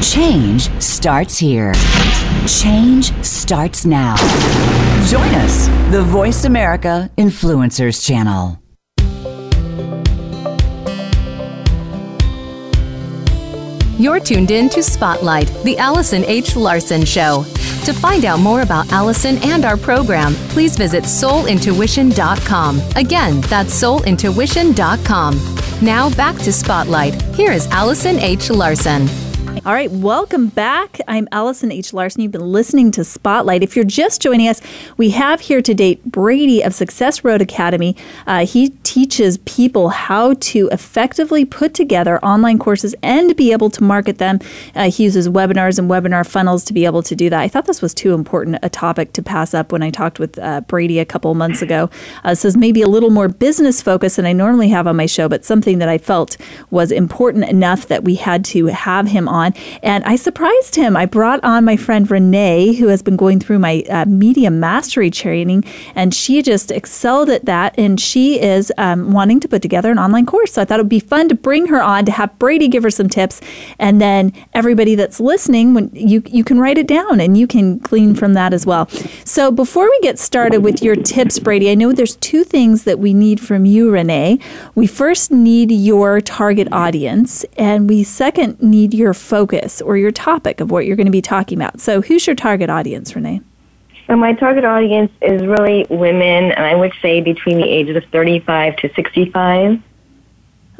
Change 0.00 0.70
starts 0.80 1.36
here. 1.36 1.74
Change 2.48 3.12
starts 3.22 3.84
now. 3.84 4.16
Join 5.06 5.34
us, 5.34 5.66
the 5.92 6.02
Voice 6.02 6.46
America 6.46 7.10
Influencers 7.18 8.02
channel. 8.02 8.58
You're 13.98 14.20
tuned 14.20 14.50
in 14.50 14.70
to 14.70 14.82
Spotlight, 14.82 15.48
the 15.64 15.76
Allison 15.76 16.24
H. 16.24 16.56
Larson 16.56 17.04
Show. 17.04 17.44
To 17.84 17.92
find 17.92 18.24
out 18.24 18.40
more 18.40 18.62
about 18.62 18.90
Allison 18.92 19.36
and 19.42 19.66
our 19.66 19.76
program, 19.76 20.32
please 20.50 20.74
visit 20.76 21.04
soulintuition.com. 21.04 22.80
Again, 22.96 23.40
that's 23.42 23.82
soulintuition.com. 23.82 25.84
Now 25.84 26.08
back 26.10 26.36
to 26.36 26.52
Spotlight. 26.52 27.20
Here 27.34 27.52
is 27.52 27.66
Allison 27.66 28.18
H. 28.20 28.48
Larson. 28.48 29.27
All 29.68 29.74
right, 29.74 29.90
welcome 29.90 30.46
back. 30.46 30.98
I'm 31.08 31.28
Allison 31.30 31.70
H. 31.70 31.92
Larson. 31.92 32.22
You've 32.22 32.32
been 32.32 32.52
listening 32.52 32.90
to 32.92 33.04
Spotlight. 33.04 33.62
If 33.62 33.76
you're 33.76 33.84
just 33.84 34.22
joining 34.22 34.48
us, 34.48 34.62
we 34.96 35.10
have 35.10 35.42
here 35.42 35.60
today 35.60 36.00
Brady 36.06 36.62
of 36.62 36.74
Success 36.74 37.22
Road 37.22 37.42
Academy. 37.42 37.94
Uh, 38.26 38.46
he 38.46 38.70
teaches 38.82 39.36
people 39.44 39.90
how 39.90 40.32
to 40.40 40.70
effectively 40.72 41.44
put 41.44 41.74
together 41.74 42.18
online 42.24 42.58
courses 42.58 42.94
and 43.02 43.36
be 43.36 43.52
able 43.52 43.68
to 43.68 43.84
market 43.84 44.16
them. 44.16 44.38
Uh, 44.74 44.90
he 44.90 45.04
uses 45.04 45.28
webinars 45.28 45.78
and 45.78 45.90
webinar 45.90 46.26
funnels 46.26 46.64
to 46.64 46.72
be 46.72 46.86
able 46.86 47.02
to 47.02 47.14
do 47.14 47.28
that. 47.28 47.38
I 47.38 47.48
thought 47.48 47.66
this 47.66 47.82
was 47.82 47.92
too 47.92 48.14
important 48.14 48.56
a 48.62 48.70
topic 48.70 49.12
to 49.12 49.22
pass 49.22 49.52
up 49.52 49.70
when 49.70 49.82
I 49.82 49.90
talked 49.90 50.18
with 50.18 50.38
uh, 50.38 50.62
Brady 50.62 50.98
a 50.98 51.04
couple 51.04 51.34
months 51.34 51.60
ago. 51.60 51.90
Uh, 52.24 52.34
so 52.34 52.50
maybe 52.56 52.80
a 52.80 52.88
little 52.88 53.10
more 53.10 53.28
business 53.28 53.82
focused 53.82 54.16
than 54.16 54.24
I 54.24 54.32
normally 54.32 54.70
have 54.70 54.86
on 54.86 54.96
my 54.96 55.04
show, 55.04 55.28
but 55.28 55.44
something 55.44 55.78
that 55.78 55.90
I 55.90 55.98
felt 55.98 56.38
was 56.70 56.90
important 56.90 57.44
enough 57.50 57.86
that 57.88 58.02
we 58.02 58.14
had 58.14 58.46
to 58.46 58.64
have 58.68 59.08
him 59.08 59.28
on. 59.28 59.52
And 59.82 60.04
I 60.04 60.16
surprised 60.16 60.74
him. 60.74 60.96
I 60.96 61.06
brought 61.06 61.42
on 61.42 61.64
my 61.64 61.76
friend 61.76 62.10
Renee, 62.10 62.74
who 62.74 62.88
has 62.88 63.02
been 63.02 63.16
going 63.16 63.40
through 63.40 63.58
my 63.58 63.84
uh, 63.90 64.04
media 64.06 64.50
mastery 64.50 65.10
training, 65.10 65.64
and 65.94 66.14
she 66.14 66.42
just 66.42 66.70
excelled 66.70 67.30
at 67.30 67.44
that. 67.44 67.74
And 67.78 68.00
she 68.00 68.40
is 68.40 68.72
um, 68.78 69.12
wanting 69.12 69.40
to 69.40 69.48
put 69.48 69.62
together 69.62 69.90
an 69.90 69.98
online 69.98 70.26
course. 70.26 70.52
So 70.52 70.62
I 70.62 70.64
thought 70.64 70.80
it 70.80 70.82
would 70.82 70.88
be 70.88 71.00
fun 71.00 71.28
to 71.28 71.34
bring 71.34 71.66
her 71.66 71.82
on 71.82 72.04
to 72.04 72.12
have 72.12 72.38
Brady 72.38 72.68
give 72.68 72.82
her 72.82 72.90
some 72.90 73.08
tips, 73.08 73.40
and 73.78 74.00
then 74.00 74.32
everybody 74.54 74.94
that's 74.94 75.20
listening, 75.20 75.74
when 75.74 75.90
you 75.92 76.22
you 76.26 76.44
can 76.44 76.58
write 76.58 76.78
it 76.78 76.86
down 76.86 77.20
and 77.20 77.36
you 77.36 77.46
can 77.46 77.78
glean 77.78 78.14
from 78.14 78.34
that 78.34 78.52
as 78.52 78.66
well. 78.66 78.88
So 79.24 79.50
before 79.50 79.84
we 79.84 79.98
get 80.02 80.18
started 80.18 80.62
with 80.62 80.82
your 80.82 80.96
tips, 80.96 81.38
Brady, 81.38 81.70
I 81.70 81.74
know 81.74 81.92
there's 81.92 82.16
two 82.16 82.44
things 82.44 82.84
that 82.84 82.98
we 82.98 83.14
need 83.14 83.40
from 83.40 83.64
you, 83.64 83.90
Renee. 83.90 84.38
We 84.74 84.86
first 84.86 85.30
need 85.30 85.70
your 85.70 86.20
target 86.20 86.68
audience, 86.72 87.44
and 87.56 87.88
we 87.88 88.04
second 88.04 88.60
need 88.62 88.94
your 88.94 89.14
focus 89.14 89.47
focus 89.48 89.80
or 89.80 89.96
your 89.96 90.10
topic 90.10 90.60
of 90.60 90.70
what 90.70 90.86
you're 90.86 90.96
going 90.96 91.06
to 91.06 91.12
be 91.12 91.22
talking 91.22 91.58
about. 91.58 91.80
So, 91.80 92.00
who's 92.00 92.26
your 92.26 92.36
target 92.36 92.70
audience, 92.70 93.14
Renee? 93.14 93.40
So 94.06 94.16
my 94.16 94.32
target 94.32 94.64
audience 94.64 95.12
is 95.20 95.42
really 95.44 95.86
women, 95.90 96.52
and 96.52 96.64
I 96.64 96.74
would 96.74 96.92
say 97.02 97.20
between 97.20 97.58
the 97.58 97.68
ages 97.68 97.94
of 97.94 98.04
35 98.10 98.76
to 98.76 98.92
65. 98.94 99.82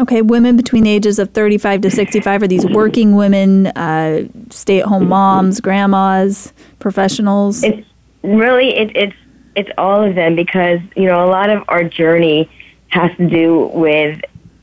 Okay, 0.01 0.23
women 0.23 0.57
between 0.57 0.85
the 0.85 0.91
ages 0.91 1.19
of 1.19 1.31
35 1.33 1.83
to 1.83 1.91
65 1.91 2.43
are 2.43 2.47
these 2.47 2.65
working 2.65 3.17
women, 3.17 3.67
uh, 3.69 4.27
stay-at-home 4.49 5.09
moms, 5.09 5.61
grandmas, 5.61 6.55
professionals? 6.79 7.63
It's 7.63 7.87
really 8.23 8.75
it, 8.77 8.97
it's 8.97 9.17
it's 9.57 9.71
all 9.77 10.03
of 10.03 10.15
them 10.15 10.35
because 10.35 10.81
you 10.97 11.05
know 11.05 11.23
a 11.23 11.29
lot 11.29 11.51
of 11.51 11.65
our 11.69 11.85
journey 11.85 12.49
has 12.89 13.15
to 13.19 13.29
do 13.29 13.67
with 13.75 14.21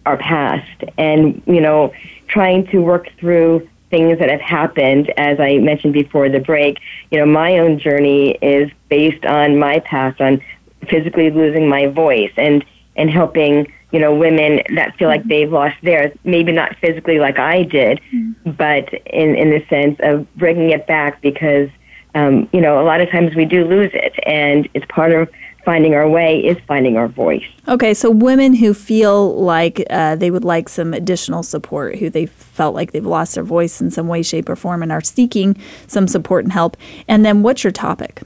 our 0.07 0.17
past 0.17 0.83
and 0.97 1.43
you 1.45 1.61
know 1.61 1.93
trying 2.27 2.65
to 2.67 2.79
work 2.79 3.09
through 3.19 3.67
things 3.89 4.19
that 4.19 4.29
have 4.29 4.41
happened, 4.41 5.13
as 5.17 5.39
I 5.39 5.57
mentioned 5.57 5.93
before 5.93 6.29
the 6.29 6.39
break, 6.39 6.79
you 7.11 7.19
know, 7.19 7.25
my 7.25 7.59
own 7.59 7.79
journey 7.79 8.31
is 8.41 8.71
based 8.89 9.25
on 9.25 9.57
my 9.57 9.79
past, 9.79 10.19
on 10.19 10.41
physically 10.89 11.29
losing 11.31 11.69
my 11.69 11.87
voice 11.87 12.31
and, 12.37 12.65
and 12.95 13.09
helping, 13.09 13.71
you 13.91 13.99
know, 13.99 14.13
women 14.13 14.61
that 14.75 14.95
feel 14.97 15.07
like 15.07 15.23
they've 15.25 15.51
lost 15.51 15.75
theirs, 15.83 16.11
maybe 16.23 16.51
not 16.51 16.75
physically 16.77 17.19
like 17.19 17.39
I 17.39 17.63
did, 17.63 18.01
mm-hmm. 18.13 18.51
but 18.51 18.93
in, 19.05 19.35
in 19.35 19.49
the 19.51 19.63
sense 19.69 19.99
of 20.01 20.31
bringing 20.35 20.71
it 20.71 20.87
back 20.87 21.21
because, 21.21 21.69
um, 22.15 22.49
you 22.51 22.61
know, 22.61 22.81
a 22.81 22.85
lot 22.85 23.01
of 23.01 23.09
times 23.09 23.35
we 23.35 23.45
do 23.45 23.65
lose 23.65 23.91
it 23.93 24.13
and 24.25 24.67
it's 24.73 24.85
part 24.89 25.11
of 25.11 25.29
finding 25.65 25.95
our 25.95 26.07
way 26.07 26.39
is 26.39 26.57
finding 26.67 26.95
our 26.95 27.07
voice. 27.07 27.43
Okay, 27.67 27.93
so 27.93 28.11
women 28.11 28.53
who 28.53 28.73
feel 28.73 29.35
like 29.35 29.83
uh, 29.89 30.15
they 30.15 30.31
would 30.31 30.45
like 30.45 30.69
some 30.69 30.93
additional 30.93 31.43
support, 31.43 31.97
who 31.97 32.09
they 32.09 32.27
felt 32.27 32.75
like 32.75 32.91
they've 32.91 33.05
lost 33.05 33.35
their 33.35 33.43
voice 33.43 33.81
in 33.81 33.89
some 33.91 34.07
way, 34.07 34.21
shape, 34.21 34.47
or 34.47 34.55
form, 34.55 34.83
and 34.83 34.91
are 34.91 35.01
seeking 35.01 35.57
some 35.87 36.07
support 36.07 36.45
and 36.45 36.53
help. 36.53 36.77
And 37.07 37.25
then, 37.25 37.41
what's 37.41 37.63
your 37.63 37.71
topic? 37.71 38.21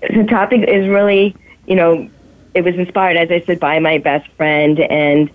The 0.00 0.24
topic 0.24 0.68
is 0.68 0.88
really, 0.88 1.36
you 1.66 1.76
know, 1.76 2.08
it 2.54 2.62
was 2.62 2.74
inspired, 2.74 3.16
as 3.16 3.30
I 3.30 3.44
said, 3.46 3.60
by 3.60 3.78
my 3.78 3.98
best 3.98 4.28
friend, 4.32 4.80
and 4.80 5.30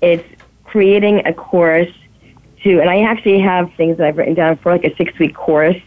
it's 0.00 0.28
creating 0.64 1.24
a 1.26 1.32
course 1.32 1.92
to, 2.64 2.80
and 2.80 2.90
I 2.90 3.02
actually 3.02 3.40
have 3.40 3.72
things 3.74 3.98
that 3.98 4.06
I've 4.06 4.16
written 4.16 4.34
down 4.34 4.56
for 4.58 4.72
like 4.72 4.84
a 4.84 4.94
six 4.96 5.18
week 5.18 5.34
course, 5.34 5.80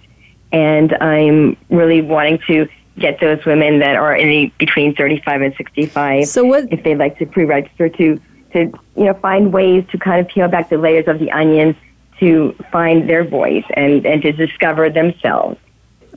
and 0.51 0.93
I'm 1.01 1.57
really 1.69 2.01
wanting 2.01 2.39
to 2.47 2.67
get 2.97 3.19
those 3.19 3.43
women 3.45 3.79
that 3.79 3.95
are 3.95 4.15
in 4.15 4.51
between 4.57 4.95
35 4.95 5.41
and 5.41 5.55
65. 5.55 6.27
So 6.27 6.45
what 6.45 6.71
if 6.71 6.83
they'd 6.83 6.97
like 6.97 7.17
to 7.19 7.25
pre-register 7.25 7.89
to 7.89 8.19
to 8.53 8.71
you 8.95 9.03
know 9.03 9.13
find 9.15 9.51
ways 9.51 9.85
to 9.91 9.97
kind 9.97 10.21
of 10.21 10.27
peel 10.31 10.47
back 10.47 10.69
the 10.69 10.77
layers 10.77 11.07
of 11.07 11.19
the 11.19 11.31
onion 11.31 11.75
to 12.19 12.55
find 12.71 13.09
their 13.09 13.23
voice 13.23 13.65
and 13.73 14.05
and 14.05 14.21
to 14.21 14.31
discover 14.31 14.89
themselves. 14.89 15.59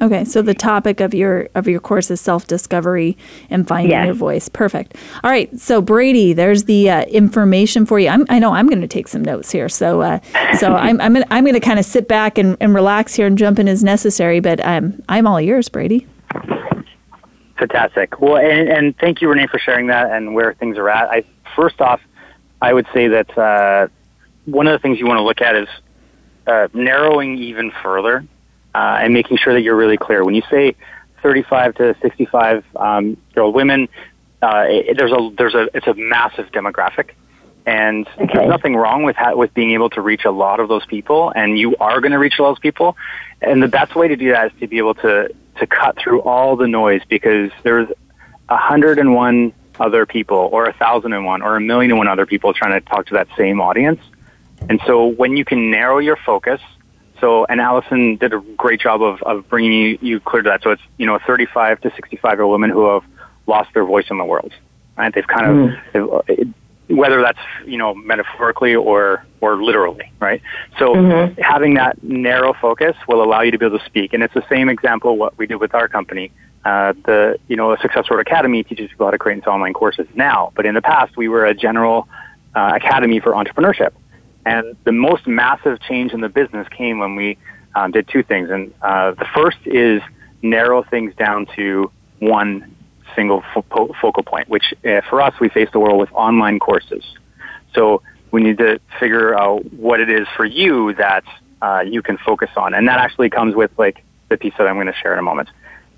Okay, 0.01 0.25
so 0.25 0.43
the 0.43 0.55
topic 0.55 1.01
of 1.01 1.13
your 1.13 1.49
of 1.57 1.67
your 1.67 1.81
course 1.81 2.11
is 2.11 2.21
self 2.21 2.47
discovery 2.47 3.17
and 3.51 3.67
finding 3.67 3.91
yes. 3.91 4.07
your 4.07 4.15
voice. 4.15 4.49
Perfect. 4.49 4.95
All 5.25 5.31
right, 5.31 5.59
so 5.59 5.83
Brady, 5.83 6.33
there's 6.33 6.65
the 6.65 6.89
uh, 6.89 7.03
information 7.07 7.85
for 7.85 7.99
you. 7.99 8.09
I'm, 8.09 8.25
i 8.29 8.39
know 8.39 8.53
I'm 8.53 8.69
going 8.69 8.81
to 8.81 8.87
take 8.87 9.09
some 9.09 9.23
notes 9.23 9.51
here, 9.51 9.69
so 9.69 10.03
uh, 10.03 10.21
so 10.59 10.73
I'm 10.77 11.01
I'm 11.01 11.15
gonna, 11.15 11.27
I'm 11.33 11.43
going 11.43 11.55
to 11.55 11.61
kind 11.61 11.81
of 11.81 11.85
sit 11.85 12.07
back 12.07 12.39
and, 12.39 12.57
and 12.61 12.75
relax 12.75 13.15
here 13.15 13.27
and 13.27 13.37
jump 13.37 13.59
in 13.59 13.67
as 13.67 13.83
necessary. 13.83 14.39
But 14.39 14.65
I'm 14.65 15.03
I'm 15.09 15.27
all 15.27 15.41
yours, 15.41 15.69
Brady. 15.69 16.07
Fantastic. 17.59 18.21
Well, 18.21 18.37
and, 18.37 18.69
and 18.69 18.99
thank 18.99 19.21
you, 19.21 19.29
Renee, 19.29 19.49
for 19.49 19.59
sharing 19.59 19.89
that 19.89 20.13
and 20.13 20.35
where 20.35 20.55
things 20.55 20.79
are 20.79 20.89
at. 20.89 21.09
I 21.11 21.25
first 21.57 21.81
off, 21.81 22.01
I 22.63 22.73
would 22.73 22.87
say 22.95 23.09
that 23.09 23.37
uh, 23.37 23.89
one 24.45 24.67
of 24.67 24.73
the 24.73 24.79
things 24.79 24.99
you 24.99 25.07
want 25.07 25.19
to 25.19 25.23
look 25.23 25.41
at 25.41 25.57
is 25.57 25.69
uh, 26.47 26.69
narrowing 26.73 27.37
even 27.39 27.73
further 27.83 28.25
uh, 28.75 28.99
and 29.01 29.13
making 29.13 29.39
sure 29.39 29.55
that 29.55 29.63
you're 29.63 29.77
really 29.77 29.97
clear. 29.97 30.25
When 30.25 30.35
you 30.35 30.43
say 30.51 30.77
35 31.23 31.75
to 31.77 31.97
65 32.01 32.65
um, 32.77 33.17
year 33.35 33.43
old 33.43 33.55
women, 33.55 33.89
uh, 34.41 34.65
it, 34.69 34.97
there's 34.97 35.13
a 35.13 35.31
there's 35.37 35.55
a 35.55 35.69
it's 35.75 35.87
a 35.87 35.95
massive 35.95 36.47
demographic, 36.53 37.11
and 37.67 38.07
okay. 38.07 38.31
there's 38.33 38.49
nothing 38.49 38.77
wrong 38.77 39.03
with 39.03 39.17
ha- 39.17 39.35
with 39.35 39.53
being 39.53 39.73
able 39.73 39.91
to 39.91 40.01
reach 40.01 40.25
a 40.25 40.31
lot 40.31 40.61
of 40.61 40.69
those 40.69 40.87
people, 40.87 41.33
and 41.35 41.59
you 41.59 41.75
are 41.81 42.01
going 42.01 42.13
to 42.13 42.19
reach 42.19 42.39
a 42.39 42.43
lot 42.43 42.51
of 42.51 42.57
those 42.57 42.61
people. 42.61 42.97
And 43.43 43.63
the 43.63 43.69
best 43.69 43.97
way 43.97 44.09
to 44.09 44.17
do 44.17 44.31
that 44.31 44.53
is 44.53 44.61
to 44.61 44.69
be 44.69 44.79
able 44.79 44.95
to 44.95 45.35
to 45.61 45.67
cut 45.67 45.99
through 45.99 46.23
all 46.23 46.57
the 46.57 46.69
noise 46.69 47.03
because 47.09 47.51
there's 47.63 47.89
a 48.49 48.57
hundred 48.57 48.99
and 48.99 49.15
one 49.15 49.53
other 49.79 50.07
people 50.07 50.49
or 50.53 50.67
a 50.67 50.73
thousand 50.73 51.13
and 51.13 51.25
one 51.25 51.43
or 51.43 51.57
a 51.57 51.61
million 51.61 51.93
and 51.93 51.99
one 51.99 52.09
other 52.09 52.27
people 52.27 52.53
trying 52.53 52.73
to 52.73 52.87
talk 52.87 53.07
to 53.07 53.15
that 53.15 53.29
same 53.37 53.61
audience. 53.61 54.01
And 54.69 54.81
so 54.87 55.07
when 55.07 55.37
you 55.37 55.45
can 55.45 55.71
narrow 55.71 55.99
your 55.99 56.17
focus, 56.17 56.61
so, 57.21 57.45
and 57.47 57.61
Allison 57.61 58.17
did 58.17 58.33
a 58.33 58.41
great 58.41 58.81
job 58.81 59.03
of, 59.03 59.23
of 59.23 59.49
bringing 59.49 59.73
you, 59.73 59.99
you 60.01 60.21
clear 60.21 60.43
to 60.43 60.49
that. 60.51 60.63
So 60.63 60.71
it's, 60.71 60.83
you 60.97 61.07
know, 61.07 61.19
35 61.27 61.81
to 61.83 61.91
65 61.95 62.33
year 62.33 62.43
old 62.43 62.53
women 62.53 62.71
who 62.71 62.93
have 62.93 63.05
lost 63.47 63.73
their 63.75 63.85
voice 63.85 64.07
in 64.11 64.19
the 64.19 64.25
world, 64.25 64.53
right? 64.97 65.13
They've 65.13 65.27
kind 65.27 65.47
of, 65.47 66.07
mm 66.17 66.55
whether 66.89 67.21
that's 67.21 67.39
you 67.67 67.79
know 67.79 67.95
metaphorically 67.95 68.75
or 68.75 69.25
or 69.41 69.63
literally, 69.63 70.11
right? 70.21 70.43
So 70.79 70.95
mm-hmm. 70.95 71.41
having 71.41 71.75
that 71.75 72.03
narrow 72.03 72.55
focus 72.55 72.97
will 73.07 73.23
allow 73.23 73.43
you 73.43 73.51
to 73.51 73.59
be 73.59 73.67
able 73.67 73.79
to 73.79 73.85
speak, 73.85 74.13
and 74.13 74.23
it's 74.23 74.35
the 74.35 74.45
same 74.49 74.69
example 74.69 75.17
what 75.17 75.37
we 75.39 75.47
did 75.47 75.57
with 75.57 75.75
our 75.75 75.89
company. 75.89 76.33
Uh, 76.65 76.93
the 77.05 77.39
you 77.49 77.57
know 77.57 77.73
a 77.73 77.79
Success 77.79 78.11
Road 78.11 78.21
Academy 78.21 78.63
teaches 78.63 78.91
people 78.91 79.07
how 79.07 79.11
to 79.11 79.19
create 79.19 79.37
into 79.37 79.51
online 79.51 79.75
courses 79.75 80.07
now, 80.15 80.53
but 80.55 80.67
in 80.67 80.75
the 80.75 80.83
past 80.83 81.17
we 81.17 81.29
were 81.29 81.45
a 81.45 81.55
general 81.55 82.09
uh, 82.55 82.73
academy 82.75 83.21
for 83.21 83.33
entrepreneurship, 83.33 83.93
and 84.47 84.77
the 84.85 84.93
most 84.93 85.27
massive 85.27 85.81
change 85.81 86.13
in 86.13 86.21
the 86.21 86.29
business 86.29 86.67
came 86.69 86.99
when 86.99 87.15
we 87.15 87.39
um, 87.75 87.91
did 87.91 88.09
two 88.09 88.23
things, 88.23 88.51
and 88.51 88.73
uh, 88.83 89.13
the 89.13 89.27
first 89.35 89.59
is 89.67 90.03
narrow 90.43 90.83
things 90.83 91.15
down 91.17 91.47
to 91.57 91.91
one 92.19 92.75
single 93.15 93.43
fo- 93.55 93.95
focal 94.01 94.23
point, 94.23 94.49
which 94.49 94.75
uh, 94.85 95.01
for 95.09 95.21
us, 95.21 95.35
we 95.41 95.49
face 95.49 95.69
the 95.73 95.81
world 95.81 95.99
with 95.99 96.11
online 96.13 96.59
courses. 96.59 97.05
So 97.75 98.03
we 98.31 98.43
need 98.43 98.59
to 98.59 98.81
figure 99.01 99.39
out 99.39 99.65
what 99.73 100.01
it 100.01 100.11
is 100.11 100.27
for 100.37 100.45
you 100.45 100.95
that 100.95 101.25
uh, 101.63 101.83
you 101.87 102.03
can 102.03 102.19
focus 102.19 102.51
on. 102.57 102.75
And 102.75 102.89
that 102.89 102.99
actually 102.99 103.31
comes 103.31 103.55
with 103.55 103.71
like 103.79 104.05
the 104.29 104.37
piece 104.37 104.55
that 104.59 104.67
I'm 104.67 104.77
going 104.77 104.87
to 104.87 104.95
share 104.95 105.13
in 105.13 105.19
a 105.19 105.23
moment. 105.23 105.49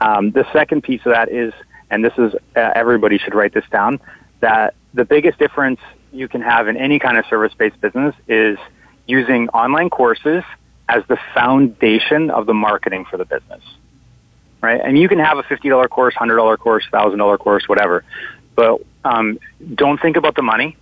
Um, 0.00 0.30
the 0.30 0.46
second 0.52 0.82
piece 0.82 1.00
of 1.04 1.12
that 1.12 1.30
is, 1.30 1.52
and 1.90 2.04
this 2.04 2.12
is, 2.16 2.34
uh, 2.56 2.70
everybody 2.74 3.18
should 3.18 3.34
write 3.34 3.52
this 3.52 3.64
down, 3.70 4.00
that 4.40 4.74
the 4.94 5.04
biggest 5.04 5.38
difference 5.38 5.80
you 6.12 6.28
can 6.28 6.40
have 6.40 6.68
in 6.68 6.76
any 6.76 6.98
kind 6.98 7.18
of 7.18 7.26
service-based 7.26 7.80
business 7.80 8.14
is 8.26 8.58
using 9.06 9.48
online 9.50 9.90
courses 9.90 10.42
as 10.88 11.02
the 11.08 11.18
foundation 11.34 12.30
of 12.30 12.46
the 12.46 12.54
marketing 12.54 13.04
for 13.10 13.16
the 13.16 13.24
business. 13.24 13.62
Right? 14.60 14.80
And 14.82 14.98
you 14.98 15.08
can 15.08 15.18
have 15.18 15.38
a 15.38 15.42
$50 15.42 15.88
course, 15.88 16.14
$100 16.14 16.58
course, 16.58 16.84
$1,000 16.92 17.38
course, 17.38 17.68
whatever. 17.68 18.04
But 18.54 18.82
um, 19.04 19.38
don't 19.74 20.00
think 20.00 20.16
about 20.16 20.34
the 20.34 20.42
money. 20.42 20.76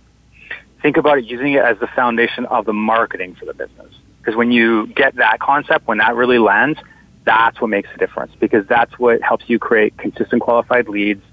Think 0.81 0.97
about 0.97 1.19
it 1.19 1.25
using 1.25 1.53
it 1.53 1.63
as 1.63 1.79
the 1.79 1.87
foundation 1.87 2.45
of 2.45 2.65
the 2.65 2.73
marketing 2.73 3.35
for 3.35 3.45
the 3.45 3.53
business. 3.53 3.93
Because 4.19 4.35
when 4.35 4.51
you 4.51 4.87
get 4.87 5.15
that 5.15 5.39
concept, 5.39 5.87
when 5.87 5.99
that 5.99 6.15
really 6.15 6.39
lands, 6.39 6.79
that's 7.23 7.61
what 7.61 7.69
makes 7.69 7.89
the 7.91 7.97
difference. 7.97 8.33
Because 8.39 8.65
that's 8.67 8.97
what 8.99 9.21
helps 9.21 9.45
you 9.47 9.59
create 9.59 9.97
consistent 9.97 10.41
qualified 10.41 10.89
leads, 10.89 11.23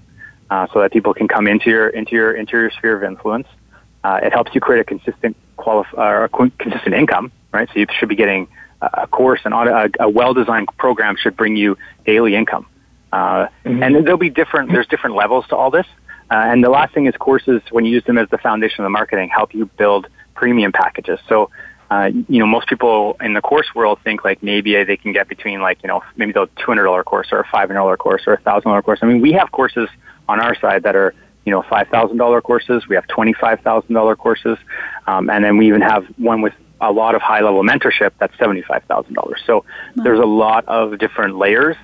uh, 0.49 0.67
so 0.71 0.79
that 0.79 0.91
people 0.91 1.13
can 1.13 1.27
come 1.27 1.47
into 1.47 1.69
your 1.69 1.89
into 1.89 2.15
your 2.15 2.31
into 2.33 2.57
your 2.57 2.71
sphere 2.71 2.95
of 2.95 3.03
influence. 3.03 3.47
Uh, 4.03 4.19
it 4.23 4.31
helps 4.31 4.53
you 4.55 4.61
create 4.61 4.79
a 4.79 4.83
consistent 4.83 5.35
qualif- 5.57 5.97
or 5.97 6.25
a 6.25 6.29
consistent 6.29 6.95
income, 6.95 7.31
right? 7.51 7.67
So 7.73 7.79
you 7.79 7.87
should 7.99 8.09
be 8.09 8.15
getting 8.15 8.47
a 8.81 9.07
course 9.07 9.41
and 9.43 9.53
a, 9.53 9.89
a 9.99 10.09
well-designed 10.09 10.67
program 10.77 11.15
should 11.17 11.35
bring 11.35 11.55
you 11.55 11.77
daily 12.05 12.35
income. 12.35 12.65
Uh, 13.11 13.47
mm-hmm. 13.65 13.81
And 13.81 13.95
there'll 14.05 14.17
be 14.17 14.29
different. 14.29 14.71
There's 14.71 14.87
different 14.87 15.15
levels 15.15 15.47
to 15.47 15.55
all 15.55 15.71
this. 15.71 15.87
Uh, 16.29 16.35
and 16.35 16.63
the 16.63 16.69
last 16.69 16.93
thing 16.93 17.05
is 17.05 17.15
courses, 17.17 17.61
when 17.71 17.85
you 17.85 17.91
use 17.91 18.03
them 18.03 18.17
as 18.17 18.29
the 18.29 18.37
foundation 18.37 18.81
of 18.81 18.85
the 18.85 18.89
marketing, 18.89 19.29
help 19.29 19.53
you 19.53 19.65
build 19.77 20.07
premium 20.35 20.71
packages. 20.71 21.19
So, 21.29 21.49
uh, 21.89 22.11
you 22.27 22.39
know, 22.39 22.45
most 22.45 22.67
people 22.67 23.15
in 23.21 23.33
the 23.33 23.41
course 23.41 23.67
world 23.73 23.99
think 24.03 24.25
like 24.25 24.43
maybe 24.43 24.83
they 24.83 24.97
can 24.97 25.13
get 25.13 25.29
between 25.29 25.61
like, 25.61 25.81
you 25.83 25.87
know, 25.87 26.03
maybe 26.17 26.33
the 26.33 26.47
$200 26.57 27.05
course 27.05 27.29
or 27.31 27.39
a 27.39 27.45
$500 27.45 27.97
course 27.97 28.23
or 28.27 28.33
a 28.33 28.37
$1,000 28.39 28.83
course. 28.83 28.99
I 29.01 29.05
mean, 29.05 29.21
we 29.21 29.31
have 29.33 29.51
courses 29.51 29.87
on 30.27 30.41
our 30.41 30.53
side 30.59 30.83
that 30.83 30.97
are, 30.97 31.15
you 31.45 31.51
know, 31.51 31.61
$5,000 31.61 32.43
courses. 32.43 32.87
We 32.89 32.95
have 32.95 33.07
$25,000 33.07 34.17
courses. 34.17 34.57
Um, 35.07 35.29
and 35.29 35.45
then 35.45 35.55
we 35.55 35.67
even 35.69 35.81
have 35.81 36.05
one 36.17 36.41
with 36.41 36.53
a 36.81 36.91
lot 36.91 37.15
of 37.15 37.21
high 37.21 37.41
level 37.41 37.63
mentorship, 37.63 38.11
that's 38.19 38.35
$75,000. 38.37 39.33
So 39.45 39.57
wow. 39.95 40.03
there's 40.03 40.19
a 40.19 40.25
lot 40.25 40.65
of 40.67 40.97
different 40.99 41.37
layers 41.37 41.75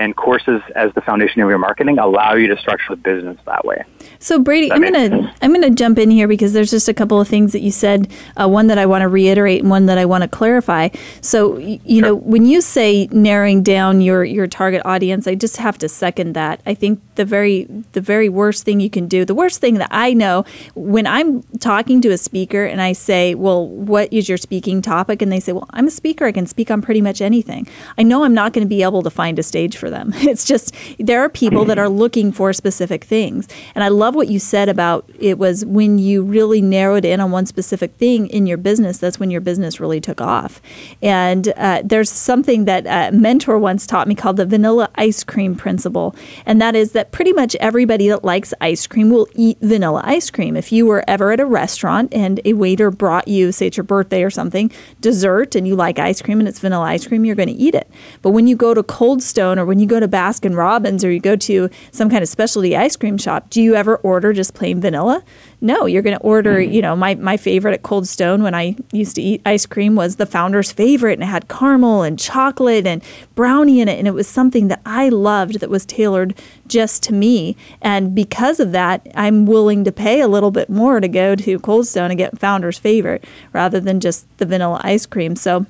and 0.00 0.16
courses 0.16 0.62
as 0.74 0.92
the 0.94 1.02
foundation 1.02 1.42
of 1.42 1.48
your 1.50 1.58
marketing 1.58 1.98
allow 1.98 2.34
you 2.34 2.48
to 2.48 2.56
structure 2.56 2.86
the 2.88 2.96
business 2.96 3.38
that 3.44 3.64
way. 3.66 3.84
So 4.18 4.38
Brady, 4.38 4.72
I'm 4.72 4.82
gonna 4.82 5.32
I'm 5.42 5.52
gonna 5.52 5.70
jump 5.70 5.98
in 5.98 6.10
here 6.10 6.26
because 6.26 6.54
there's 6.54 6.70
just 6.70 6.88
a 6.88 6.94
couple 6.94 7.20
of 7.20 7.28
things 7.28 7.52
that 7.52 7.60
you 7.60 7.70
said. 7.70 8.10
Uh, 8.36 8.48
one 8.48 8.66
that 8.68 8.78
I 8.78 8.86
want 8.86 9.02
to 9.02 9.08
reiterate 9.08 9.60
and 9.60 9.70
one 9.70 9.86
that 9.86 9.98
I 9.98 10.06
want 10.06 10.22
to 10.22 10.28
clarify. 10.28 10.88
So 11.20 11.58
you 11.58 11.80
sure. 11.86 12.00
know 12.00 12.14
when 12.14 12.46
you 12.46 12.62
say 12.62 13.08
narrowing 13.12 13.62
down 13.62 14.00
your 14.00 14.24
your 14.24 14.46
target 14.46 14.80
audience, 14.86 15.26
I 15.26 15.34
just 15.34 15.58
have 15.58 15.76
to 15.78 15.88
second 15.88 16.32
that. 16.32 16.62
I 16.64 16.74
think 16.74 17.00
the 17.16 17.26
very 17.26 17.64
the 17.92 18.00
very 18.00 18.30
worst 18.30 18.64
thing 18.64 18.80
you 18.80 18.90
can 18.90 19.06
do, 19.06 19.26
the 19.26 19.34
worst 19.34 19.60
thing 19.60 19.74
that 19.74 19.88
I 19.90 20.14
know 20.14 20.44
when 20.74 21.06
I'm 21.06 21.42
talking 21.58 22.00
to 22.00 22.08
a 22.10 22.18
speaker 22.18 22.64
and 22.64 22.80
I 22.80 22.94
say, 22.94 23.34
"Well, 23.34 23.68
what 23.68 24.10
is 24.10 24.30
your 24.30 24.38
speaking 24.38 24.80
topic?" 24.80 25.20
and 25.20 25.30
they 25.30 25.40
say, 25.40 25.52
"Well, 25.52 25.68
I'm 25.70 25.86
a 25.86 25.90
speaker. 25.90 26.24
I 26.24 26.32
can 26.32 26.46
speak 26.46 26.70
on 26.70 26.80
pretty 26.80 27.02
much 27.02 27.20
anything." 27.20 27.66
I 27.98 28.02
know 28.02 28.24
I'm 28.24 28.34
not 28.34 28.54
going 28.54 28.64
to 28.64 28.68
be 28.68 28.82
able 28.82 29.02
to 29.02 29.10
find 29.10 29.38
a 29.38 29.42
stage 29.42 29.76
them. 29.90 30.14
It's 30.30 30.44
just 30.44 30.74
there 30.98 31.20
are 31.22 31.28
people 31.28 31.64
that 31.64 31.78
are 31.78 31.88
looking 31.88 32.30
for 32.30 32.52
specific 32.52 33.02
things. 33.02 33.48
And 33.74 33.82
I 33.82 33.88
love 33.88 34.14
what 34.14 34.28
you 34.28 34.38
said 34.38 34.68
about 34.68 35.10
it 35.18 35.38
was 35.38 35.64
when 35.64 35.98
you 35.98 36.22
really 36.22 36.62
narrowed 36.62 37.04
in 37.04 37.18
on 37.18 37.32
one 37.32 37.46
specific 37.46 37.96
thing 37.96 38.28
in 38.28 38.46
your 38.46 38.56
business, 38.56 38.98
that's 38.98 39.18
when 39.18 39.30
your 39.30 39.40
business 39.40 39.80
really 39.80 40.00
took 40.00 40.20
off. 40.20 40.62
And 41.02 41.52
uh, 41.56 41.82
there's 41.84 42.10
something 42.10 42.64
that 42.66 42.86
a 42.86 43.12
mentor 43.12 43.58
once 43.58 43.86
taught 43.86 44.06
me 44.06 44.14
called 44.14 44.36
the 44.36 44.46
vanilla 44.46 44.88
ice 44.94 45.24
cream 45.24 45.56
principle. 45.56 46.14
And 46.46 46.60
that 46.62 46.76
is 46.76 46.92
that 46.92 47.10
pretty 47.10 47.32
much 47.32 47.56
everybody 47.56 48.08
that 48.08 48.24
likes 48.24 48.54
ice 48.60 48.86
cream 48.86 49.10
will 49.10 49.26
eat 49.34 49.58
vanilla 49.60 50.02
ice 50.04 50.30
cream. 50.30 50.56
If 50.56 50.70
you 50.70 50.86
were 50.86 51.02
ever 51.08 51.32
at 51.32 51.40
a 51.40 51.46
restaurant 51.46 52.14
and 52.14 52.40
a 52.44 52.52
waiter 52.52 52.90
brought 52.92 53.26
you, 53.26 53.50
say 53.50 53.66
it's 53.66 53.76
your 53.76 53.84
birthday 53.84 54.22
or 54.22 54.30
something, 54.30 54.70
dessert 55.00 55.56
and 55.56 55.66
you 55.66 55.74
like 55.74 55.98
ice 55.98 56.22
cream 56.22 56.38
and 56.38 56.48
it's 56.48 56.60
vanilla 56.60 56.84
ice 56.84 57.06
cream, 57.06 57.24
you're 57.24 57.34
going 57.34 57.48
to 57.48 57.54
eat 57.54 57.74
it. 57.74 57.90
But 58.22 58.30
when 58.30 58.46
you 58.46 58.54
go 58.54 58.74
to 58.74 58.82
Cold 58.82 59.22
Stone 59.22 59.58
or 59.58 59.64
when 59.64 59.78
you 59.80 59.86
go 59.86 60.00
to 60.00 60.08
Baskin 60.08 60.56
Robbins 60.56 61.04
or 61.04 61.10
you 61.10 61.20
go 61.20 61.36
to 61.36 61.68
some 61.90 62.10
kind 62.10 62.22
of 62.22 62.28
specialty 62.28 62.76
ice 62.76 62.96
cream 62.96 63.18
shop, 63.18 63.50
do 63.50 63.62
you 63.62 63.74
ever 63.74 63.96
order 63.96 64.32
just 64.32 64.54
plain 64.54 64.80
vanilla? 64.80 65.22
No, 65.60 65.86
you're 65.86 66.02
going 66.02 66.16
to 66.16 66.22
order, 66.22 66.56
mm-hmm. 66.56 66.72
you 66.72 66.82
know, 66.82 66.96
my, 66.96 67.14
my 67.16 67.36
favorite 67.36 67.74
at 67.74 67.82
Cold 67.82 68.06
Stone 68.06 68.42
when 68.42 68.54
I 68.54 68.76
used 68.92 69.16
to 69.16 69.22
eat 69.22 69.42
ice 69.44 69.66
cream 69.66 69.94
was 69.94 70.16
the 70.16 70.26
founder's 70.26 70.72
favorite 70.72 71.14
and 71.14 71.22
it 71.22 71.26
had 71.26 71.48
caramel 71.48 72.02
and 72.02 72.18
chocolate 72.18 72.86
and 72.86 73.02
brownie 73.34 73.80
in 73.80 73.88
it. 73.88 73.98
And 73.98 74.08
it 74.08 74.14
was 74.14 74.26
something 74.26 74.68
that 74.68 74.80
I 74.86 75.08
loved 75.08 75.60
that 75.60 75.70
was 75.70 75.84
tailored 75.84 76.34
just 76.66 77.02
to 77.04 77.12
me. 77.12 77.56
And 77.82 78.14
because 78.14 78.60
of 78.60 78.72
that, 78.72 79.06
I'm 79.14 79.44
willing 79.44 79.84
to 79.84 79.92
pay 79.92 80.20
a 80.20 80.28
little 80.28 80.50
bit 80.50 80.70
more 80.70 81.00
to 81.00 81.08
go 81.08 81.34
to 81.34 81.58
Cold 81.58 81.86
Stone 81.86 82.10
and 82.10 82.18
get 82.18 82.38
founder's 82.38 82.78
favorite 82.78 83.24
rather 83.52 83.80
than 83.80 84.00
just 84.00 84.26
the 84.38 84.46
vanilla 84.46 84.80
ice 84.82 85.06
cream. 85.06 85.36
So, 85.36 85.66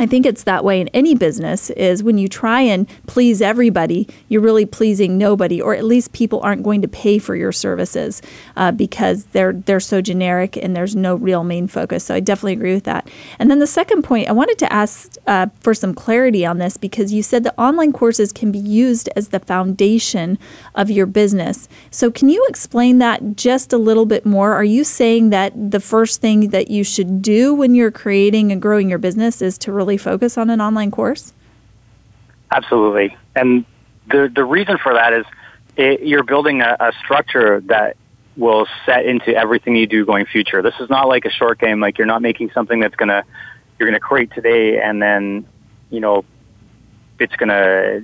I 0.00 0.06
think 0.06 0.24
it's 0.24 0.44
that 0.44 0.64
way 0.64 0.80
in 0.80 0.88
any 0.88 1.14
business 1.14 1.68
is 1.68 2.02
when 2.02 2.16
you 2.16 2.26
try 2.26 2.62
and 2.62 2.88
please 3.06 3.42
everybody, 3.42 4.08
you're 4.28 4.40
really 4.40 4.64
pleasing 4.64 5.18
nobody, 5.18 5.60
or 5.60 5.74
at 5.74 5.84
least 5.84 6.14
people 6.14 6.40
aren't 6.40 6.62
going 6.62 6.80
to 6.80 6.88
pay 6.88 7.18
for 7.18 7.36
your 7.36 7.52
services 7.52 8.22
uh, 8.56 8.72
because 8.72 9.26
they're 9.26 9.52
they're 9.52 9.78
so 9.78 10.00
generic 10.00 10.56
and 10.56 10.74
there's 10.74 10.96
no 10.96 11.16
real 11.16 11.44
main 11.44 11.68
focus. 11.68 12.04
So 12.04 12.14
I 12.14 12.20
definitely 12.20 12.54
agree 12.54 12.72
with 12.72 12.84
that. 12.84 13.10
And 13.38 13.50
then 13.50 13.58
the 13.58 13.66
second 13.66 14.02
point, 14.02 14.30
I 14.30 14.32
wanted 14.32 14.58
to 14.60 14.72
ask 14.72 15.16
uh, 15.26 15.48
for 15.60 15.74
some 15.74 15.92
clarity 15.92 16.46
on 16.46 16.56
this 16.56 16.78
because 16.78 17.12
you 17.12 17.22
said 17.22 17.44
that 17.44 17.54
online 17.58 17.92
courses 17.92 18.32
can 18.32 18.50
be 18.50 18.58
used 18.58 19.10
as 19.16 19.28
the 19.28 19.40
foundation 19.40 20.38
of 20.74 20.90
your 20.90 21.04
business. 21.04 21.68
So 21.90 22.10
can 22.10 22.30
you 22.30 22.46
explain 22.48 22.98
that 22.98 23.36
just 23.36 23.70
a 23.70 23.78
little 23.78 24.06
bit 24.06 24.24
more? 24.24 24.54
Are 24.54 24.64
you 24.64 24.82
saying 24.82 25.28
that 25.28 25.52
the 25.70 25.80
first 25.80 26.22
thing 26.22 26.48
that 26.48 26.70
you 26.70 26.84
should 26.84 27.20
do 27.20 27.52
when 27.52 27.74
you're 27.74 27.90
creating 27.90 28.50
and 28.50 28.62
growing 28.62 28.88
your 28.88 28.98
business 28.98 29.42
is 29.42 29.58
to 29.58 29.72
really 29.72 29.89
really 29.90 29.98
focus 29.98 30.38
on 30.38 30.50
an 30.50 30.60
online 30.60 30.90
course? 30.90 31.32
Absolutely. 32.52 33.16
And 33.34 33.64
the, 34.08 34.30
the 34.32 34.44
reason 34.44 34.78
for 34.78 34.94
that 34.94 35.12
is 35.12 35.26
it, 35.76 36.02
you're 36.02 36.22
building 36.22 36.62
a, 36.62 36.76
a 36.78 36.92
structure 37.04 37.60
that 37.62 37.96
will 38.36 38.66
set 38.86 39.04
into 39.04 39.34
everything 39.34 39.74
you 39.74 39.86
do 39.86 40.06
going 40.06 40.26
future. 40.26 40.62
This 40.62 40.74
is 40.80 40.88
not 40.88 41.08
like 41.08 41.24
a 41.24 41.30
short 41.30 41.58
game. 41.58 41.80
Like 41.80 41.98
you're 41.98 42.06
not 42.06 42.22
making 42.22 42.50
something 42.52 42.80
that's 42.80 42.94
gonna 42.94 43.24
you're 43.78 43.88
gonna 43.88 44.00
create 44.00 44.30
today 44.32 44.80
and 44.80 45.02
then 45.02 45.46
you 45.90 46.00
know 46.00 46.24
it's 47.18 47.34
gonna 47.36 48.00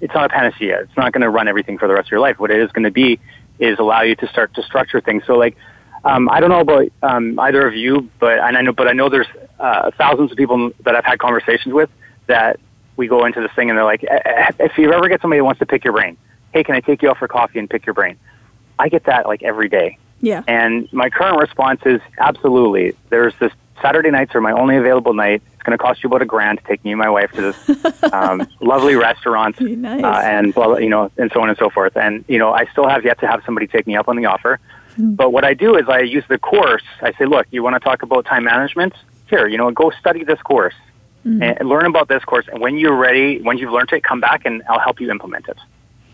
it's 0.00 0.14
not 0.14 0.24
a 0.24 0.28
panacea. 0.28 0.80
It's 0.80 0.96
not 0.96 1.12
gonna 1.12 1.30
run 1.30 1.48
everything 1.48 1.78
for 1.78 1.86
the 1.88 1.94
rest 1.94 2.08
of 2.08 2.12
your 2.12 2.20
life. 2.20 2.38
What 2.38 2.50
it 2.50 2.60
is 2.60 2.72
gonna 2.72 2.90
be 2.90 3.20
is 3.58 3.78
allow 3.78 4.02
you 4.02 4.16
to 4.16 4.28
start 4.28 4.54
to 4.54 4.62
structure 4.62 5.00
things. 5.00 5.24
So 5.26 5.34
like 5.34 5.56
um, 6.06 6.28
I 6.30 6.40
don't 6.40 6.50
know 6.50 6.60
about 6.60 6.88
um, 7.02 7.38
either 7.40 7.66
of 7.66 7.74
you, 7.74 8.08
but 8.20 8.38
and 8.38 8.56
I 8.56 8.62
know, 8.62 8.72
but 8.72 8.86
I 8.86 8.92
know 8.92 9.08
there's 9.08 9.26
uh, 9.58 9.90
thousands 9.98 10.30
of 10.30 10.36
people 10.36 10.70
that 10.84 10.94
I've 10.94 11.04
had 11.04 11.18
conversations 11.18 11.74
with 11.74 11.90
that 12.26 12.60
we 12.96 13.08
go 13.08 13.24
into 13.24 13.40
this 13.40 13.50
thing 13.52 13.70
and 13.70 13.76
they're 13.76 13.84
like, 13.84 14.04
eh, 14.04 14.20
eh, 14.24 14.50
if 14.60 14.78
you 14.78 14.92
ever 14.92 15.08
get 15.08 15.20
somebody 15.20 15.38
who 15.38 15.44
wants 15.44 15.58
to 15.58 15.66
pick 15.66 15.84
your 15.84 15.92
brain, 15.92 16.16
hey, 16.52 16.64
can 16.64 16.74
I 16.74 16.80
take 16.80 17.02
you 17.02 17.10
out 17.10 17.18
for 17.18 17.28
coffee 17.28 17.58
and 17.58 17.68
pick 17.68 17.86
your 17.86 17.94
brain? 17.94 18.18
I 18.78 18.88
get 18.88 19.04
that 19.04 19.26
like 19.26 19.42
every 19.42 19.68
day. 19.68 19.98
Yeah. 20.20 20.42
And 20.46 20.90
my 20.92 21.10
current 21.10 21.38
response 21.38 21.80
is 21.84 22.00
absolutely. 22.18 22.94
There's 23.10 23.34
this 23.40 23.52
Saturday 23.82 24.10
nights 24.10 24.34
are 24.34 24.40
my 24.40 24.52
only 24.52 24.76
available 24.76 25.12
night. 25.12 25.42
It's 25.54 25.62
going 25.62 25.76
to 25.76 25.82
cost 25.82 26.02
you 26.02 26.08
about 26.08 26.22
a 26.22 26.26
grand 26.26 26.58
to 26.58 26.64
take 26.64 26.84
me 26.84 26.92
and 26.92 26.98
my 26.98 27.10
wife 27.10 27.32
to 27.32 27.52
this 27.52 28.02
um, 28.12 28.46
lovely 28.60 28.94
restaurant, 28.94 29.60
nice. 29.60 30.02
uh, 30.02 30.20
and 30.24 30.54
blah, 30.54 30.76
you 30.76 30.88
know, 30.88 31.10
and 31.18 31.30
so 31.32 31.42
on 31.42 31.48
and 31.48 31.58
so 31.58 31.68
forth. 31.68 31.96
And 31.96 32.24
you 32.28 32.38
know, 32.38 32.52
I 32.52 32.66
still 32.66 32.88
have 32.88 33.04
yet 33.04 33.20
to 33.20 33.26
have 33.26 33.42
somebody 33.44 33.66
take 33.66 33.86
me 33.86 33.96
up 33.96 34.08
on 34.08 34.16
the 34.16 34.26
offer. 34.26 34.60
But 34.98 35.32
what 35.32 35.44
I 35.44 35.54
do 35.54 35.76
is 35.76 35.88
I 35.88 36.00
use 36.00 36.24
the 36.28 36.38
course. 36.38 36.82
I 37.00 37.12
say, 37.12 37.26
look, 37.26 37.46
you 37.50 37.62
want 37.62 37.74
to 37.74 37.80
talk 37.80 38.02
about 38.02 38.24
time 38.26 38.44
management? 38.44 38.94
Here, 39.28 39.46
you 39.46 39.58
know, 39.58 39.70
go 39.70 39.90
study 39.98 40.24
this 40.24 40.40
course 40.42 40.74
mm-hmm. 41.26 41.42
and 41.42 41.68
learn 41.68 41.86
about 41.86 42.08
this 42.08 42.24
course. 42.24 42.46
And 42.50 42.60
when 42.60 42.78
you're 42.78 42.96
ready, 42.96 43.40
when 43.40 43.58
you've 43.58 43.72
learned 43.72 43.92
it, 43.92 44.04
come 44.04 44.20
back 44.20 44.44
and 44.44 44.62
I'll 44.68 44.78
help 44.78 45.00
you 45.00 45.10
implement 45.10 45.48
it. 45.48 45.58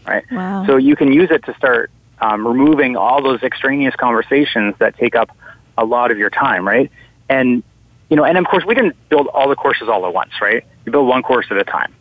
Right. 0.06 0.24
Wow. 0.32 0.66
So 0.66 0.76
you 0.76 0.96
can 0.96 1.12
use 1.12 1.30
it 1.30 1.44
to 1.44 1.54
start 1.54 1.90
um, 2.20 2.46
removing 2.46 2.96
all 2.96 3.22
those 3.22 3.42
extraneous 3.42 3.94
conversations 3.94 4.74
that 4.78 4.96
take 4.96 5.14
up 5.14 5.30
a 5.78 5.84
lot 5.84 6.10
of 6.10 6.18
your 6.18 6.30
time. 6.30 6.66
Right. 6.66 6.90
And 7.28 7.62
you 8.10 8.16
know, 8.16 8.24
and 8.24 8.36
of 8.36 8.44
course, 8.46 8.64
we 8.64 8.74
didn't 8.74 8.96
build 9.08 9.28
all 9.28 9.48
the 9.48 9.56
courses 9.56 9.88
all 9.88 10.04
at 10.06 10.12
once. 10.12 10.32
Right. 10.40 10.64
You 10.84 10.92
build 10.92 11.06
one 11.06 11.22
course 11.22 11.46
at 11.50 11.56
a 11.56 11.64
time. 11.64 11.94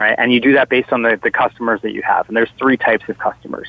Right. 0.00 0.14
And 0.18 0.32
you 0.32 0.40
do 0.40 0.54
that 0.54 0.68
based 0.68 0.92
on 0.92 1.02
the, 1.02 1.18
the 1.22 1.30
customers 1.30 1.80
that 1.82 1.92
you 1.92 2.02
have. 2.02 2.28
And 2.28 2.36
there's 2.36 2.50
three 2.58 2.76
types 2.76 3.08
of 3.08 3.18
customers. 3.18 3.68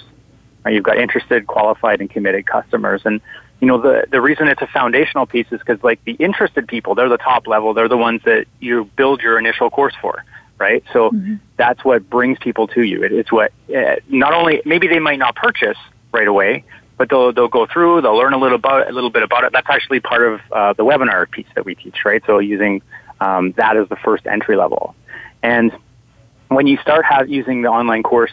Right? 0.64 0.74
You've 0.74 0.84
got 0.84 0.98
interested, 0.98 1.48
qualified, 1.48 2.02
and 2.02 2.10
committed 2.10 2.46
customers. 2.46 3.02
And 3.06 3.22
you 3.60 3.68
know 3.68 3.82
the 3.82 4.06
the 4.12 4.22
reason 4.22 4.48
it's 4.48 4.62
a 4.62 4.68
foundational 4.68 5.26
piece 5.26 5.48
is 5.52 5.60
because 5.60 5.84
like 5.84 6.04
the 6.04 6.14
interested 6.14 6.68
people, 6.68 6.96
they're 6.96 7.10
the 7.10 7.18
top 7.18 7.48
level. 7.48 7.74
They're 7.74 7.88
the 7.88 7.98
ones 7.98 8.22
that 8.26 8.46
you 8.60 8.86
build 8.96 9.22
your 9.22 9.40
initial 9.40 9.70
course 9.70 9.96
for. 10.02 10.24
right? 10.58 10.84
So 10.94 11.12
mm-hmm. 11.12 11.36
that's 11.56 11.84
what 11.84 12.10
brings 12.10 12.38
people 12.40 12.68
to 12.70 12.82
you. 12.82 13.04
It, 13.04 13.12
it's 13.12 13.32
what 13.32 13.52
uh, 13.76 13.96
not 14.10 14.34
only 14.34 14.62
maybe 14.66 14.88
they 14.88 15.00
might 15.00 15.20
not 15.20 15.36
purchase 15.36 15.78
right 16.12 16.28
away, 16.28 16.66
but 16.98 17.10
they'll 17.10 17.32
they'll 17.32 17.48
go 17.48 17.66
through, 17.66 18.02
they'll 18.02 18.18
learn 18.18 18.34
a 18.34 18.38
little 18.38 18.56
about 18.56 18.90
a 18.90 18.92
little 18.92 19.10
bit 19.10 19.24
about 19.24 19.44
it. 19.44 19.54
That's 19.54 19.70
actually 19.70 20.00
part 20.00 20.24
of 20.24 20.42
uh, 20.52 20.74
the 20.74 20.84
webinar 20.84 21.30
piece 21.30 21.48
that 21.56 21.66
we 21.66 21.76
teach, 21.76 22.06
right? 22.06 22.24
So 22.26 22.40
using 22.40 22.82
um, 23.20 23.54
that 23.54 23.78
as 23.78 23.88
the 23.90 23.96
first 23.98 24.26
entry 24.26 24.56
level, 24.56 24.96
and 25.44 25.72
when 26.48 26.68
you 26.68 26.78
start 26.78 27.06
have, 27.06 27.30
using 27.30 27.62
the 27.62 27.70
online 27.70 28.04
course, 28.04 28.32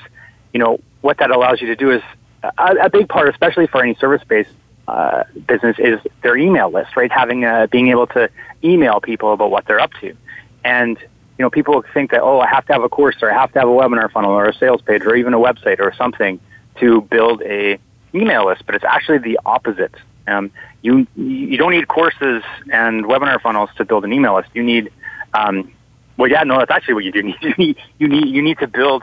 you 0.52 0.60
know 0.60 0.80
what 1.04 1.18
that 1.18 1.30
allows 1.30 1.60
you 1.60 1.66
to 1.66 1.76
do 1.76 1.90
is 1.90 2.02
a, 2.42 2.74
a 2.84 2.90
big 2.90 3.08
part, 3.10 3.28
especially 3.28 3.66
for 3.66 3.82
any 3.82 3.94
service 3.96 4.22
based 4.26 4.50
uh, 4.88 5.24
business, 5.46 5.76
is 5.78 6.00
their 6.22 6.34
email 6.36 6.70
list, 6.70 6.96
right? 6.96 7.12
Having 7.12 7.44
a, 7.44 7.68
being 7.70 7.88
able 7.88 8.06
to 8.08 8.30
email 8.62 9.00
people 9.00 9.34
about 9.34 9.50
what 9.50 9.66
they're 9.66 9.80
up 9.80 9.92
to, 10.00 10.16
and 10.64 10.98
you 10.98 11.42
know 11.42 11.50
people 11.50 11.84
think 11.92 12.10
that 12.12 12.22
oh 12.22 12.40
I 12.40 12.48
have 12.48 12.64
to 12.66 12.72
have 12.72 12.82
a 12.82 12.88
course 12.88 13.16
or 13.20 13.30
I 13.30 13.38
have 13.38 13.52
to 13.52 13.58
have 13.58 13.68
a 13.68 13.72
webinar 13.72 14.10
funnel 14.10 14.30
or 14.30 14.46
a 14.46 14.54
sales 14.54 14.80
page 14.80 15.02
or 15.02 15.14
even 15.14 15.34
a 15.34 15.38
website 15.38 15.78
or 15.78 15.92
something 15.94 16.40
to 16.80 17.02
build 17.02 17.42
a 17.42 17.78
email 18.14 18.46
list, 18.46 18.64
but 18.64 18.74
it's 18.74 18.84
actually 18.84 19.18
the 19.18 19.38
opposite. 19.44 19.94
Um, 20.26 20.52
you 20.80 21.06
you 21.16 21.58
don't 21.58 21.72
need 21.72 21.86
courses 21.86 22.42
and 22.72 23.04
webinar 23.04 23.42
funnels 23.42 23.68
to 23.76 23.84
build 23.84 24.06
an 24.06 24.12
email 24.14 24.36
list. 24.36 24.48
You 24.54 24.62
need, 24.62 24.90
um, 25.34 25.70
well, 26.16 26.30
yeah, 26.30 26.44
no, 26.44 26.58
that's 26.60 26.70
actually 26.70 26.94
what 26.94 27.04
you 27.04 27.12
do. 27.12 27.22
Need 27.58 27.76
you 27.98 28.08
need 28.08 28.28
you 28.28 28.40
need 28.40 28.58
to 28.60 28.66
build 28.66 29.02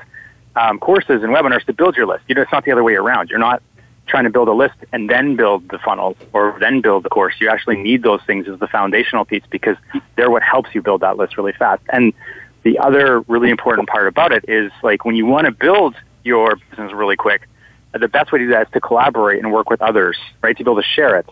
um, 0.55 0.79
courses 0.79 1.23
and 1.23 1.33
webinars 1.33 1.65
to 1.65 1.73
build 1.73 1.95
your 1.95 2.07
list. 2.07 2.23
You 2.27 2.35
know, 2.35 2.41
it's 2.41 2.51
not 2.51 2.65
the 2.65 2.71
other 2.71 2.83
way 2.83 2.95
around. 2.95 3.29
You're 3.29 3.39
not 3.39 3.61
trying 4.07 4.25
to 4.25 4.29
build 4.29 4.47
a 4.47 4.53
list 4.53 4.75
and 4.91 5.09
then 5.09 5.35
build 5.35 5.69
the 5.69 5.79
funnels 5.79 6.17
or 6.33 6.57
then 6.59 6.81
build 6.81 7.03
the 7.03 7.09
course. 7.09 7.35
You 7.39 7.49
actually 7.49 7.77
need 7.77 8.03
those 8.03 8.21
things 8.27 8.47
as 8.47 8.59
the 8.59 8.67
foundational 8.67 9.25
piece 9.25 9.43
because 9.49 9.77
they're 10.15 10.29
what 10.29 10.43
helps 10.43 10.75
you 10.75 10.81
build 10.81 11.01
that 11.01 11.17
list 11.17 11.37
really 11.37 11.53
fast. 11.53 11.81
And 11.89 12.13
the 12.63 12.79
other 12.79 13.21
really 13.21 13.49
important 13.49 13.87
part 13.87 14.07
about 14.07 14.31
it 14.31 14.45
is 14.47 14.71
like 14.83 15.05
when 15.05 15.15
you 15.15 15.25
want 15.25 15.45
to 15.45 15.51
build 15.51 15.95
your 16.23 16.57
business 16.69 16.91
really 16.93 17.15
quick, 17.15 17.47
the 17.93 18.07
best 18.07 18.31
way 18.31 18.39
to 18.39 18.45
do 18.45 18.51
that 18.51 18.67
is 18.67 18.73
to 18.73 18.81
collaborate 18.81 19.39
and 19.39 19.51
work 19.51 19.69
with 19.69 19.81
others, 19.81 20.17
right? 20.41 20.57
To 20.57 20.63
be 20.63 20.69
able 20.69 20.81
to 20.81 20.87
share 20.87 21.17
it. 21.17 21.29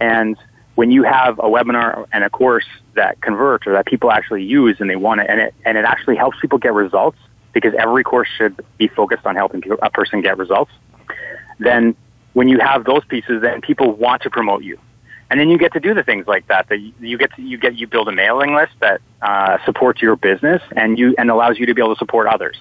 And 0.00 0.36
when 0.76 0.90
you 0.90 1.02
have 1.02 1.38
a 1.38 1.44
webinar 1.44 2.06
and 2.12 2.24
a 2.24 2.30
course 2.30 2.66
that 2.94 3.20
converts 3.20 3.66
or 3.66 3.72
that 3.72 3.86
people 3.86 4.10
actually 4.10 4.44
use 4.44 4.76
and 4.80 4.88
they 4.88 4.96
want 4.96 5.20
it 5.20 5.26
and 5.28 5.40
it, 5.40 5.54
and 5.64 5.76
it 5.76 5.84
actually 5.84 6.16
helps 6.16 6.38
people 6.40 6.58
get 6.58 6.72
results 6.72 7.18
because 7.52 7.74
every 7.78 8.04
course 8.04 8.28
should 8.36 8.64
be 8.78 8.88
focused 8.88 9.26
on 9.26 9.36
helping 9.36 9.62
a 9.82 9.90
person 9.90 10.22
get 10.22 10.38
results, 10.38 10.72
then 11.58 11.94
when 12.32 12.48
you 12.48 12.58
have 12.60 12.84
those 12.84 13.04
pieces, 13.04 13.42
then 13.42 13.60
people 13.60 13.92
want 13.92 14.22
to 14.22 14.30
promote 14.30 14.62
you. 14.62 14.78
And 15.30 15.38
then 15.38 15.48
you 15.48 15.58
get 15.58 15.72
to 15.74 15.80
do 15.80 15.94
the 15.94 16.02
things 16.02 16.26
like 16.26 16.48
that. 16.48 16.68
That 16.68 16.78
you 16.78 17.16
get 17.16 17.32
to, 17.36 17.42
you 17.42 17.56
get 17.56 17.76
you 17.76 17.86
build 17.86 18.08
a 18.08 18.12
mailing 18.12 18.54
list 18.54 18.72
that 18.80 19.00
uh, 19.22 19.58
supports 19.64 20.02
your 20.02 20.16
business 20.16 20.60
and 20.74 20.98
you 20.98 21.14
and 21.18 21.30
allows 21.30 21.58
you 21.58 21.66
to 21.66 21.74
be 21.74 21.80
able 21.80 21.94
to 21.94 21.98
support 21.98 22.26
others. 22.26 22.56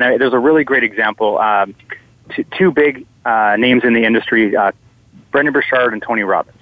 Now, 0.00 0.18
there's 0.18 0.32
a 0.32 0.38
really 0.38 0.64
great 0.64 0.82
example. 0.82 1.38
Um, 1.38 1.76
two, 2.34 2.44
two 2.56 2.72
big 2.72 3.06
uh, 3.24 3.56
names 3.56 3.84
in 3.84 3.92
the 3.94 4.04
industry, 4.04 4.56
uh, 4.56 4.72
Brendon 5.30 5.52
Burchard 5.52 5.92
and 5.92 6.02
Tony 6.02 6.22
Robbins. 6.22 6.58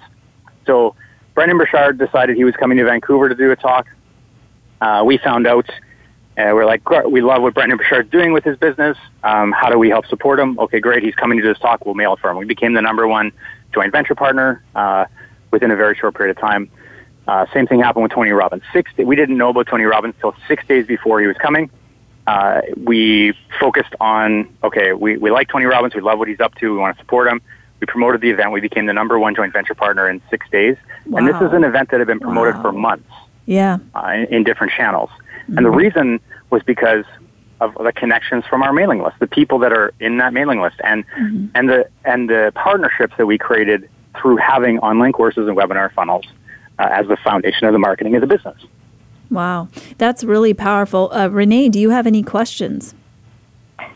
So 0.65 0.95
Brendon 1.33 1.57
Burchard 1.57 1.97
decided 1.97 2.35
he 2.35 2.43
was 2.43 2.55
coming 2.55 2.77
to 2.77 2.83
Vancouver 2.83 3.29
to 3.29 3.35
do 3.35 3.51
a 3.51 3.55
talk. 3.55 3.87
Uh, 4.81 5.03
we 5.05 5.17
found 5.17 5.47
out, 5.47 5.69
uh, 6.37 6.51
we're 6.53 6.65
like, 6.65 6.87
we 7.09 7.21
love 7.21 7.41
what 7.41 7.53
Brendon 7.53 7.77
Burchard's 7.77 8.11
doing 8.11 8.31
with 8.33 8.43
his 8.43 8.57
business. 8.57 8.97
Um, 9.23 9.51
how 9.51 9.69
do 9.69 9.79
we 9.79 9.89
help 9.89 10.05
support 10.07 10.39
him? 10.39 10.59
Okay, 10.59 10.79
great. 10.79 11.03
He's 11.03 11.15
coming 11.15 11.41
to 11.41 11.47
this 11.47 11.59
talk. 11.59 11.85
We'll 11.85 11.95
mail 11.95 12.13
it 12.13 12.19
for 12.19 12.29
him. 12.29 12.37
We 12.37 12.45
became 12.45 12.73
the 12.73 12.81
number 12.81 13.07
one 13.07 13.31
joint 13.73 13.91
venture 13.91 14.15
partner 14.15 14.63
uh, 14.75 15.05
within 15.51 15.71
a 15.71 15.75
very 15.75 15.95
short 15.95 16.15
period 16.15 16.37
of 16.37 16.41
time. 16.41 16.69
Uh, 17.27 17.45
same 17.53 17.67
thing 17.67 17.81
happened 17.81 18.03
with 18.03 18.11
Tony 18.11 18.31
Robbins. 18.31 18.63
Six, 18.71 18.91
we 18.97 19.15
didn't 19.15 19.37
know 19.37 19.49
about 19.49 19.67
Tony 19.67 19.83
Robbins 19.83 20.15
until 20.15 20.35
six 20.47 20.65
days 20.65 20.87
before 20.87 21.19
he 21.19 21.27
was 21.27 21.35
coming 21.37 21.69
uh, 22.27 22.61
we 22.75 23.33
focused 23.59 23.95
on 23.99 24.53
okay, 24.63 24.93
we, 24.93 25.17
we 25.17 25.31
like 25.31 25.47
Tony 25.47 25.65
Robbins, 25.65 25.95
we 25.95 26.01
love 26.01 26.19
what 26.19 26.27
he's 26.27 26.41
up 26.41 26.53
to, 26.55 26.71
we 26.71 26.77
want 26.77 26.95
to 26.95 27.01
support 27.01 27.27
him. 27.27 27.41
We 27.79 27.87
promoted 27.87 28.21
the 28.21 28.31
event. 28.31 28.51
We 28.51 28.59
became 28.59 28.87
the 28.87 28.93
number 28.93 29.17
one 29.17 29.35
joint 29.35 29.53
venture 29.53 29.75
partner 29.75 30.09
in 30.09 30.21
six 30.29 30.49
days. 30.49 30.75
Wow. 31.05 31.19
And 31.19 31.27
this 31.27 31.35
is 31.35 31.53
an 31.53 31.63
event 31.63 31.91
that 31.91 31.99
had 31.99 32.07
been 32.07 32.19
promoted 32.19 32.55
wow. 32.55 32.61
for 32.63 32.71
months. 32.71 33.09
Yeah. 33.45 33.77
Uh, 33.95 34.07
in, 34.15 34.25
in, 34.33 34.43
different 34.43 34.73
channels. 34.73 35.09
Mm-hmm. 35.47 35.57
And 35.57 35.65
the 35.65 35.71
reason 35.71 36.19
was 36.49 36.61
because 36.63 37.05
of 37.59 37.73
the 37.73 37.91
connections 37.91 38.45
from 38.49 38.61
our 38.61 38.71
mailing 38.71 39.01
list, 39.01 39.17
the 39.19 39.27
people 39.27 39.59
that 39.59 39.73
are 39.73 39.93
in 39.99 40.17
that 40.17 40.33
mailing 40.33 40.61
list, 40.61 40.75
and 40.83 41.05
mm-hmm. 41.07 41.47
and 41.55 41.69
the 41.69 41.89
and 42.05 42.29
the 42.29 42.51
partnerships 42.55 43.13
that 43.17 43.25
we 43.25 43.37
created 43.37 43.89
through 44.19 44.37
having 44.37 44.79
online 44.79 45.11
courses 45.11 45.47
and 45.47 45.57
webinar 45.57 45.91
funnels 45.93 46.25
uh, 46.79 46.89
as 46.91 47.07
the 47.07 47.17
foundation 47.17 47.67
of 47.67 47.73
the 47.73 47.79
marketing 47.79 48.15
of 48.15 48.21
the 48.21 48.27
business. 48.27 48.57
Wow, 49.29 49.69
that's 49.97 50.23
really 50.23 50.53
powerful. 50.53 51.09
Uh, 51.11 51.27
Renee, 51.27 51.69
do 51.69 51.79
you 51.79 51.89
have 51.89 52.07
any 52.07 52.23
questions? 52.23 52.93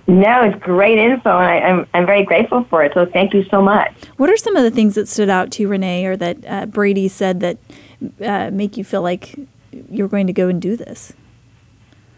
No, 0.08 0.42
it's 0.42 0.62
great 0.62 0.98
info, 0.98 1.30
and 1.38 1.48
I, 1.48 1.56
am 1.58 1.80
I'm, 1.80 1.88
I'm 1.94 2.06
very 2.06 2.24
grateful 2.24 2.66
for 2.66 2.84
it. 2.84 2.94
So 2.94 3.06
thank 3.06 3.34
you 3.34 3.46
so 3.46 3.62
much. 3.62 3.94
What 4.18 4.30
are 4.30 4.38
some 4.38 4.56
of 4.56 4.64
the 4.64 4.72
things 4.72 4.96
that 4.96 5.08
stood 5.08 5.30
out 5.30 5.52
to 5.52 5.64
you, 5.64 5.70
Renee, 5.70 6.06
or 6.06 6.18
that 6.18 6.38
uh, 6.48 6.66
Brady 6.66 7.08
said 7.08 7.40
that 7.40 7.58
uh, 8.24 8.50
make 8.52 8.78
you 8.78 8.84
feel 8.84 9.04
like 9.04 9.36
you're 9.90 10.08
going 10.08 10.28
to 10.28 10.34
go 10.34 10.50
and 10.50 10.62
do 10.62 10.76
this? 10.76 11.14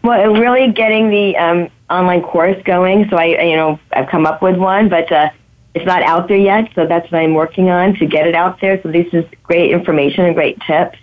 Well, 0.04 0.34
really 0.34 0.70
getting 0.70 1.08
the 1.08 1.34
um, 1.38 1.70
online 1.88 2.20
course 2.20 2.62
going. 2.64 3.08
So 3.08 3.16
I, 3.16 3.42
you 3.42 3.56
know, 3.56 3.80
I've 3.90 4.06
come 4.10 4.26
up 4.26 4.42
with 4.42 4.56
one, 4.56 4.90
but 4.90 5.10
uh, 5.10 5.30
it's 5.74 5.86
not 5.86 6.02
out 6.02 6.28
there 6.28 6.36
yet. 6.36 6.70
So 6.74 6.86
that's 6.86 7.10
what 7.10 7.22
I'm 7.22 7.32
working 7.32 7.70
on 7.70 7.94
to 7.94 8.04
get 8.04 8.26
it 8.26 8.34
out 8.34 8.60
there. 8.60 8.82
So 8.82 8.92
this 8.92 9.06
is 9.14 9.24
great 9.42 9.70
information 9.70 10.26
and 10.26 10.34
great 10.34 10.60
tips 10.60 10.98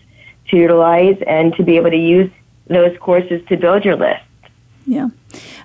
to 0.50 0.58
utilize 0.58 1.18
and 1.26 1.52
to 1.56 1.64
be 1.64 1.78
able 1.78 1.90
to 1.90 1.98
use 1.98 2.32
those 2.68 2.96
courses 3.00 3.42
to 3.50 3.58
build 3.58 3.84
your 3.84 3.96
list. 3.96 4.22
Yeah. 4.86 5.10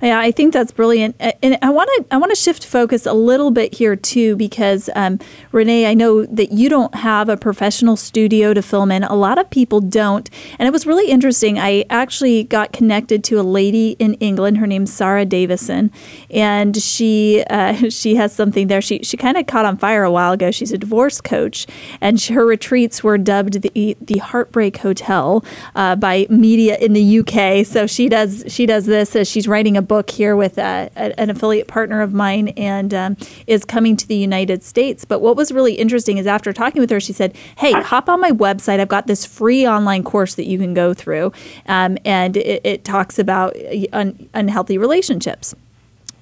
Yeah, 0.02 0.18
I 0.18 0.30
think 0.30 0.52
that's 0.52 0.72
brilliant, 0.72 1.16
and 1.20 1.58
I 1.62 1.70
want 1.70 1.90
to 1.96 2.14
I 2.14 2.18
want 2.18 2.30
to 2.30 2.36
shift 2.36 2.66
focus 2.66 3.06
a 3.06 3.12
little 3.12 3.50
bit 3.50 3.74
here 3.74 3.96
too 3.96 4.36
because 4.36 4.90
um, 4.94 5.18
Renee, 5.52 5.86
I 5.86 5.94
know 5.94 6.24
that 6.26 6.52
you 6.52 6.68
don't 6.68 6.94
have 6.94 7.28
a 7.28 7.36
professional 7.36 7.96
studio 7.96 8.54
to 8.54 8.62
film 8.62 8.90
in. 8.90 9.04
A 9.04 9.14
lot 9.14 9.38
of 9.38 9.48
people 9.50 9.80
don't, 9.80 10.28
and 10.58 10.66
it 10.66 10.72
was 10.72 10.86
really 10.86 11.10
interesting. 11.10 11.58
I 11.58 11.84
actually 11.90 12.44
got 12.44 12.72
connected 12.72 13.24
to 13.24 13.40
a 13.40 13.42
lady 13.42 13.96
in 13.98 14.14
England. 14.14 14.58
Her 14.58 14.66
name's 14.66 14.92
Sarah 14.92 15.24
Davison, 15.24 15.90
and 16.30 16.76
she 16.76 17.44
uh, 17.50 17.74
she 17.90 18.16
has 18.16 18.34
something 18.34 18.66
there. 18.66 18.80
She 18.80 19.02
she 19.02 19.16
kind 19.16 19.36
of 19.36 19.46
caught 19.46 19.64
on 19.64 19.76
fire 19.76 20.04
a 20.04 20.10
while 20.10 20.32
ago. 20.32 20.50
She's 20.50 20.72
a 20.72 20.78
divorce 20.78 21.20
coach, 21.20 21.66
and 22.00 22.20
she, 22.20 22.34
her 22.34 22.44
retreats 22.44 23.02
were 23.02 23.18
dubbed 23.18 23.62
the 23.62 23.96
the 24.00 24.18
Heartbreak 24.18 24.78
Hotel 24.78 25.44
uh, 25.74 25.96
by 25.96 26.26
media 26.28 26.76
in 26.78 26.92
the 26.92 27.18
UK. 27.20 27.66
So 27.66 27.86
she 27.86 28.08
does 28.08 28.44
she 28.48 28.66
does 28.66 28.86
this 28.86 29.16
as 29.16 29.28
she's 29.28 29.48
writing 29.56 29.74
a 29.74 29.80
book 29.80 30.10
here 30.10 30.36
with 30.36 30.58
uh, 30.58 30.90
a, 30.96 31.18
an 31.18 31.30
affiliate 31.30 31.66
partner 31.66 32.02
of 32.02 32.12
mine 32.12 32.48
and 32.58 32.92
um, 32.92 33.16
is 33.46 33.64
coming 33.64 33.96
to 33.96 34.06
the 34.06 34.14
United 34.14 34.62
States. 34.62 35.06
But 35.06 35.22
what 35.22 35.34
was 35.34 35.50
really 35.50 35.72
interesting 35.72 36.18
is 36.18 36.26
after 36.26 36.52
talking 36.52 36.82
with 36.82 36.90
her, 36.90 37.00
she 37.00 37.14
said, 37.14 37.34
Hey, 37.56 37.72
hop 37.72 38.10
on 38.10 38.20
my 38.20 38.32
website. 38.32 38.80
I've 38.80 38.88
got 38.88 39.06
this 39.06 39.24
free 39.24 39.66
online 39.66 40.02
course 40.02 40.34
that 40.34 40.44
you 40.44 40.58
can 40.58 40.74
go 40.74 40.92
through. 40.92 41.32
Um, 41.64 41.96
and 42.04 42.36
it, 42.36 42.60
it, 42.64 42.84
talks 42.84 43.18
about 43.18 43.56
uh, 43.56 43.86
un- 43.94 44.28
unhealthy 44.34 44.76
relationships. 44.76 45.54